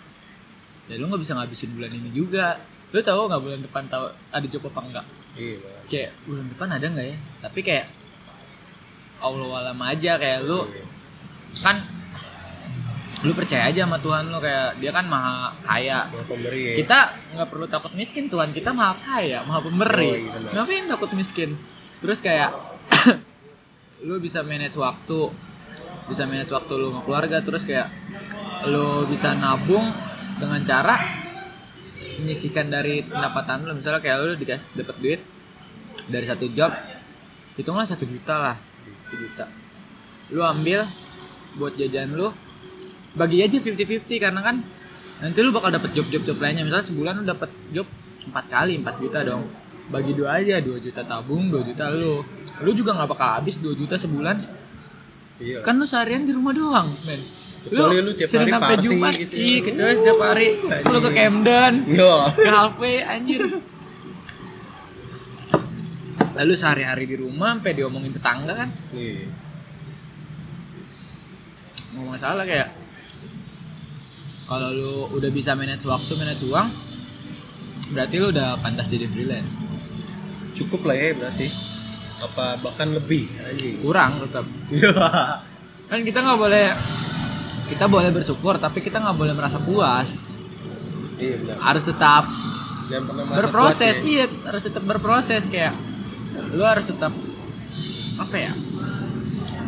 Ya 0.87 0.97
lu 0.97 1.07
nggak 1.07 1.19
bisa 1.19 1.35
ngabisin 1.35 1.71
bulan 1.73 1.91
ini 1.91 2.11
juga. 2.11 2.57
Lu 2.89 3.01
tahu 3.01 3.27
nggak 3.27 3.41
bulan 3.41 3.61
depan 3.61 3.83
tahu 3.87 4.05
ada 4.31 4.47
job 4.47 4.63
apa 4.67 4.81
enggak? 4.83 5.07
Iya. 5.37 5.61
kayak 5.85 6.11
bulan 6.25 6.49
depan 6.49 6.69
ada 6.71 6.87
nggak 6.89 7.07
ya 7.07 7.17
tapi 7.39 7.61
kayak 7.61 7.85
Allah 9.19 9.49
alam 9.55 9.79
aja 9.83 10.17
kayak 10.17 10.41
lu 10.43 10.65
Iya. 10.65 10.85
kan 11.59 11.77
lu 13.21 13.33
percaya 13.33 13.67
aja 13.67 13.85
sama 13.85 13.97
Tuhan 13.99 14.29
lu 14.29 14.39
kayak 14.39 14.77
dia 14.77 14.91
kan 14.91 15.05
maha 15.05 15.53
kaya 15.61 16.09
Mau 16.09 16.25
pemberi 16.27 16.61
ya. 16.63 16.75
kita 16.79 16.99
nggak 17.33 17.49
perlu 17.49 17.67
takut 17.67 17.93
miskin 17.93 18.29
Tuhan 18.29 18.49
kita 18.51 18.73
maha 18.73 18.93
kaya 18.95 19.41
maha 19.43 19.59
Oh, 19.59 19.65
pemberi 19.67 20.09
iya 20.21 20.33
benar. 20.33 20.53
ngapain 20.57 20.85
takut 20.87 21.11
miskin 21.13 21.51
terus 21.99 22.21
kayak 22.21 22.57
lu 24.07 24.17
bisa 24.17 24.41
manage 24.41 24.73
waktu 24.75 25.21
bisa 26.07 26.25
manage 26.25 26.49
waktu 26.49 26.73
lu 26.73 26.89
sama 26.91 27.01
keluarga 27.03 27.37
terus 27.41 27.61
kayak 27.63 27.93
lu 28.65 29.05
bisa 29.05 29.33
nabung 29.35 29.85
dengan 30.37 30.61
cara 30.65 30.97
menyisikan 32.21 32.69
dari 32.69 33.05
pendapatan 33.05 33.65
lu 33.69 33.73
misalnya 33.77 34.01
kayak 34.01 34.17
lu 34.25 34.35
dikasih 34.41 34.69
dapat 34.77 34.97
duit 35.01 35.21
dari 36.09 36.25
satu 36.25 36.47
job 36.53 36.73
hitunglah 37.57 37.89
satu 37.89 38.05
juta 38.05 38.35
lah 38.37 38.57
satu 39.07 39.15
juta. 39.17 39.45
Lu 40.35 40.43
ambil 40.43 40.85
buat 41.57 41.73
jajan 41.79 42.13
lu 42.13 42.29
bagi 43.17 43.41
aja 43.41 43.57
50-50 43.57 44.21
karena 44.21 44.41
kan 44.45 44.61
nanti 45.25 45.39
lu 45.41 45.55
bakal 45.55 45.73
dapet 45.73 45.97
job-job 45.97 46.23
job 46.27 46.39
lainnya. 46.43 46.67
Misalnya 46.67 46.87
sebulan 46.91 47.13
lu 47.23 47.25
dapet 47.25 47.51
job 47.73 47.87
empat 48.29 48.45
kali 48.51 48.77
4 48.83 49.03
juta 49.03 49.19
dong. 49.25 49.45
Bagi 49.87 50.13
dua 50.19 50.43
aja 50.43 50.59
2 50.59 50.83
juta 50.83 51.01
tabung 51.07 51.49
2 51.49 51.63
juta 51.73 51.89
lu 51.95 52.21
lu 52.61 52.71
juga 52.75 52.93
nggak 52.99 53.09
bakal 53.15 53.29
habis 53.41 53.57
2 53.63 53.73
juta 53.79 53.97
sebulan. 53.97 54.37
Iya. 55.37 55.61
kan 55.61 55.77
lu 55.77 55.85
seharian 55.85 56.25
di 56.25 56.33
rumah 56.33 56.57
doang 56.57 56.89
men 57.05 57.21
Kecuali 57.67 57.99
lu 57.99 58.13
tiap 58.13 58.29
Senin 58.29 58.43
hari 58.43 58.53
sampai 58.53 58.71
party 58.71 58.85
Jumat 58.85 59.13
gitu 59.17 59.33
ya. 59.33 59.43
iya 59.43 59.59
kecuali 59.61 59.93
setiap 59.93 60.19
hari 60.21 60.49
lu 60.85 60.99
ke 61.01 61.11
Camden 61.13 61.73
Yo. 61.89 62.13
ke 62.33 62.49
Halfway 62.49 62.97
anjir 63.03 63.43
lalu 66.37 66.53
sehari-hari 66.53 67.05
di 67.07 67.17
rumah 67.17 67.55
sampai 67.55 67.73
diomongin 67.73 68.13
tetangga 68.13 68.53
kan 68.55 68.69
Iya. 68.93 69.25
nggak 71.91 72.07
masalah 72.07 72.45
kayak 72.45 72.69
kalau 74.45 74.69
lu 74.71 74.93
udah 75.13 75.31
bisa 75.31 75.53
manage 75.53 75.83
waktu 75.83 76.13
manage 76.15 76.45
uang 76.45 76.69
berarti 77.89 78.15
lu 78.17 78.29
udah 78.31 78.59
pantas 78.59 78.87
jadi 78.87 79.07
freelance 79.07 79.53
Cukup 80.53 80.89
lah 80.89 80.97
ya 80.97 81.13
berarti. 81.13 81.53
Apa 82.17 82.57
bahkan 82.57 82.89
lebih 82.89 83.29
kurang 83.79 84.17
tetap 84.19 84.45
Iya. 84.69 84.93
kan 85.87 86.01
kita 86.01 86.19
nggak 86.19 86.39
boleh 86.39 86.73
kita 87.67 87.85
boleh 87.91 88.15
bersyukur 88.15 88.57
tapi 88.63 88.79
kita 88.79 89.03
nggak 89.03 89.17
boleh 89.19 89.35
merasa 89.35 89.59
puas. 89.59 90.39
Iya 91.17 91.41
benar. 91.41 91.57
harus 91.65 91.85
tetap 91.89 92.25
berproses. 93.33 93.97
puas 93.97 94.05
ya. 94.05 94.05
iya 94.05 94.25
harus 94.29 94.63
tetap 94.63 94.83
berproses. 94.87 95.43
Kayak 95.51 95.75
lu 96.55 96.63
harus 96.63 96.87
tetap 96.87 97.13
apa 98.17 98.37
ya 98.37 98.53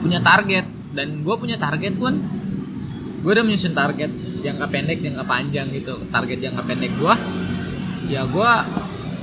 punya 0.00 0.22
target. 0.22 0.66
Dan 0.88 1.22
gue 1.22 1.34
punya 1.36 1.60
target 1.60 1.94
pun 1.94 2.16
gue 3.18 3.30
udah 3.34 3.44
menyusun 3.44 3.74
target 3.74 4.08
jangka 4.40 4.66
pendek 4.70 4.98
jangka 5.02 5.24
panjang 5.26 5.66
gitu. 5.74 5.98
Target 6.08 6.38
jangka 6.38 6.62
pendek 6.64 6.92
gue 6.96 7.14
ya 8.08 8.24
gue 8.24 8.52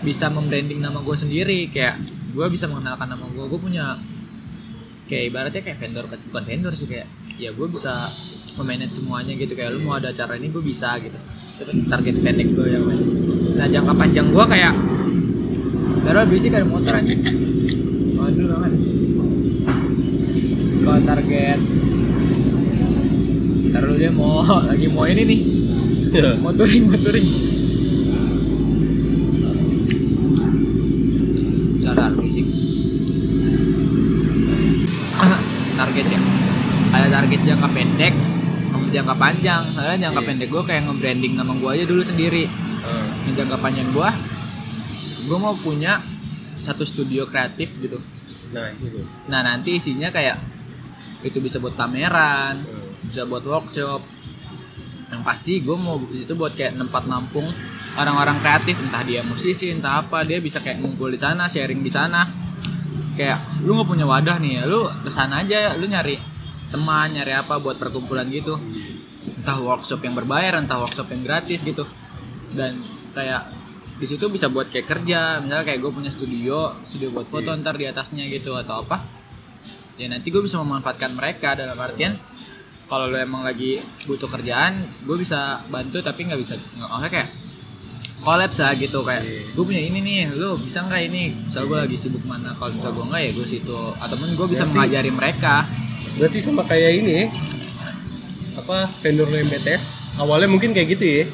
bisa 0.03 0.27
membranding 0.27 0.83
nama 0.83 0.99
gue 0.99 1.15
sendiri. 1.15 1.71
Kayak 1.71 2.03
gue 2.35 2.45
bisa 2.51 2.67
mengenalkan 2.67 3.07
nama 3.07 3.23
gue 3.31 3.45
gue 3.47 3.59
punya 3.59 3.95
kayak 5.05 5.23
ibaratnya 5.31 5.61
kayak 5.61 5.79
vendor 5.79 6.05
bukan 6.09 6.43
vendor 6.43 6.73
sih 6.73 6.89
kayak 6.89 7.07
ya 7.37 7.53
gue 7.53 7.67
bisa 7.69 8.09
memanage 8.59 8.95
semuanya 8.97 9.33
gitu. 9.35 9.53
Kayak 9.55 9.75
lu 9.75 9.87
mau 9.87 9.99
ada 9.99 10.11
acara 10.11 10.35
ini 10.39 10.51
gue 10.51 10.63
bisa 10.63 10.95
gitu. 10.99 11.17
Itu 11.59 11.71
target 11.87 12.19
pendek 12.19 12.51
gue 12.55 12.67
yang 12.67 12.83
main. 12.83 13.01
Nah 13.55 13.67
jangka 13.67 13.93
panjang 13.95 14.27
gue 14.31 14.45
kayak 14.47 14.75
baru 16.05 16.21
bisik 16.29 16.53
ada 16.53 16.69
motor 16.69 17.01
aja 17.01 17.17
waduh 18.13 18.45
banget 18.45 18.73
kalau 20.85 21.01
target 21.01 21.59
ntar 23.73 23.81
lu 23.89 23.97
dia 23.97 24.13
mau 24.13 24.45
lagi 24.69 24.85
mau 24.85 25.09
ini 25.09 25.23
nih. 25.25 25.41
Mau 26.45 26.53
touring 26.55 26.87
mau 26.87 26.95
touring 26.95 27.27
cara 31.83 32.07
fisik 32.23 32.47
target 35.83 36.05
ya 36.07 36.19
ada 36.95 37.07
target 37.11 37.39
jangka 37.43 37.67
pendek 37.75 38.15
jangka 38.95 39.15
panjang. 39.15 39.61
Soalnya 39.71 39.97
jangka 40.07 40.21
Iya. 40.23 40.27
pendek 40.31 40.49
gue 40.49 40.63
kayak 40.63 40.81
nge-branding 40.87 41.33
nama 41.35 41.51
gue 41.51 41.69
aja 41.69 41.83
dulu 41.83 42.01
sendiri. 42.01 42.43
Ah, 42.85 43.05
yang 43.25 43.35
jangka 43.35 43.57
panjang 43.59 43.89
gue 43.89 44.09
gue 45.25 45.37
mau 45.41 45.57
punya 45.57 45.97
satu 46.55 46.85
studio 46.85 47.25
kreatif 47.25 47.73
gitu. 47.77 47.97
Nah, 48.53 48.69
itu. 48.71 49.01
nah 49.25 49.41
nanti 49.41 49.75
isinya 49.75 50.09
kayak 50.09 50.37
itu 51.21 51.41
bisa 51.41 51.57
buat 51.57 51.73
pameran 51.73 52.61
Hmm. 52.61 53.09
bisa 53.09 53.25
buat 53.25 53.41
workshop. 53.41 54.05
Yang 55.05 55.21
pasti 55.21 55.53
gue 55.59 55.73
mau 55.75 55.97
di 55.97 56.21
situ 56.21 56.33
buat 56.33 56.53
kayak 56.53 56.77
tempat 56.77 57.05
nampung 57.05 57.49
orang-orang 57.95 58.37
kreatif. 58.37 58.77
Entah 58.79 59.01
dia 59.01 59.21
musisi 59.21 59.69
entah 59.69 60.01
apa 60.01 60.21
dia 60.21 60.37
bisa 60.37 60.61
kayak 60.61 60.81
ngumpul 60.81 61.09
di 61.09 61.17
sana 61.17 61.45
sharing 61.45 61.81
di 61.81 61.89
sana. 61.89 62.25
Kayak 63.17 63.41
lu 63.65 63.73
nggak 63.73 63.87
punya 63.87 64.05
wadah 64.05 64.37
nih 64.37 64.59
ya 64.59 64.63
lu 64.67 64.85
ke 65.01 65.09
sana 65.09 65.41
aja 65.41 65.73
lu 65.73 65.87
nyari 65.87 66.19
teman 66.75 67.07
nyari 67.09 67.33
apa 67.33 67.55
buat 67.57 67.75
perkumpulan 67.75 68.27
gitu. 68.27 68.59
Entah 69.35 69.57
workshop 69.57 69.99
yang 70.01 70.13
berbayar 70.13 70.57
entah 70.57 70.77
workshop 70.77 71.07
yang 71.09 71.21
gratis 71.21 71.59
gitu. 71.61 71.87
Dan 72.51 72.75
kayak 73.11 73.47
di 73.95 74.05
situ 74.05 74.27
bisa 74.27 74.47
buat 74.47 74.67
kayak 74.67 74.85
kerja 74.85 75.39
misalnya 75.39 75.63
kayak 75.63 75.79
gue 75.79 75.87
punya 75.89 76.11
studio 76.11 76.75
studio 76.83 77.09
buat 77.09 77.25
foto 77.25 77.47
Iya. 77.47 77.59
ntar 77.59 77.75
di 77.75 77.85
atasnya 77.85 78.27
gitu 78.27 78.51
atau 78.53 78.83
apa. 78.83 78.99
Ya 79.95 80.05
nanti 80.05 80.27
gue 80.27 80.39
bisa 80.39 80.59
memanfaatkan 80.59 81.15
mereka 81.15 81.55
dalam 81.55 81.75
artian 81.75 82.19
kalau 82.85 83.07
lo 83.07 83.15
emang 83.15 83.41
lagi 83.41 83.79
butuh 84.03 84.27
kerjaan 84.27 84.77
gue 85.01 85.15
bisa 85.15 85.57
bantu 85.65 85.97
tapi 85.99 86.27
nggak 86.27 86.37
bisa 86.37 86.53
nggak 86.53 86.85
maksudnya 86.85 87.11
kayak 87.13 87.29
kolaps 88.21 88.57
lah 88.59 88.73
gitu. 88.75 88.99
Kayak 88.99 89.23
Iya. 89.23 89.41
gue 89.53 89.63
punya 89.63 89.81
ini 89.81 89.99
nih 90.01 90.17
lu 90.33 90.53
bisa 90.55 90.83
nggak 90.83 91.01
ini? 91.05 91.23
Misal 91.47 91.63
gue 91.63 91.77
lagi 91.79 91.95
sibuk 91.95 92.25
mana 92.25 92.51
kalau 92.53 92.73
misal 92.73 92.91
gue 92.91 93.05
nggak 93.05 93.21
ya 93.21 93.31
gue 93.31 93.47
situ. 93.47 93.79
Ataupun 93.97 94.27
gue 94.29 94.47
bisa 94.49 94.63
Berarti- 94.63 94.75
mengajari 94.75 95.09
mereka 95.09 95.55
Berarti 96.15 96.39
sama 96.39 96.63
kayak 96.63 96.91
ini 96.95 97.11
ya. 97.13 97.25
Apa 98.55 98.87
vendor 98.99 99.27
lo 99.27 99.35
yang 99.35 99.49
BTS? 99.49 99.83
Awalnya 100.15 100.47
mungkin 100.47 100.71
kayak 100.71 100.89
gitu 100.91 101.05
ya. 101.05 101.25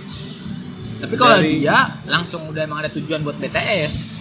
tapi 1.01 1.17
kalau 1.17 1.41
Dari- 1.41 1.65
dia 1.65 1.97
langsung 2.05 2.45
udah 2.45 2.61
emang 2.61 2.85
ada 2.85 2.93
tujuan 2.93 3.25
buat 3.25 3.33
BTS 3.33 4.13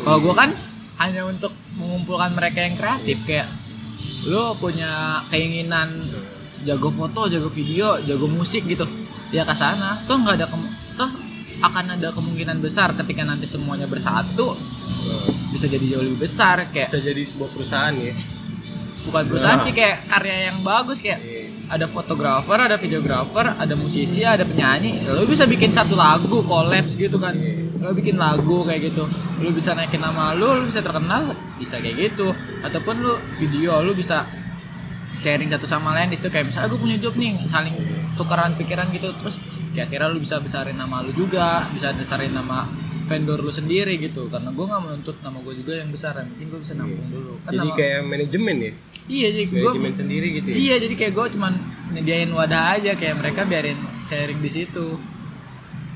kalau 0.00 0.16
gue 0.18 0.32
kan 0.32 0.56
hanya 0.96 1.28
untuk 1.28 1.52
mengumpulkan 1.76 2.32
mereka 2.32 2.64
yang 2.64 2.72
kreatif 2.72 3.20
kayak 3.22 3.44
lu 4.24 4.56
punya 4.56 5.20
keinginan 5.28 6.00
jago 6.64 6.88
foto, 6.88 7.28
jago 7.28 7.52
video, 7.52 8.00
jago 8.00 8.28
musik 8.28 8.64
gitu. 8.64 8.88
Ya 9.28 9.44
ke 9.44 9.52
sana. 9.52 10.00
Toh 10.04 10.16
nggak 10.16 10.40
ada 10.40 10.48
kem- 10.48 10.72
toh 10.96 11.10
akan 11.60 11.84
ada 11.92 12.08
kemungkinan 12.10 12.56
besar 12.58 12.96
ketika 12.96 13.20
nanti 13.20 13.44
semuanya 13.44 13.84
bersatu 13.84 14.56
bisa 15.52 15.68
jadi 15.68 15.84
jauh 15.86 16.00
lebih 16.02 16.24
besar 16.24 16.64
kayak 16.68 16.88
Bisa 16.88 17.00
jadi 17.02 17.20
sebuah 17.20 17.48
perusahaan 17.52 17.92
ya. 17.92 18.16
Bukan 19.06 19.22
perusahaan 19.26 19.60
sih 19.60 19.72
kayak 19.72 20.04
karya 20.06 20.36
yang 20.48 20.58
bagus 20.60 21.00
kayak 21.00 21.20
ada 21.70 21.86
fotografer, 21.86 22.58
ada 22.58 22.74
videografer, 22.74 23.54
ada 23.54 23.74
musisi, 23.74 24.20
ada 24.20 24.42
penyanyi. 24.42 25.06
Lo 25.06 25.22
bisa 25.22 25.46
bikin 25.46 25.70
satu 25.70 25.94
lagu 25.94 26.42
kolaps 26.42 26.98
gitu 26.98 27.14
kan. 27.16 27.30
Lo 27.78 27.94
bikin 27.94 28.18
lagu 28.18 28.66
kayak 28.66 28.90
gitu. 28.90 29.06
Lo 29.38 29.48
bisa 29.50 29.72
naikin 29.72 30.02
nama 30.02 30.34
lo, 30.34 30.58
lo 30.58 30.66
bisa 30.66 30.82
terkenal, 30.82 31.30
bisa 31.56 31.78
kayak 31.78 32.10
gitu. 32.10 32.34
Ataupun 32.60 32.94
lo 32.98 33.12
video, 33.38 33.78
lo 33.80 33.94
bisa 33.94 34.26
sharing 35.10 35.46
satu 35.48 35.66
sama 35.66 35.90
lain 35.92 36.06
di 36.06 36.14
situ 36.14 36.26
kayak 36.26 36.46
misalnya 36.46 36.70
gue 36.70 36.80
punya 36.80 36.96
job 36.96 37.14
nih 37.14 37.34
saling 37.44 37.74
tukeran 38.14 38.54
pikiran 38.54 38.94
gitu 38.94 39.10
terus 39.18 39.42
kira-kira 39.70 40.06
lu 40.06 40.22
bisa 40.22 40.38
besarin 40.38 40.78
nama 40.78 41.02
lu 41.02 41.10
juga 41.10 41.66
bisa 41.74 41.90
besarin 41.90 42.30
nama 42.30 42.70
vendor 43.10 43.42
lu 43.42 43.50
sendiri 43.50 43.98
gitu 43.98 44.30
karena 44.30 44.54
gue 44.54 44.62
nggak 44.62 44.78
menuntut 44.80 45.18
nama 45.18 45.42
gue 45.42 45.54
juga 45.56 45.82
yang 45.82 45.90
besar 45.90 46.14
yang 46.14 46.30
penting 46.30 46.46
gue 46.46 46.60
bisa 46.62 46.74
nampung 46.78 47.10
dulu 47.10 47.42
kan 47.42 47.50
Jadi 47.50 47.58
nama- 47.58 47.74
kayak 47.74 48.00
manajemen 48.06 48.56
ya. 48.60 48.72
Iya 49.10 49.28
jadi 49.34 49.46
gue 49.50 49.90
sendiri 49.90 50.26
gitu 50.38 50.46
ya. 50.50 50.54
Iya, 50.54 50.74
jadi 50.86 50.94
kayak 50.94 51.12
gue 51.18 51.26
cuman 51.34 51.52
nyediain 51.90 52.30
wadah 52.30 52.78
aja 52.78 52.94
kayak 52.94 53.18
mereka 53.18 53.42
biarin 53.42 53.78
sharing 53.98 54.38
di 54.38 54.50
situ. 54.50 54.94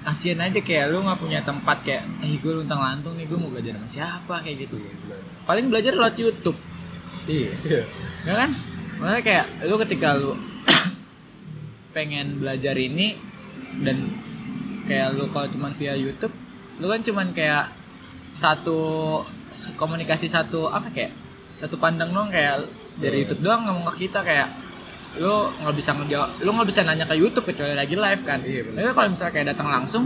Kasian 0.05 0.43
aja 0.43 0.59
kayak 0.61 0.93
lu 0.93 1.01
nggak 1.01 1.17
punya 1.23 1.41
tempat 1.47 1.81
kayak, 1.87 2.03
eh 2.21 2.37
gue 2.37 2.53
luntang 2.53 2.83
lantung 2.83 3.15
nih 3.17 3.25
gue 3.25 3.39
mau 3.39 3.49
belajar 3.49 3.79
sama 3.79 3.89
siapa 3.89 4.35
kayak 4.43 4.69
gitu. 4.69 4.77
Paling 5.47 5.71
belajar 5.71 5.95
lewat 5.95 6.19
YouTube, 6.19 6.59
Iya. 7.25 7.55
iya. 7.65 7.83
ya 8.29 8.35
kan? 8.37 8.51
Makanya 9.01 9.23
kayak 9.25 9.45
lu 9.65 9.75
ketika 9.81 10.09
lu 10.19 10.37
pengen 11.97 12.43
belajar 12.43 12.77
ini 12.77 13.17
dan 13.81 14.13
kayak 14.85 15.17
lu 15.17 15.31
kalau 15.33 15.49
cuman 15.49 15.73
via 15.73 15.97
YouTube, 15.97 16.35
lu 16.83 16.87
kan 16.91 17.01
cuman 17.01 17.33
kayak 17.33 17.73
satu 18.35 19.23
komunikasi 19.79 20.27
satu 20.27 20.67
apa 20.69 20.91
kayak 20.91 21.15
satu 21.57 21.79
pandang 21.79 22.11
doang 22.13 22.29
kayak 22.29 22.67
dari 22.99 23.27
YouTube 23.27 23.43
doang 23.43 23.67
ngomong 23.67 23.85
ke 23.95 24.07
kita 24.07 24.23
kayak 24.23 24.49
lu 25.19 25.47
nggak 25.63 25.75
bisa 25.79 25.95
ngejawab 25.95 26.31
lu 26.43 26.51
nggak 26.51 26.69
bisa 26.69 26.81
nanya 26.83 27.07
ke 27.07 27.15
YouTube 27.15 27.47
kecuali 27.47 27.75
lagi 27.79 27.95
live 27.95 28.23
kan. 28.27 28.39
Iya, 28.43 28.63
tapi 28.75 28.91
kalau 28.91 29.09
misalnya 29.15 29.33
kayak 29.35 29.47
datang 29.55 29.69
langsung 29.71 30.05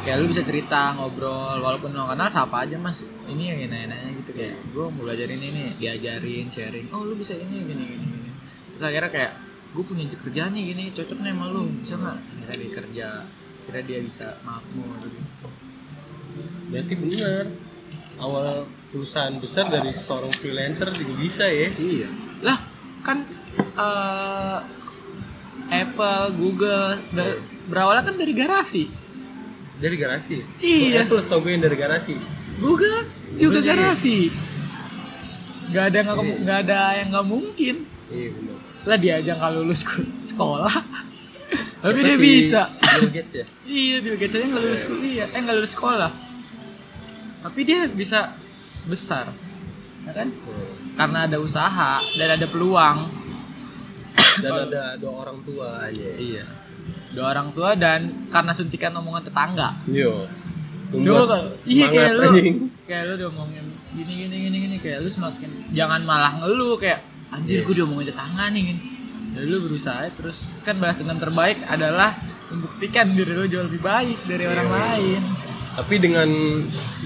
kayak 0.00 0.16
lu 0.20 0.26
bisa 0.32 0.42
cerita 0.44 0.96
ngobrol 0.96 1.60
walaupun 1.60 1.92
lo 1.92 2.08
kenal 2.08 2.28
siapa 2.28 2.64
aja 2.64 2.76
mas? 2.76 3.04
Ini 3.28 3.56
yang 3.56 3.72
nanya-nanya 3.72 4.10
gitu 4.20 4.30
kayak 4.36 4.56
gue 4.72 4.84
mau 4.84 5.00
belajar 5.04 5.28
ini 5.28 5.48
diajarin 5.76 6.46
sharing 6.48 6.86
oh 6.92 7.04
lu 7.04 7.16
bisa 7.16 7.36
ini 7.36 7.64
gini 7.64 7.84
gini 7.96 8.04
gini. 8.08 8.30
Terus 8.76 8.84
akhirnya 8.84 9.10
kayak 9.12 9.32
gue 9.70 9.84
punya 9.84 10.04
kerjaan 10.12 10.52
nih 10.56 10.64
gini 10.76 10.84
cocok 10.92 11.18
nih 11.24 11.32
sama 11.32 11.44
lu 11.52 11.62
bisa 11.80 11.94
nggak? 11.96 12.18
Akhirnya 12.20 12.56
dia 12.56 12.70
kerja 12.72 13.08
kira 13.64 13.80
dia 13.84 13.98
bisa 14.04 14.26
makmur. 14.44 15.08
Gitu. 15.08 15.20
Berarti 16.68 16.94
benar. 17.00 17.44
Awal 18.20 18.68
perusahaan 18.90 19.34
besar 19.34 19.66
dari 19.66 19.90
seorang 19.90 20.32
freelancer 20.32 20.90
juga 20.92 21.14
bisa 21.16 21.44
ya. 21.46 21.68
Iya. 21.70 22.08
Lah, 22.40 22.58
kan 23.00 23.22
eh, 23.54 24.58
Apple, 25.72 26.24
Google 26.34 26.98
ber- 27.10 27.38
berawalnya 27.66 28.02
kan 28.04 28.16
dari 28.16 28.32
garasi. 28.32 28.90
Dari 29.78 29.96
garasi. 29.96 30.42
Iya. 30.58 31.06
Apple 31.06 31.18
setahu 31.18 31.40
gue 31.40 31.52
yang 31.54 31.62
dari 31.62 31.74
garasi. 31.74 32.18
Google 32.58 33.06
juga 33.32 33.38
Google 33.40 33.62
juga. 33.62 33.70
garasi. 33.72 34.16
Gak 35.70 35.84
ada 35.86 35.98
nggak 36.02 36.16
kemu- 36.18 36.38
nggak 36.42 36.58
ada 36.66 36.78
yang 36.98 37.08
nggak 37.10 37.26
mungkin. 37.26 37.74
Iya 38.10 38.28
benar. 38.34 38.56
Lah 38.80 38.98
dia 38.98 39.12
aja 39.16 39.30
nggak 39.32 39.52
lulus 39.54 39.80
sekolah. 40.26 40.74
Tapi 41.80 41.94
Siapa 41.96 42.06
dia 42.06 42.16
sih? 42.18 42.22
bisa. 42.26 42.60
Bill 42.74 43.10
Gates 43.10 43.32
ya. 43.32 43.44
Iya, 43.64 43.96
dia 44.02 44.14
Gates 44.18 44.34
aja 44.34 44.46
nggak 44.46 44.62
lulus 44.62 44.82
kuliah, 44.82 45.28
eh 45.30 45.40
nggak 45.40 45.56
lulus 45.56 45.72
sekolah. 45.72 46.10
Tapi 47.40 47.60
dia 47.62 47.86
bisa 47.86 48.34
besar, 48.88 49.28
ya 50.06 50.12
kan? 50.14 50.28
Karena 50.96 51.28
ada 51.28 51.36
usaha 51.40 52.00
dan 52.16 52.28
ada 52.36 52.46
peluang. 52.48 53.10
Dan 54.40 54.52
ada 54.68 54.96
dua 54.96 55.12
orang 55.26 55.38
tua 55.44 55.88
aja. 55.88 56.08
Iya. 56.16 56.46
Dua 57.10 57.26
orang 57.34 57.50
tua 57.50 57.74
dan 57.74 58.28
karena 58.30 58.52
suntikan 58.54 58.94
omongan 58.96 59.26
tetangga. 59.26 59.80
Yo. 59.90 60.30
Coba 60.90 61.54
iya 61.70 61.86
kayak 61.86 62.18
lu 62.18 62.30
kayak 62.82 63.02
lu 63.06 63.14
diomongin 63.14 63.62
gini 63.94 64.12
gini 64.26 64.36
gini 64.42 64.56
gini 64.66 64.76
kayak 64.82 65.06
lu 65.06 65.10
semakin 65.10 65.46
jangan 65.70 66.02
malah 66.02 66.34
ngeluh 66.42 66.74
kayak 66.74 66.98
anjir 67.30 67.62
gue 67.62 67.74
diomongin 67.78 68.10
tetangga 68.10 68.50
nih 68.50 68.74
gini. 68.74 68.82
Dan 69.30 69.46
lu 69.46 69.62
berusaha 69.62 70.10
terus 70.10 70.50
kan 70.66 70.74
balas 70.82 70.98
dendam 70.98 71.22
terbaik 71.22 71.62
adalah 71.70 72.18
membuktikan 72.50 73.06
diri 73.14 73.38
lu 73.38 73.46
jauh 73.46 73.66
lebih 73.70 73.82
baik 73.82 74.18
dari 74.26 74.44
orang 74.50 74.66
lain. 74.66 75.22
Tapi 75.78 75.94
dengan 76.02 76.28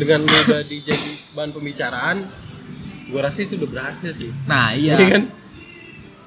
dengan 0.01 0.21
lu 0.25 0.37
udah 0.49 0.61
jadi 0.65 1.13
bahan 1.35 1.51
pembicaraan, 1.51 2.23
gua 3.09 3.21
rasa 3.23 3.43
itu 3.43 3.55
udah 3.55 3.69
berhasil 3.69 4.11
sih. 4.11 4.31
Nah, 4.45 4.73
iya. 4.73 4.95
Iya 4.97 5.07
kan? 5.11 5.23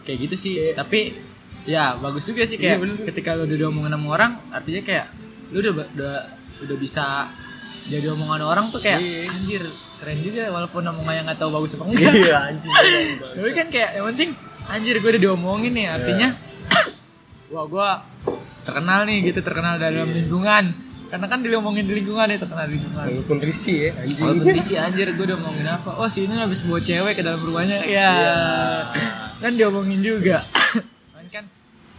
Kayak 0.03 0.17
gitu 0.23 0.35
sih. 0.37 0.53
Tapi 0.71 1.15
ya 1.63 1.95
bagus 1.95 2.23
juga 2.25 2.43
sih 2.43 2.55
kayak 2.55 2.75
Iya, 2.75 2.81
bener. 2.81 2.95
ketika 3.07 3.29
lu 3.33 3.43
udah 3.43 3.57
diomongin 3.57 3.91
sama 3.91 4.07
orang 4.09 4.31
artinya 4.49 4.81
kayak 4.81 5.05
lu 5.51 5.59
udah 5.59 5.73
udah 5.73 6.15
udah 6.63 6.77
bisa 6.77 7.27
jadi 7.87 8.07
omongan 8.09 8.39
orang 8.41 8.65
tuh 8.67 8.79
kayak 8.79 8.99
Iya. 8.99 9.27
anjir 9.29 9.63
keren 9.97 10.19
juga 10.21 10.47
walaupun 10.47 10.79
omongannya 10.85 11.27
nggak 11.27 11.39
tahu 11.39 11.51
bagus 11.51 11.75
apa 11.75 11.83
enggak. 11.87 12.13
Iya 12.13 12.37
anjing. 12.45 12.71
Tapi 13.35 13.51
kan 13.51 13.67
kayak 13.67 13.89
yang 13.95 14.05
penting 14.07 14.29
anjir 14.67 14.95
gue 14.97 15.09
udah 15.09 15.21
diomongin 15.21 15.71
nih 15.73 15.87
artinya 15.89 16.29
wah 17.47 17.63
gue 17.65 17.89
terkenal 18.63 18.99
nih 19.03 19.17
gitu 19.25 19.39
terkenal 19.39 19.75
dalam 19.75 20.07
lingkungan 20.07 20.71
karena 21.07 21.25
kan 21.31 21.39
diomongin 21.39 21.87
di 21.87 22.03
lingkungan 22.03 22.27
ya 22.27 22.37
terkenal 22.37 22.67
di 22.67 22.79
lingkungan. 22.79 23.05
Walaupun 23.07 23.37
risih 23.39 23.77
ya 23.87 23.91
anjing. 23.95 24.23
walaupun 24.23 24.55
sih 24.59 24.77
anjir 24.77 25.07
gue 25.15 25.25
udah 25.27 25.39
ngomongin 25.39 25.67
apa. 25.71 25.91
Oh 25.95 26.07
si 26.11 26.27
ini 26.27 26.35
habis 26.35 26.67
bawa 26.67 26.79
cewek 26.83 27.13
ke 27.15 27.21
dalam 27.23 27.39
rumahnya. 27.39 27.79
Ya 27.87 28.11
kan 29.39 29.51
diomongin 29.55 30.03
juga. 30.03 30.43
Kan 31.27 31.43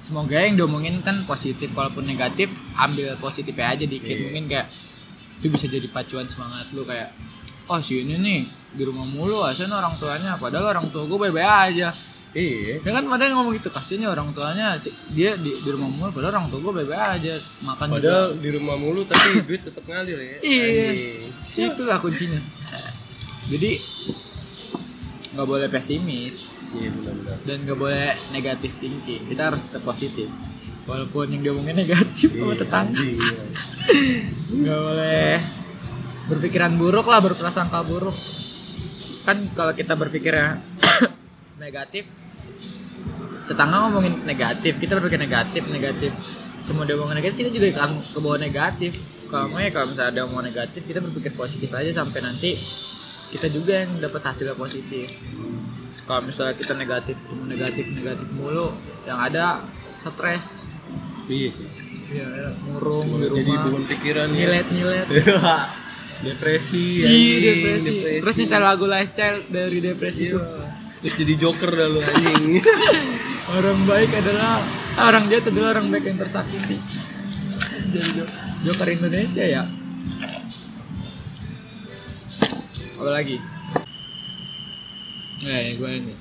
semoga 0.00 0.40
yang 0.40 0.56
diomongin 0.56 1.04
kan 1.04 1.20
positif 1.28 1.68
walaupun 1.76 2.08
negatif 2.08 2.48
ambil 2.80 3.12
positifnya 3.20 3.76
aja 3.76 3.84
dikit. 3.84 4.16
Iya. 4.16 4.24
mungkin 4.24 4.44
kayak 4.48 4.72
itu 5.36 5.46
bisa 5.52 5.68
jadi 5.68 5.84
pacuan 5.92 6.24
semangat 6.24 6.72
lu 6.72 6.88
kayak 6.88 7.12
oh 7.68 7.76
si 7.84 8.00
ini 8.00 8.16
nih 8.16 8.40
di 8.72 8.82
rumah 8.88 9.04
mulu 9.04 9.44
asalnya 9.44 9.84
orang 9.84 9.92
tuanya. 10.00 10.40
Padahal 10.40 10.72
orang 10.72 10.88
tua 10.88 11.04
gue 11.04 11.28
baik-baik 11.28 11.76
aja 11.76 11.92
Iya. 12.30 12.80
Ya 12.80 12.90
kan 12.90 13.04
padahal 13.04 13.32
ngomong 13.34 13.54
gitu 13.54 13.68
kasihannya 13.68 14.08
orang 14.08 14.28
tuanya 14.30 14.76
si- 14.76 14.92
dia 15.10 15.32
di, 15.34 15.48
di 15.50 15.68
rumah 15.68 15.88
mulu 15.88 16.10
padahal 16.10 16.36
orang 16.36 16.46
tua 16.48 16.60
gue 16.60 16.72
baik-baik 16.76 17.04
aja 17.16 17.34
makan 17.62 17.86
juga. 17.88 17.96
Padahal 17.98 18.26
di 18.36 18.48
rumah 18.52 18.76
mulu 18.76 19.00
tapi 19.02 19.26
duit 19.48 19.62
tetap 19.62 19.82
ngalir 19.82 20.18
ya. 20.18 20.38
Iya. 20.40 20.88
Itulah 21.68 21.98
kuncinya 21.98 22.40
jadi 23.48 23.80
nggak 25.30 25.46
boleh 25.46 25.68
pesimis 25.68 26.52
Iya 26.70 26.92
benar-benar. 26.92 27.36
dan 27.42 27.56
nggak 27.64 27.78
boleh 27.78 28.04
negatif 28.28 28.76
thinking 28.76 29.24
kita 29.24 29.48
harus 29.48 29.62
tetap 29.64 29.86
positif 29.86 30.28
walaupun 30.84 31.32
yang 31.32 31.42
diomongin 31.42 31.76
negatif 31.78 32.28
sama 32.28 32.52
Iya, 32.52 32.60
tetangga 32.60 32.92
anjing, 32.92 33.16
iya. 33.16 33.40
nggak 34.60 34.80
boleh 34.82 35.32
berpikiran 36.28 36.72
buruk 36.76 37.06
lah 37.06 37.20
berprasangka 37.20 37.80
buruk 37.82 38.12
kan 39.24 39.40
kalau 39.54 39.72
kita 39.72 39.92
berpikirnya 39.94 40.60
negatif 41.58 42.04
tetangga 43.44 43.76
ngomongin 43.82 44.14
negatif 44.24 44.76
kita 44.76 44.96
berpikir 44.96 45.18
negatif 45.18 45.62
negatif 45.66 46.12
semua 46.60 46.84
dia 46.84 46.94
ngomongin 46.94 47.18
negatif 47.18 47.38
kita 47.40 47.50
juga 47.50 47.66
akan 47.78 47.90
ke 47.96 48.18
bawah 48.18 48.38
negatif 48.38 48.92
kalau 49.26 49.46
mau 49.48 49.58
ya 49.58 49.68
kalau 49.68 49.86
misalnya 49.86 50.10
ada 50.10 50.20
omongan 50.24 50.46
negatif 50.48 50.80
kita 50.82 51.00
berpikir 51.00 51.32
positif 51.32 51.68
aja 51.70 51.90
sampai 51.94 52.20
nanti 52.20 52.52
kita 53.28 53.48
juga 53.48 53.84
yang 53.84 53.92
dapat 53.98 54.22
hasilnya 54.22 54.54
positif 54.54 55.08
kalau 56.04 56.24
misalnya 56.24 56.54
kita 56.54 56.72
negatif 56.72 57.16
cuma 57.22 57.44
negatif 57.44 57.84
negatif 57.90 58.28
mulu 58.34 58.68
yang 59.04 59.18
ada 59.18 59.64
stres 59.98 60.76
Iya 61.28 61.52
sih. 61.52 61.68
ya, 62.08 62.24
murung 62.64 63.20
di 63.20 63.28
Jadi 63.28 63.36
rumah 63.44 63.60
beban 63.62 63.84
pikiran 63.84 64.26
ya. 64.26 64.48
nyilet 64.48 64.66
nyilet 64.72 65.08
depresi 66.24 66.80
Iya 66.80 67.04
anjing, 67.04 67.36
depresi. 67.44 67.92
Terus 68.18 68.34
nyetel 68.38 68.62
lagu 68.64 68.84
Lifestyle 68.86 69.38
dari 69.46 69.78
depresi 69.78 70.22
Iya. 70.22 70.30
itu. 70.30 70.40
Terus 70.98 71.14
jadi 71.14 71.34
joker 71.38 71.70
dah 71.70 71.86
lu 71.86 72.00
anjing. 72.00 72.58
Orang 73.56 73.80
baik 73.88 74.12
adalah 74.12 74.60
orang 75.00 75.24
jahat 75.32 75.48
adalah 75.48 75.72
orang 75.72 75.88
baik 75.88 76.04
yang 76.04 76.20
tersakiti. 76.20 76.76
jadi 77.88 78.08
jo- 78.12 78.32
Joker 78.60 78.88
Indonesia 78.92 79.40
ya. 79.40 79.62
Apa 82.98 83.08
lagi? 83.08 83.40
Eh 85.46 85.78
gue 85.78 85.90
ini. 85.96 86.14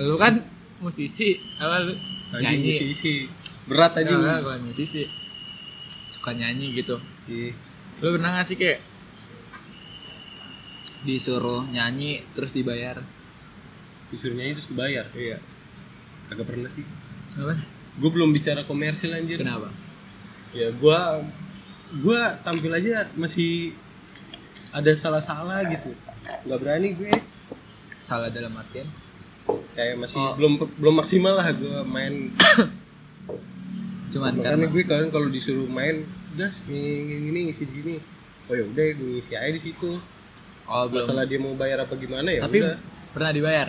Lu 0.00 0.16
kan 0.16 0.40
musisi 0.80 1.36
apa 1.58 1.82
lu? 1.82 1.92
Anjing 2.32 2.62
nyanyi. 2.62 2.72
musisi. 2.72 3.12
Berat 3.68 3.92
aja 4.00 4.14
Enggak, 4.16 4.38
gue 4.40 4.56
musisi. 4.64 5.02
Suka 6.08 6.32
nyanyi 6.32 6.72
gitu. 6.72 6.96
Iya. 7.26 7.52
lu 8.02 8.18
pernah 8.18 8.34
gak 8.34 8.46
sih 8.48 8.58
kayak 8.58 8.82
disuruh 11.02 11.62
nyanyi 11.68 12.26
terus 12.34 12.50
dibayar 12.50 12.98
disuruh 14.12 14.36
nyanyi 14.36 14.52
terus 14.54 14.68
dibayar. 14.68 15.08
Iya. 15.16 15.40
Kagak 16.28 16.46
pernah 16.46 16.68
sih. 16.68 16.84
Apa? 17.40 17.56
Gue 17.96 18.10
belum 18.12 18.30
bicara 18.30 18.62
komersil 18.68 19.16
anjir. 19.16 19.40
Kenapa? 19.40 19.72
Ya 20.52 20.68
gua 20.68 21.24
gua 22.04 22.36
tampil 22.44 22.72
aja 22.76 23.08
masih 23.16 23.72
ada 24.72 24.92
salah-salah 24.92 25.64
gitu. 25.68 25.96
Nggak 26.44 26.58
berani 26.60 26.88
gue. 26.96 27.12
Salah 28.04 28.28
dalam 28.28 28.52
artian? 28.56 28.88
Kayak 29.72 29.96
masih 30.00 30.16
Oh. 30.20 30.36
belum 30.36 30.60
belum 30.76 30.94
maksimal 31.00 31.34
lah 31.36 31.48
gue 31.56 31.80
main. 31.88 32.32
Cuman 34.12 34.36
makanya 34.36 34.44
karena 34.44 34.66
gue 34.68 34.82
kalian 34.84 35.10
kalau 35.10 35.28
disuruh 35.32 35.64
main 35.68 36.04
gas 36.36 36.60
ini 36.68 37.16
ini 37.32 37.38
ngisi 37.48 37.64
di 37.64 37.74
sini. 37.80 37.96
Oh 38.48 38.54
ya 38.56 38.64
udah 38.68 38.84
gue 38.92 39.08
ngisi 39.16 39.32
aja 39.36 39.48
di 39.52 39.60
situ. 39.60 40.00
Oh 40.68 40.84
belum. 40.88 41.00
Masalah 41.00 41.24
dia 41.24 41.40
mau 41.40 41.56
bayar 41.56 41.84
apa 41.84 41.96
gimana 41.96 42.28
ya 42.28 42.44
tapi 42.44 42.60
udah. 42.60 42.76
pernah 43.12 43.30
dibayar 43.32 43.68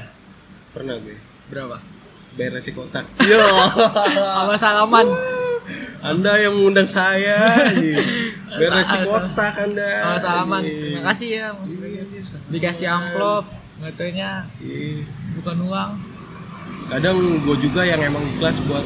pernah 0.74 0.98
gue. 0.98 1.18
Berapa? 1.48 1.78
Bayar 2.34 2.52
nasi 2.58 2.74
kotak. 2.74 3.06
Yo. 3.30 3.40
Sama 4.18 4.56
salaman. 4.58 5.08
Anda 6.04 6.36
yang 6.36 6.58
mengundang 6.58 6.90
saya. 6.90 7.56
Bayar 8.58 8.72
nasi 8.74 8.98
kotak 9.02 9.54
anda. 9.56 9.88
Sama 10.04 10.20
salaman. 10.20 10.62
Anjing. 10.62 10.82
terima 10.82 11.02
kasih 11.08 11.28
ya 11.32 11.48
Mas 11.54 11.74
Bagas. 11.74 12.10
dikasih 12.50 12.88
amplop 12.88 13.46
ngatanya 13.82 14.46
Iya. 14.58 15.04
bukan 15.38 15.58
uang. 15.66 15.92
Kadang 16.84 17.16
gue 17.42 17.58
juga 17.60 17.82
yang 17.82 18.02
emang 18.02 18.22
ikhlas 18.30 18.60
buat 18.66 18.84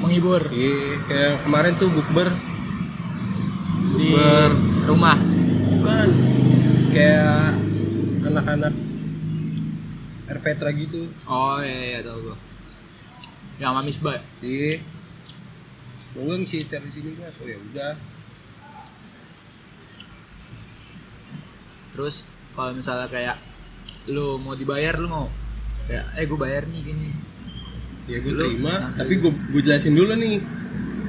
menghibur. 0.00 0.40
Iya, 0.48 0.98
kayak 1.04 1.32
kemarin 1.44 1.72
tuh 1.76 1.88
bukber. 1.88 2.28
Di 3.94 4.08
Ber- 4.14 4.56
rumah. 4.86 5.18
Bukan. 5.70 6.08
Kayak 6.90 7.54
anak-anak 8.24 8.74
RPTRA 10.30 10.70
gitu. 10.72 11.10
oh 11.26 11.58
iya 11.58 11.78
iya 11.90 12.00
tahu 12.00 12.18
gua 12.24 12.36
yang 13.58 13.74
sama 13.74 13.82
Misbah 13.82 14.18
Iya. 14.40 14.80
Mau 16.10 16.26
nggak 16.26 16.38
ngisi 16.40 16.64
ter 16.64 16.80
di 16.80 16.90
sini 16.90 17.10
mas? 17.14 17.34
Oh 17.36 17.46
ya 17.46 17.58
udah. 17.60 17.92
terus 21.90 22.22
kalau 22.54 22.70
misalnya 22.70 23.06
kayak 23.06 23.36
lu 24.06 24.38
mau 24.38 24.54
dibayar 24.54 24.94
lu 24.94 25.06
mau 25.06 25.26
kayak 25.84 26.06
eh 26.14 26.24
gue 26.24 26.38
bayar 26.38 26.64
nih 26.66 26.82
gini 26.82 27.10
Ya 28.06 28.18
gue 28.18 28.32
Lu- 28.32 28.42
terima, 28.42 28.74
nah, 28.74 28.90
tapi 28.96 29.22
gue 29.22 29.30
gue 29.30 29.60
jelasin 29.60 29.94
dulu 29.94 30.18
nih. 30.18 30.42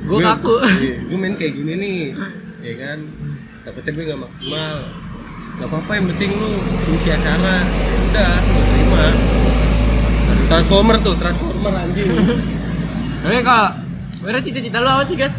gue 0.05 0.17
Iya, 0.61 0.95
gue 1.01 1.17
main 1.17 1.33
kayak 1.33 1.53
gini 1.55 1.73
nih, 1.73 1.99
ya 2.61 2.73
kan. 2.77 2.99
Takutnya 3.65 3.91
gue 3.91 4.03
nggak 4.05 4.21
maksimal. 4.21 4.75
Gak 5.59 5.67
apa-apa 5.67 5.91
yang 5.97 6.05
penting 6.15 6.31
lu 6.37 6.51
ngisi 6.91 7.09
acara. 7.11 7.55
Ya 7.65 7.97
udah, 8.11 8.33
gue 8.39 8.63
terima. 8.71 9.03
Transformer 10.51 10.95
tuh, 10.99 11.15
transformer 11.15 11.73
anjing. 11.75 12.11
tapi 13.21 13.37
kalau 13.45 13.69
sebenarnya 14.17 14.43
cita-cita 14.49 14.77
lu 14.81 14.89
apa 14.89 15.03
sih 15.05 15.13
guys 15.13 15.35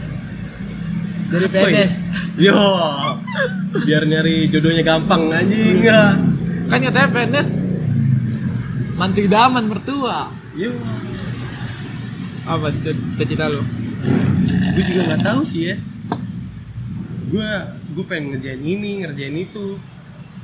dari 1.32 1.46
ya? 1.48 1.50
PNS 1.50 1.92
Yo, 2.46 2.62
biar 3.82 4.02
nyari 4.06 4.46
jodohnya 4.48 4.82
gampang 4.86 5.32
anjing 5.34 5.82
enggak. 5.82 6.14
kan 6.70 6.78
katanya 6.78 7.08
PNS 7.10 7.48
mantu 8.94 9.20
idaman 9.24 9.64
mertua 9.66 10.30
Yo, 10.54 10.70
apa 12.46 12.70
cita-cita 12.80 13.50
lu 13.50 13.66
gue 14.72 14.82
juga 14.88 15.00
nggak 15.14 15.22
tahu 15.22 15.40
sih 15.46 15.62
ya. 15.70 15.76
Gue 17.30 17.48
gue 17.92 18.04
pengen 18.08 18.34
ngerjain 18.34 18.60
ini, 18.60 19.04
ngerjain 19.04 19.36
itu, 19.36 19.78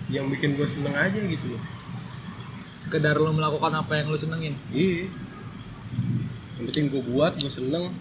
yang 0.08 0.26
bikin 0.32 0.56
gue 0.56 0.64
seneng 0.64 0.96
aja 0.96 1.20
gitu 1.20 1.46
loh. 1.52 1.62
sekedar 2.72 3.20
lu 3.20 3.28
melakukan 3.36 3.72
apa 3.84 4.00
yang 4.00 4.08
lu 4.08 4.16
senengin 4.16 4.56
Iya. 4.72 5.12
Yang 6.56 6.64
penting 6.72 6.84
gue 6.90 7.02
buat, 7.06 7.38
gue 7.38 7.52
seneng. 7.52 7.92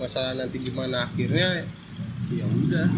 Masalah 0.00 0.34
nanti 0.34 0.58
gimana 0.58 1.06
akhirnya, 1.06 1.62
ya 2.32 2.44
udah. 2.48 2.88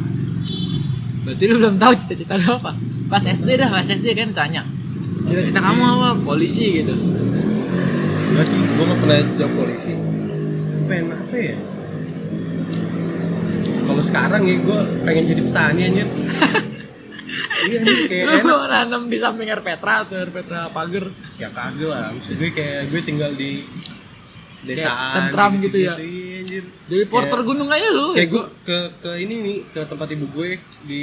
berarti 1.24 1.44
lu 1.48 1.57
belum 1.57 1.76
tahu 1.80 1.92
cita-cita 1.96 2.36
lu 2.36 2.48
apa 2.61 2.76
pas 3.09 3.24
SD 3.24 3.57
dah 3.57 3.72
pas 3.72 3.80
SD 3.80 4.12
kan 4.12 4.28
tanya 4.36 4.61
cita-cita 5.24 5.57
kamu 5.57 5.80
apa 5.80 6.09
polisi 6.20 6.84
gitu 6.84 6.92
Enggak 8.34 8.50
sih, 8.50 8.59
gue 8.59 8.82
nggak 8.82 8.98
pernah 8.98 9.20
jawab 9.38 9.52
polisi. 9.62 9.94
Pengen 10.90 11.14
apa 11.14 11.36
ya? 11.38 11.55
Kalau 13.86 14.02
sekarang 14.02 14.42
ya 14.42 14.57
gue 14.59 14.78
pengen 15.07 15.24
jadi 15.30 15.42
petani 15.46 15.80
anjir. 15.86 16.09
iya 17.64 17.78
anjir 17.78 17.99
kayak 18.05 18.24
enak. 18.26 18.43
lu 18.43 18.57
nanam 18.66 19.03
di 19.05 19.16
samping 19.16 19.47
air 19.47 19.61
Petra 19.61 20.03
atau 20.03 20.14
air 20.14 20.30
Petra 20.30 20.68
pagar 20.68 21.05
Ya 21.35 21.49
kagak 21.49 21.89
lah, 21.89 22.11
maksud 22.11 22.35
gue 22.35 22.51
kayak 22.51 22.89
gue 22.89 23.01
tinggal 23.01 23.32
di 23.32 23.62
desaan. 24.62 25.28
tentram 25.28 25.53
gitu 25.59 25.76
ya? 25.78 25.93
Iya 25.95 26.37
anjir. 26.41 26.64
jadi 26.87 27.05
porter 27.07 27.41
gunung 27.43 27.68
aja 27.68 27.89
lu 27.91 28.12
Kayak 28.12 28.28
gue 28.30 28.45
ke 28.62 28.78
ke 28.99 29.11
ini 29.18 29.35
nih 29.39 29.57
ke 29.68 29.80
tempat 29.82 30.09
ibu 30.11 30.26
gue 30.30 30.49
di 30.82 31.03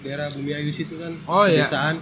daerah 0.00 0.30
Bumi 0.30 0.50
Ayu 0.52 0.70
situ 0.70 0.96
kan. 0.96 1.12
Oh, 1.24 1.44
iya. 1.44 1.60
Desaan. 1.62 2.00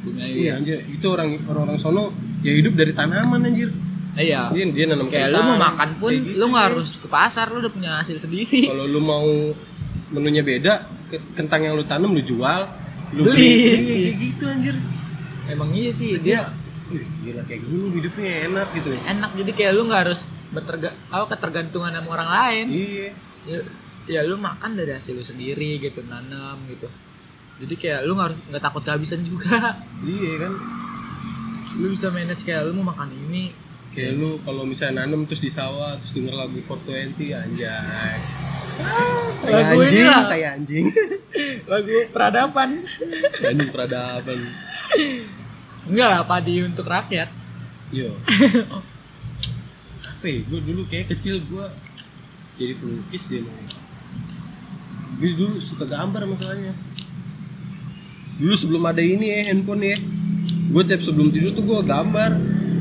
Bumi 0.00 0.20
Ayu 0.20 0.34
Iya 0.38 0.46
ya 0.46 0.52
anjir, 0.54 0.78
itu 0.86 1.06
orang 1.06 1.36
orang 1.46 1.76
sono 1.76 2.12
ya 2.40 2.52
hidup 2.52 2.72
dari 2.72 2.92
tanaman 2.92 3.40
anjir. 3.42 3.68
iya 4.14 4.46
Dia 4.48 4.64
dia 4.66 4.84
nanam 4.86 5.08
kayak 5.08 5.26
lu 5.26 5.34
kentang, 5.34 5.48
mau 5.50 5.58
makan 5.60 5.88
pun 5.98 6.10
gitu 6.14 6.38
lu 6.38 6.44
nggak 6.46 6.62
kan. 6.62 6.70
harus 6.70 6.90
ke 6.94 7.08
pasar 7.08 7.46
lu 7.48 7.58
udah 7.58 7.72
punya 7.72 7.90
hasil 7.98 8.16
sendiri 8.16 8.60
Kalau 8.64 8.86
lu 8.86 9.00
mau 9.00 9.26
menunya 10.08 10.40
beda, 10.40 10.74
ke- 11.04 11.34
kentang 11.34 11.60
yang 11.62 11.74
lu 11.74 11.82
tanam 11.82 12.14
lu 12.14 12.22
jual, 12.22 12.62
lu 13.14 13.22
Beli. 13.24 13.46
Iya, 13.46 13.76
kayak 13.78 14.16
gitu 14.20 14.44
anjir. 14.44 14.76
emang 15.44 15.70
iya 15.70 15.90
sih 15.90 16.16
dia 16.18 16.48
gila 17.20 17.42
kayak 17.44 17.62
gini 17.62 17.86
hidupnya 17.94 18.30
enak 18.46 18.68
gitu. 18.72 18.88
enak 18.94 19.30
jadi 19.34 19.50
kayak 19.52 19.72
lu 19.72 19.82
nggak 19.84 20.02
harus 20.04 20.20
berterga 20.48 20.92
apa 21.08 21.26
ketergantungan 21.30 21.90
sama 21.90 22.08
orang 22.12 22.30
lain 22.30 22.66
Iya. 22.70 23.08
ya, 23.44 23.58
ya 24.06 24.20
lu 24.22 24.36
makan 24.36 24.72
dari 24.72 24.90
hasil 24.90 25.12
lu 25.12 25.22
sendiri 25.22 25.78
gitu 25.78 26.00
nanam 26.02 26.60
gitu 26.66 26.88
jadi 27.56 27.74
kayak 27.74 28.00
lu 28.04 28.14
nggak 28.14 28.26
harus 28.26 28.38
nggak 28.46 28.62
takut 28.62 28.82
kehabisan 28.82 29.20
juga 29.20 29.80
Iya 30.00 30.32
kan. 30.40 30.52
lu 31.76 31.86
bisa 31.88 32.08
manage 32.08 32.42
kayak 32.42 32.64
lu 32.64 32.76
mau 32.76 32.90
makan 32.90 33.10
ini 33.12 33.52
Kayak 33.90 34.18
lu 34.18 34.42
kalau 34.42 34.66
misalnya 34.66 35.02
nanam 35.02 35.22
terus 35.22 35.38
di 35.38 35.46
sawah 35.48 35.94
terus 35.94 36.10
denger 36.10 36.34
lagu 36.34 36.58
420 36.58 37.30
anjay. 37.30 38.18
Tai 39.44 39.52
Lagu 39.52 39.80
ini 39.84 40.00
anjing, 40.02 40.06
lah. 40.08 40.24
tai 40.26 40.42
anjing. 40.42 40.86
lagu 41.70 41.94
peradaban 42.10 42.70
anjing 43.44 43.70
peradaban. 43.70 44.38
enggak 45.84 46.08
lah 46.08 46.22
padi 46.24 46.64
untuk 46.64 46.88
rakyat 46.88 47.28
Yo. 47.94 48.10
Apa 50.02 50.26
ya? 50.26 50.40
Gue 50.50 50.60
dulu 50.66 50.82
kayak 50.90 51.14
kecil 51.14 51.38
gue 51.46 51.66
jadi 52.58 52.74
pelukis 52.74 53.30
deh. 53.30 53.46
Nay. 53.46 53.66
Gue 55.22 55.30
dulu 55.38 55.62
suka 55.62 55.86
gambar 55.86 56.26
masalahnya. 56.26 56.74
Dulu 58.42 58.54
sebelum 58.58 58.82
ada 58.82 58.98
ini 58.98 59.30
ya 59.30 59.54
handphone 59.54 59.94
ya. 59.94 59.96
Gue 60.74 60.82
tiap 60.82 61.06
sebelum 61.06 61.30
tidur 61.30 61.54
tuh 61.54 61.62
gue 61.62 61.78
gambar. 61.86 62.30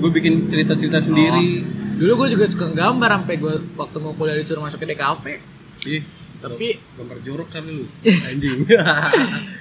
Gue 0.02 0.10
bikin 0.10 0.50
cerita-cerita 0.50 0.98
sendiri. 0.98 1.62
dulu 1.94 2.26
gue 2.26 2.34
juga 2.34 2.50
suka 2.50 2.74
gambar 2.74 3.22
sampai 3.22 3.38
gue 3.38 3.54
waktu 3.78 3.98
mau 4.02 4.18
kuliah 4.18 4.34
disuruh 4.34 4.66
masuk 4.66 4.82
ke 4.82 4.98
DKV 4.98 5.53
Ih, 5.86 6.04
tapi 6.40 6.68
gambar 6.94 7.18
jorok 7.20 7.48
kali 7.50 7.72
lu. 7.74 7.86
Anjing. 8.30 8.64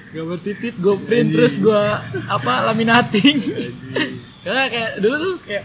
gambar 0.09 0.37
titit 0.39 0.75
gue 0.75 0.95
print 0.99 1.29
terus 1.31 1.57
gue 1.57 1.83
apa 2.27 2.53
laminating 2.65 3.37
Anjing. 3.37 3.75
karena 4.43 4.63
kayak 4.67 4.91
dulu 4.99 5.15
tuh 5.17 5.35
kayak 5.41 5.63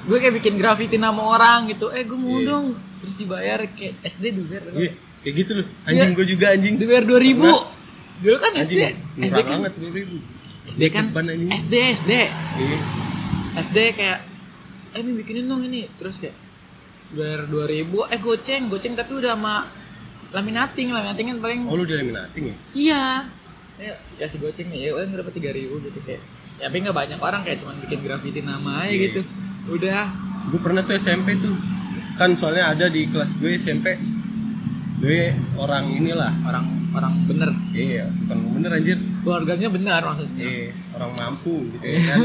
gue 0.00 0.16
kayak 0.16 0.34
bikin 0.36 0.54
graffiti 0.56 0.96
nama 0.96 1.20
orang 1.20 1.68
gitu 1.68 1.88
eh 1.88 2.02
gue 2.02 2.16
mau 2.16 2.36
Iya. 2.36 2.46
dong 2.48 2.66
terus 3.00 3.14
dibayar 3.14 3.58
kayak 3.68 3.94
SD 4.02 4.24
dibayar 4.32 4.62
Ih, 4.72 4.92
kayak 5.20 5.34
gitu 5.36 5.52
loh. 5.54 5.66
Anjing 5.84 6.08
Iya. 6.08 6.16
gue 6.16 6.26
juga 6.28 6.46
anjing. 6.50 6.74
dibayar 6.76 7.04
dua 7.04 7.20
ribu 7.20 7.50
dulu 8.20 8.36
kan 8.36 8.52
SD 8.54 8.74
Anjing. 8.80 8.96
SD 9.20 9.32
Murah 9.32 9.44
kan 9.44 9.58
banget 9.60 9.74
2000. 9.76 10.68
SD 10.68 10.82
kan 10.88 11.04
anjing. 11.20 11.50
SD 11.52 11.74
SD 11.96 12.12
Iya. 12.56 12.78
SD 13.60 13.76
kayak 13.92 14.18
eh 14.90 14.98
ini 14.98 15.10
bikinin 15.16 15.46
dong 15.46 15.62
ini 15.62 15.86
terus 15.94 16.16
kayak 16.16 16.34
bayar 17.12 17.44
dua 17.44 17.64
ribu. 17.64 18.04
Eh 18.04 18.18
goceng. 18.18 18.66
Goceng 18.66 18.94
tapi 18.94 19.12
udah 19.14 19.34
sama 19.34 19.66
laminating. 20.30 20.90
Laminating 20.90 21.26
kan 21.28 21.38
paling 21.40 21.60
Oh 21.64 21.74
lu 21.74 21.82
udah 21.82 21.96
laminating 21.96 22.44
ya? 22.46 22.56
iya. 22.72 23.04
Ya 23.76 23.94
kasih 24.18 24.38
goceng 24.38 24.68
nih. 24.68 24.86
Ya 24.86 24.90
paling 24.92 25.10
berapa 25.10 25.30
tiga 25.30 25.50
ribu 25.50 25.80
gitu 25.80 25.98
kayak. 26.00 26.20
Ya 26.56 26.68
tapi 26.68 26.76
nggak 26.80 26.92
banyak 26.94 27.18
orang 27.18 27.40
kayak 27.42 27.58
cuman 27.58 27.76
bikin 27.80 27.98
graffiti 28.00 28.40
nama 28.40 28.84
aja 28.84 28.90
Iya. 28.90 28.98
gitu. 29.06 29.20
Udah. 29.68 30.04
Gue 30.46 30.60
pernah 30.60 30.82
tuh 30.82 30.94
SMP 30.94 31.36
tuh. 31.36 31.56
Kan 32.14 32.34
soalnya 32.34 32.68
ada 32.68 32.86
di 32.86 33.06
kelas 33.06 33.34
gue 33.34 33.54
SMP 33.54 33.96
gue 34.98 35.32
orang 35.56 35.88
inilah. 35.90 36.32
Orang 36.44 36.66
orang 36.92 37.24
bener. 37.24 37.50
Iya 37.72 38.04
bukan 38.20 38.38
bener 38.54 38.70
anjir. 38.74 38.98
Keluarganya 39.20 39.68
benar 39.68 40.00
maksudnya. 40.04 40.44
Iya 40.44 40.68
orang 40.92 41.10
mampu 41.16 41.54
gitu 41.70 41.86
ya 41.86 42.00
kan. 42.10 42.18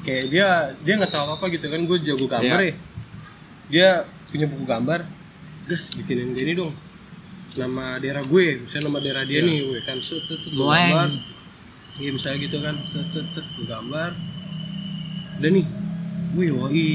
Kayak 0.00 0.24
dia 0.30 0.48
dia 0.78 0.92
nggak 0.96 1.10
tahu 1.10 1.26
apa 1.34 1.44
gitu 1.50 1.66
kan. 1.66 1.80
Gue 1.82 1.98
jago 1.98 2.24
gambar 2.24 2.60
Iya. 2.60 2.70
ya 2.70 2.74
dia 3.68 3.88
punya 4.26 4.46
buku 4.46 4.64
gambar 4.64 5.00
gas 5.64 5.92
bikinin 5.92 6.32
gini 6.32 6.52
dong. 6.54 6.72
Nama 7.54 7.98
daerah 7.98 8.22
gue 8.22 8.62
misalnya 8.62 8.84
nama 8.86 8.98
daerah 8.98 9.24
dia 9.24 9.38
Iya. 9.38 9.46
nih 9.46 9.58
gue 9.62 9.80
kan 9.82 9.96
set 9.98 10.24
set 10.24 10.38
set 10.38 10.52
gue 10.52 10.64
gambar. 10.64 11.10
Iya 11.98 12.10
misalnya 12.12 12.38
gitu 12.40 12.56
kan 12.58 12.74
set 12.82 13.08
set 13.08 13.26
set 13.28 13.46
gue 13.54 13.64
gambar. 13.64 14.10
Udah 15.38 15.50
nih 15.50 15.66
wih 16.34 16.50
woi 16.52 16.88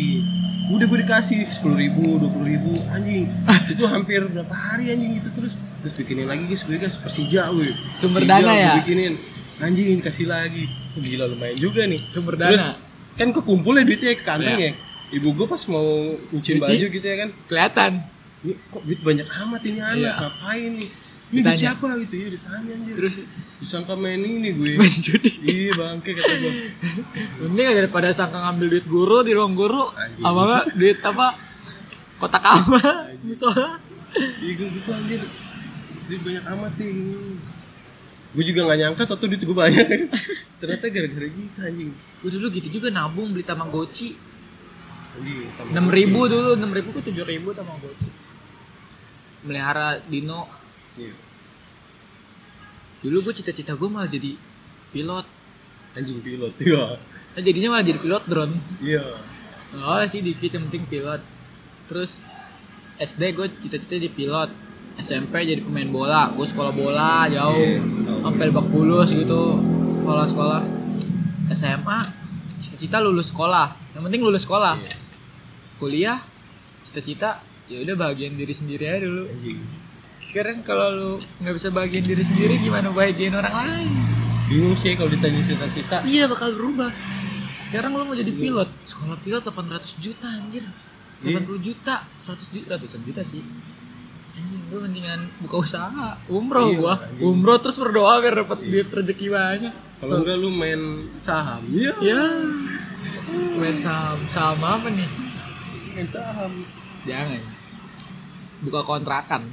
udah 0.64 0.86
gue 0.88 1.00
dikasih 1.02 1.44
sepuluh 1.46 1.76
ribu 1.76 2.18
dua 2.18 2.30
puluh 2.30 2.48
ribu 2.48 2.72
anjing. 2.90 3.28
Itu 3.74 3.84
hampir 3.86 4.24
berapa 4.26 4.54
hari 4.54 4.90
anjing 4.90 5.20
gitu 5.20 5.30
terus. 5.34 5.54
Terus 5.84 5.94
bikinin 5.96 6.26
lagi 6.26 6.48
guys 6.48 6.64
gue 6.64 6.78
guys 6.78 6.96
Persija 6.96 7.52
gue 7.52 7.76
Sumber 7.94 8.24
Persija 8.24 8.40
dana 8.40 8.50
gue 8.50 8.60
ya? 8.60 8.74
bikinin. 8.80 9.14
Anjing 9.60 10.00
kasih 10.00 10.26
lagi. 10.26 10.66
Gila 10.96 11.28
lumayan 11.28 11.58
juga 11.58 11.84
nih. 11.84 12.00
Sumber 12.08 12.34
terus 12.36 12.64
dana 12.64 12.82
kan 13.14 13.30
kekumpul 13.30 13.74
ya 13.74 13.84
duitnya 13.84 14.16
ke 14.16 14.24
kantong 14.24 14.58
Iya. 14.58 14.72
ya 14.72 14.93
ibu 15.14 15.30
gue 15.32 15.46
pas 15.46 15.62
mau 15.70 15.86
nyuci 16.30 16.58
baju 16.58 16.86
gitu 16.90 17.06
ya 17.06 17.18
kan. 17.22 17.30
Kelihatan. 17.46 17.92
Ini 18.44 18.54
kok 18.68 18.82
duit 18.84 19.00
banyak 19.00 19.28
amat 19.30 19.62
ini 19.64 19.80
anak 19.80 19.96
Iya. 19.96 20.12
ngapain 20.20 20.72
nih 20.76 20.90
ini 21.32 21.40
Ditanya. 21.40 21.50
duit 21.50 21.64
siapa 21.64 21.88
gitu? 21.98 22.14
Ya 22.14 22.28
ditanya 22.30 22.72
anjir. 22.76 22.94
Terus? 23.00 23.16
Disangka 23.58 23.94
main 23.96 24.20
ini 24.20 24.50
gue. 24.52 24.72
Main 24.82 24.96
judi. 25.00 25.32
Iya 25.42 25.72
bangke 25.74 26.12
kata 26.12 26.34
gue 26.36 26.54
Mending 27.42 27.68
daripada 27.80 28.08
sangka 28.12 28.38
ngambil 28.42 28.68
duit 28.70 28.86
guru 28.86 29.18
di 29.24 29.32
ruang 29.32 29.56
guru. 29.56 29.88
Apa 30.20 30.40
enggak 30.44 30.66
duit 30.76 31.00
apa? 31.00 31.28
Kotak 32.20 32.44
ama 32.44 32.82
musola? 33.24 33.80
Iya 34.44 34.52
gue 34.60 34.68
gitu 34.78 34.90
anjir. 34.92 35.22
Duit 36.06 36.22
banyak 36.22 36.44
amat 36.44 36.74
nih 36.78 36.92
gue 38.34 38.42
juga 38.50 38.66
gak 38.66 38.80
nyangka 38.82 39.04
tau 39.06 39.30
duit 39.30 39.40
gue 39.40 39.54
banyak. 39.54 39.88
Ternyata 40.60 40.86
gara-gara 40.90 41.28
gitu 41.30 41.60
anjing. 41.62 41.92
Gue 41.94 42.30
dulu 42.34 42.46
gitu 42.50 42.68
juga 42.68 42.90
nabung 42.90 43.30
beli 43.30 43.46
tamagotchi 43.46 44.18
enam 45.70 45.88
ribu 45.94 46.26
dulu 46.26 46.58
enam 46.58 46.72
ribu 46.74 46.90
ke 46.96 47.02
tujuh 47.06 47.26
ribu 47.26 47.54
tamagotchi 47.54 48.10
melihara 49.44 50.00
dino. 50.08 50.48
Iya. 50.94 51.14
dulu 53.04 53.28
gue 53.28 53.34
cita-cita 53.36 53.76
gue 53.76 53.90
malah 53.92 54.08
jadi 54.08 54.40
pilot. 54.96 55.28
Anjing 56.00 56.24
pilot 56.24 56.54
iya. 56.64 56.96
Nah, 57.36 57.42
jadinya 57.44 57.76
malah 57.76 57.84
jadi 57.84 58.00
pilot 58.00 58.24
drone. 58.32 58.56
Iya. 58.80 59.04
Oh 59.84 60.00
sih 60.08 60.24
dikit 60.24 60.56
yang 60.56 60.72
penting 60.72 60.88
pilot. 60.88 61.20
Terus 61.92 62.24
SD 62.96 63.36
gue 63.36 63.48
cita-cita 63.60 64.00
jadi 64.00 64.08
pilot. 64.08 64.50
SMP 64.96 65.44
jadi 65.44 65.60
pemain 65.60 65.90
bola. 65.92 66.32
Gue 66.32 66.48
sekolah 66.48 66.72
bola 66.72 67.28
jauh. 67.28 67.60
Iya. 67.60 67.82
sampai 68.24 68.48
lebak 68.48 68.72
bulus 68.72 69.12
gitu 69.12 69.60
sekolah 70.00 70.24
sekolah 70.24 70.62
SMA 71.52 72.00
cita-cita 72.64 73.04
lulus 73.04 73.36
sekolah. 73.36 73.76
Yang 73.92 74.04
penting 74.08 74.22
lulus 74.24 74.48
sekolah. 74.48 74.80
Iya. 74.80 75.03
Kuliah 75.84 76.24
cita-cita 76.80 77.44
ya 77.68 77.84
udah 77.84 77.96
bahagian 77.98 78.34
diri 78.34 78.52
sendiri 78.52 78.88
aja 78.88 79.04
dulu. 79.04 79.28
Sekarang 80.24 80.64
kalau 80.64 80.88
lu 80.90 81.12
nggak 81.38 81.52
bisa 81.54 81.68
bahagian 81.70 82.08
diri 82.08 82.24
sendiri 82.24 82.56
gimana 82.58 82.88
bahagian 82.90 83.36
orang 83.36 83.52
lain? 83.52 83.92
Bingung 84.48 84.76
sih 84.76 84.96
kalau 84.96 85.12
ditanya 85.12 85.44
cita-cita. 85.44 86.00
Iya 86.04 86.32
bakal 86.32 86.56
berubah. 86.56 86.88
Sekarang 87.68 87.92
lu 87.92 88.06
mau 88.06 88.16
jadi 88.16 88.32
pilot 88.32 88.70
sekolah 88.84 89.20
pilot 89.20 89.44
800 89.44 90.00
juta 90.00 90.28
anjir. 90.30 90.64
Iya. 91.20 91.44
80 91.44 91.60
juta 91.60 92.08
100 92.16 92.54
juta 92.56 92.66
ratusan 92.72 93.02
juta 93.04 93.20
sih. 93.20 93.44
Anjing 94.34 94.64
gue 94.66 94.80
mendingan 94.80 95.20
buka 95.40 95.60
usaha 95.60 96.16
umroh 96.26 96.66
Iya, 96.66 96.78
gua. 96.80 96.94
anjing. 97.04 97.22
umroh 97.22 97.58
terus 97.60 97.76
berdoa 97.76 98.18
biar 98.18 98.36
dapat 98.40 98.60
duit 98.64 98.88
rezeki 98.88 99.28
banyak. 99.28 99.74
Kalau 100.00 100.20
enggak 100.20 100.38
lu 100.38 100.50
main 100.50 100.82
saham. 101.20 101.64
Iya. 101.68 101.94
Ya 102.00 102.24
main 103.54 103.76
saham 103.76 104.20
saham 104.28 104.62
apa 104.62 104.88
nih 104.88 105.10
main 105.94 106.10
saham. 106.10 106.54
Jangan. 107.06 107.42
Buka 108.66 108.82
kontrakan. 108.82 109.44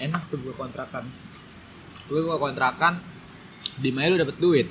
Enak 0.00 0.22
tuh 0.32 0.40
buka 0.40 0.66
kontrakan. 0.66 1.04
Lu 2.08 2.24
buka 2.24 2.40
kontrakan 2.40 3.04
di 3.76 3.90
mana 3.92 4.12
lu 4.12 4.20
dapet 4.20 4.36
duit? 4.40 4.68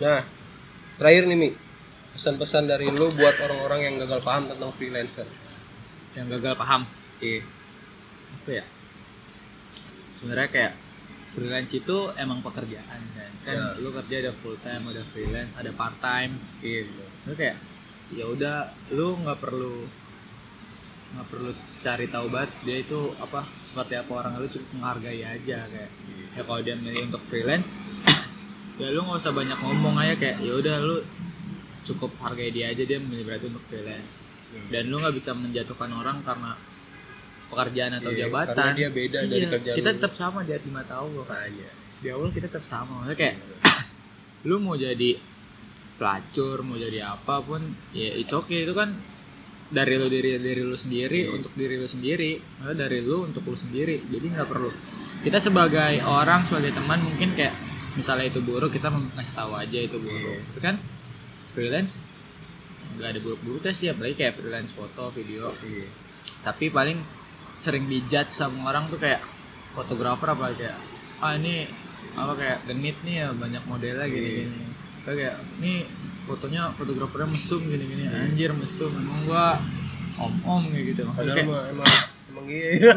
Nah, 0.00 0.26
terakhir 1.00 1.24
nih 1.30 1.38
Mi, 1.38 1.50
pesan-pesan 2.12 2.68
dari 2.68 2.92
lu 2.92 3.08
buat 3.14 3.36
orang-orang 3.40 3.80
yang 3.88 3.94
gagal 4.04 4.20
paham 4.20 4.44
tentang 4.52 4.70
freelancer. 4.76 5.28
yang 6.14 6.30
gagal 6.30 6.54
paham? 6.54 6.86
Iya. 7.18 7.42
apa 8.38 8.50
ya? 8.62 8.64
Sebenarnya 10.14 10.48
kayak 10.52 10.72
freelance 11.34 11.74
itu 11.74 11.96
emang 12.16 12.38
pekerjaan 12.40 12.86
kan 13.10 13.30
kan 13.42 13.54
Ya. 13.54 13.76
lu 13.76 13.90
kerja 13.92 14.22
ada 14.22 14.32
full 14.32 14.56
time 14.58 14.88
ada 14.88 15.02
freelance 15.04 15.54
ada 15.54 15.70
part 15.70 15.98
time 15.98 16.38
Iya. 16.60 16.86
bener. 16.86 17.08
lu 17.24 17.32
kayak 17.34 17.56
ya 18.10 18.24
udah 18.24 18.56
lu 18.90 19.18
nggak 19.18 19.38
perlu 19.38 19.84
nggak 21.12 21.26
perlu 21.28 21.50
cari 21.76 22.06
tahu 22.08 22.26
banget 22.26 22.50
dia 22.62 22.76
itu 22.80 23.00
apa 23.16 23.46
seperti 23.58 23.94
apa 23.94 24.12
orang 24.14 24.34
lu 24.36 24.46
cukup 24.46 24.68
menghargai 24.74 25.22
aja 25.22 25.58
kayak 25.64 25.90
ya 26.32 26.42
kalau 26.42 26.60
dia 26.60 26.74
milih 26.74 27.06
untuk 27.06 27.22
freelance 27.24 27.74
ya 28.80 28.90
lu 28.90 29.02
nggak 29.02 29.18
usah 29.18 29.30
banyak 29.30 29.54
ngomong 29.56 29.94
aja 29.96 30.14
kayak 30.16 30.38
ya 30.40 30.52
udah 30.54 30.76
lu 30.80 30.96
cukup 31.84 32.10
hargai 32.18 32.50
dia 32.50 32.70
aja 32.70 32.82
dia 32.82 32.98
milih 32.98 33.22
berarti 33.22 33.46
untuk 33.46 33.62
freelance 33.68 34.18
dan 34.70 34.86
lu 34.86 34.96
nggak 34.96 35.14
bisa 35.14 35.30
menjatuhkan 35.32 35.90
orang 35.90 36.22
karena 36.22 36.54
pekerjaan 37.46 37.92
atau 37.94 38.10
Iya, 38.10 38.20
jabatan. 38.24 38.54
karena 38.54 38.74
dia 38.74 38.88
beda 38.90 39.18
dari 39.22 39.38
Iya, 39.38 39.48
kerjaan 39.50 39.76
kita 39.76 39.88
lu. 39.88 39.96
tetap 39.96 40.12
sama 40.14 40.38
di 40.40 40.52
hati 40.52 40.68
mata 40.68 40.94
Allah 40.96 41.24
kan 41.24 41.50
di 41.96 42.08
awal 42.08 42.28
kita 42.28 42.46
tetap 42.46 42.64
sama 42.64 42.92
maksudnya 43.00 43.16
kayak 43.18 43.36
lu 44.48 44.56
mau 44.58 44.76
jadi 44.76 45.10
pelacur 45.94 46.60
mau 46.60 46.76
jadi 46.76 47.06
apa 47.06 47.40
pun 47.40 47.60
ya 47.90 48.12
it's 48.12 48.30
okay. 48.30 48.62
Itu 48.62 48.74
kan 48.74 48.92
dari 49.66 49.94
lu 49.94 50.06
diri 50.06 50.36
dari 50.36 50.60
lu 50.60 50.74
sendiri 50.74 51.20
Iya. 51.24 51.34
untuk 51.34 51.52
diri 51.54 51.74
lu 51.76 51.86
sendiri. 51.86 52.30
Maksudnya 52.36 52.78
dari 52.80 52.98
lu 53.00 53.24
untuk 53.24 53.42
lu 53.42 53.54
sendiri. 53.54 54.02
Jadi 54.04 54.26
nggak 54.28 54.44
perlu. 54.44 54.70
Kita 55.22 55.38
sebagai 55.38 56.02
orang 56.02 56.44
sebagai 56.44 56.74
teman 56.74 57.00
mungkin 57.00 57.32
kayak 57.32 57.54
misalnya 57.94 58.26
itu 58.26 58.42
buruk 58.42 58.68
kita 58.70 58.90
ngasih 58.90 59.34
tahu 59.34 59.52
aja 59.54 59.78
itu 59.80 59.96
buruk. 59.96 60.18
Iya. 60.34 60.40
Tapi 60.44 60.60
kan 60.60 60.76
freelance 61.50 62.02
nggak 62.94 63.08
ada 63.08 63.20
buruk-buruknya 63.22 63.72
sih. 63.72 63.86
Apalagi 63.88 64.14
kayak 64.14 64.34
freelance 64.34 64.70
foto 64.70 65.08
video. 65.10 65.48
Iya. 65.58 65.88
tapi 66.42 66.68
paling 66.68 67.00
sering 67.64 67.88
dijudge 67.88 68.28
sama 68.28 68.68
orang 68.68 68.92
tuh 68.92 69.00
kayak 69.00 69.24
fotografer 69.72 70.28
apa 70.28 70.52
kayak 70.52 70.76
ah 71.18 71.32
ini 71.32 71.64
apa 72.12 72.32
kayak 72.36 72.58
genit 72.68 72.96
nih 73.00 73.24
ya 73.24 73.28
banyak 73.32 73.62
modelnya 73.64 74.04
gini 74.04 74.28
gini. 74.44 74.60
Kayak 75.04 75.40
ini 75.58 75.88
fotonya 76.24 76.72
fotografernya 76.76 77.28
mesum 77.32 77.64
gini 77.64 77.84
gini 77.84 78.04
anjir 78.08 78.52
mesum 78.52 78.92
emang 78.92 79.24
gua 79.24 79.56
om 80.20 80.34
om 80.44 80.62
kayak 80.68 80.84
gitu. 80.92 81.08
Padahal 81.08 81.36
Kayak- 81.36 81.48
mah 81.48 81.62
emang 81.72 81.90
emang 82.30 82.46
iya. 82.46 82.92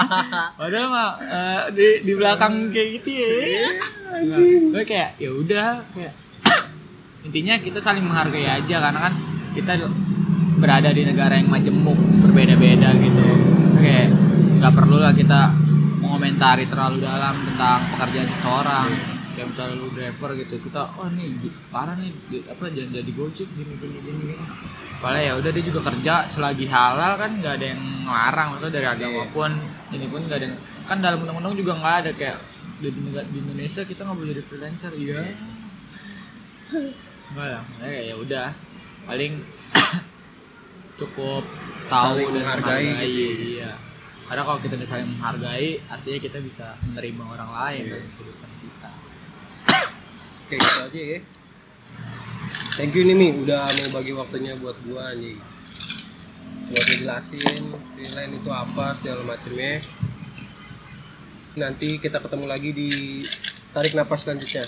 padahal 0.60 0.86
mah 0.88 1.10
eh, 1.22 1.62
di 1.72 1.86
di 2.02 2.12
belakang 2.12 2.74
kayak 2.74 2.88
gitu 2.98 3.10
ya. 3.14 3.68
Nah, 4.08 4.38
gue 4.74 4.82
kayak 4.82 5.10
ya 5.16 5.30
udah 5.30 5.68
kayak 5.94 6.14
intinya 7.22 7.54
kita 7.60 7.78
saling 7.78 8.02
menghargai 8.02 8.48
aja 8.48 8.76
karena 8.80 8.98
kan 8.98 9.14
kita 9.52 9.72
berada 10.58 10.90
di 10.90 11.02
negara 11.06 11.36
yang 11.36 11.46
majemuk 11.46 11.94
berbeda-beda 12.24 12.88
gitu 12.98 13.22
kayak 13.78 14.06
nggak 14.58 14.72
perlu 14.74 14.96
lah 14.98 15.14
kita 15.14 15.54
mengomentari 15.98 16.64
terlalu 16.66 17.02
dalam 17.02 17.34
tentang 17.44 17.78
pekerjaan 17.94 18.28
seseorang. 18.30 18.88
Kayak 19.34 19.54
misalnya 19.54 19.74
lu 19.78 19.88
driver 19.94 20.30
gitu 20.34 20.54
kita 20.58 20.82
oh 20.98 21.06
nih 21.14 21.30
parah 21.70 21.94
nih 21.94 22.10
apa 22.50 22.74
jangan 22.74 22.90
jadi 22.90 23.10
gojek 23.14 23.48
gini 23.54 23.72
gini 23.78 23.98
gini 24.02 24.20
gini. 24.34 24.44
Padahal 24.98 25.22
ya 25.22 25.32
udah 25.38 25.50
dia 25.54 25.62
juga 25.62 25.80
kerja 25.86 26.26
selagi 26.26 26.66
halal 26.66 27.14
kan 27.14 27.30
nggak 27.38 27.54
ada 27.54 27.66
yang 27.70 27.80
ngelarang 28.02 28.46
maksudnya 28.50 28.74
dari 28.82 28.88
agama 28.90 29.22
Iya. 29.22 29.30
pun 29.30 29.50
ini 29.94 30.06
pun 30.10 30.20
nggak 30.26 30.38
ada 30.42 30.46
yang- 30.50 30.60
kan 30.90 30.98
dalam 30.98 31.22
undang-undang 31.22 31.54
juga 31.54 31.72
nggak 31.78 31.96
ada 32.02 32.10
kayak 32.18 32.38
di, 32.82 32.90
di 32.90 33.38
Indonesia 33.38 33.82
kita 33.86 34.02
nggak 34.02 34.16
boleh 34.18 34.30
jadi 34.34 34.42
freelancer 34.42 34.92
iya. 34.98 35.22
Nggak 37.30 37.46
lah 37.46 37.62
ya 37.86 38.14
udah 38.18 38.46
paling 39.06 39.32
cukup 40.98 41.42
tahu 41.86 42.18
Saling 42.18 42.28
dan 42.28 42.42
menghargai 42.42 42.84
menghargai, 42.84 43.08
gitu. 43.14 43.44
iya 43.56 43.72
karena 44.28 44.42
kalau 44.44 44.58
kita 44.60 44.74
bisa 44.76 44.90
saling 44.92 45.08
menghargai 45.08 45.68
artinya 45.86 46.18
kita 46.20 46.38
bisa 46.42 46.66
menerima 46.84 47.22
orang 47.24 47.50
lain 47.54 47.80
Iya. 47.80 47.92
dalam 47.96 48.10
kehidupan 48.12 48.50
kita 48.58 48.90
Oke, 50.48 50.56
gitu 50.56 50.80
aja 50.80 50.96
ya. 50.96 51.18
Thank 52.72 52.96
you 52.96 53.04
nih 53.04 53.12
Mi, 53.12 53.28
udah 53.36 53.68
mau 53.68 54.00
bagi 54.00 54.16
waktunya 54.16 54.56
buat 54.56 54.80
gua 54.80 55.12
anjing. 55.12 55.36
Buat 56.72 56.84
ngejelasin 56.88 57.62
freelance 57.92 58.32
itu 58.32 58.48
apa 58.48 58.96
segala 58.96 59.28
macemnya. 59.28 59.84
Nanti 61.52 62.00
kita 62.00 62.22
ketemu 62.22 62.46
lagi 62.48 62.70
di 62.70 62.88
tarik 63.74 63.92
napas 63.92 64.24
selanjutnya. 64.24 64.64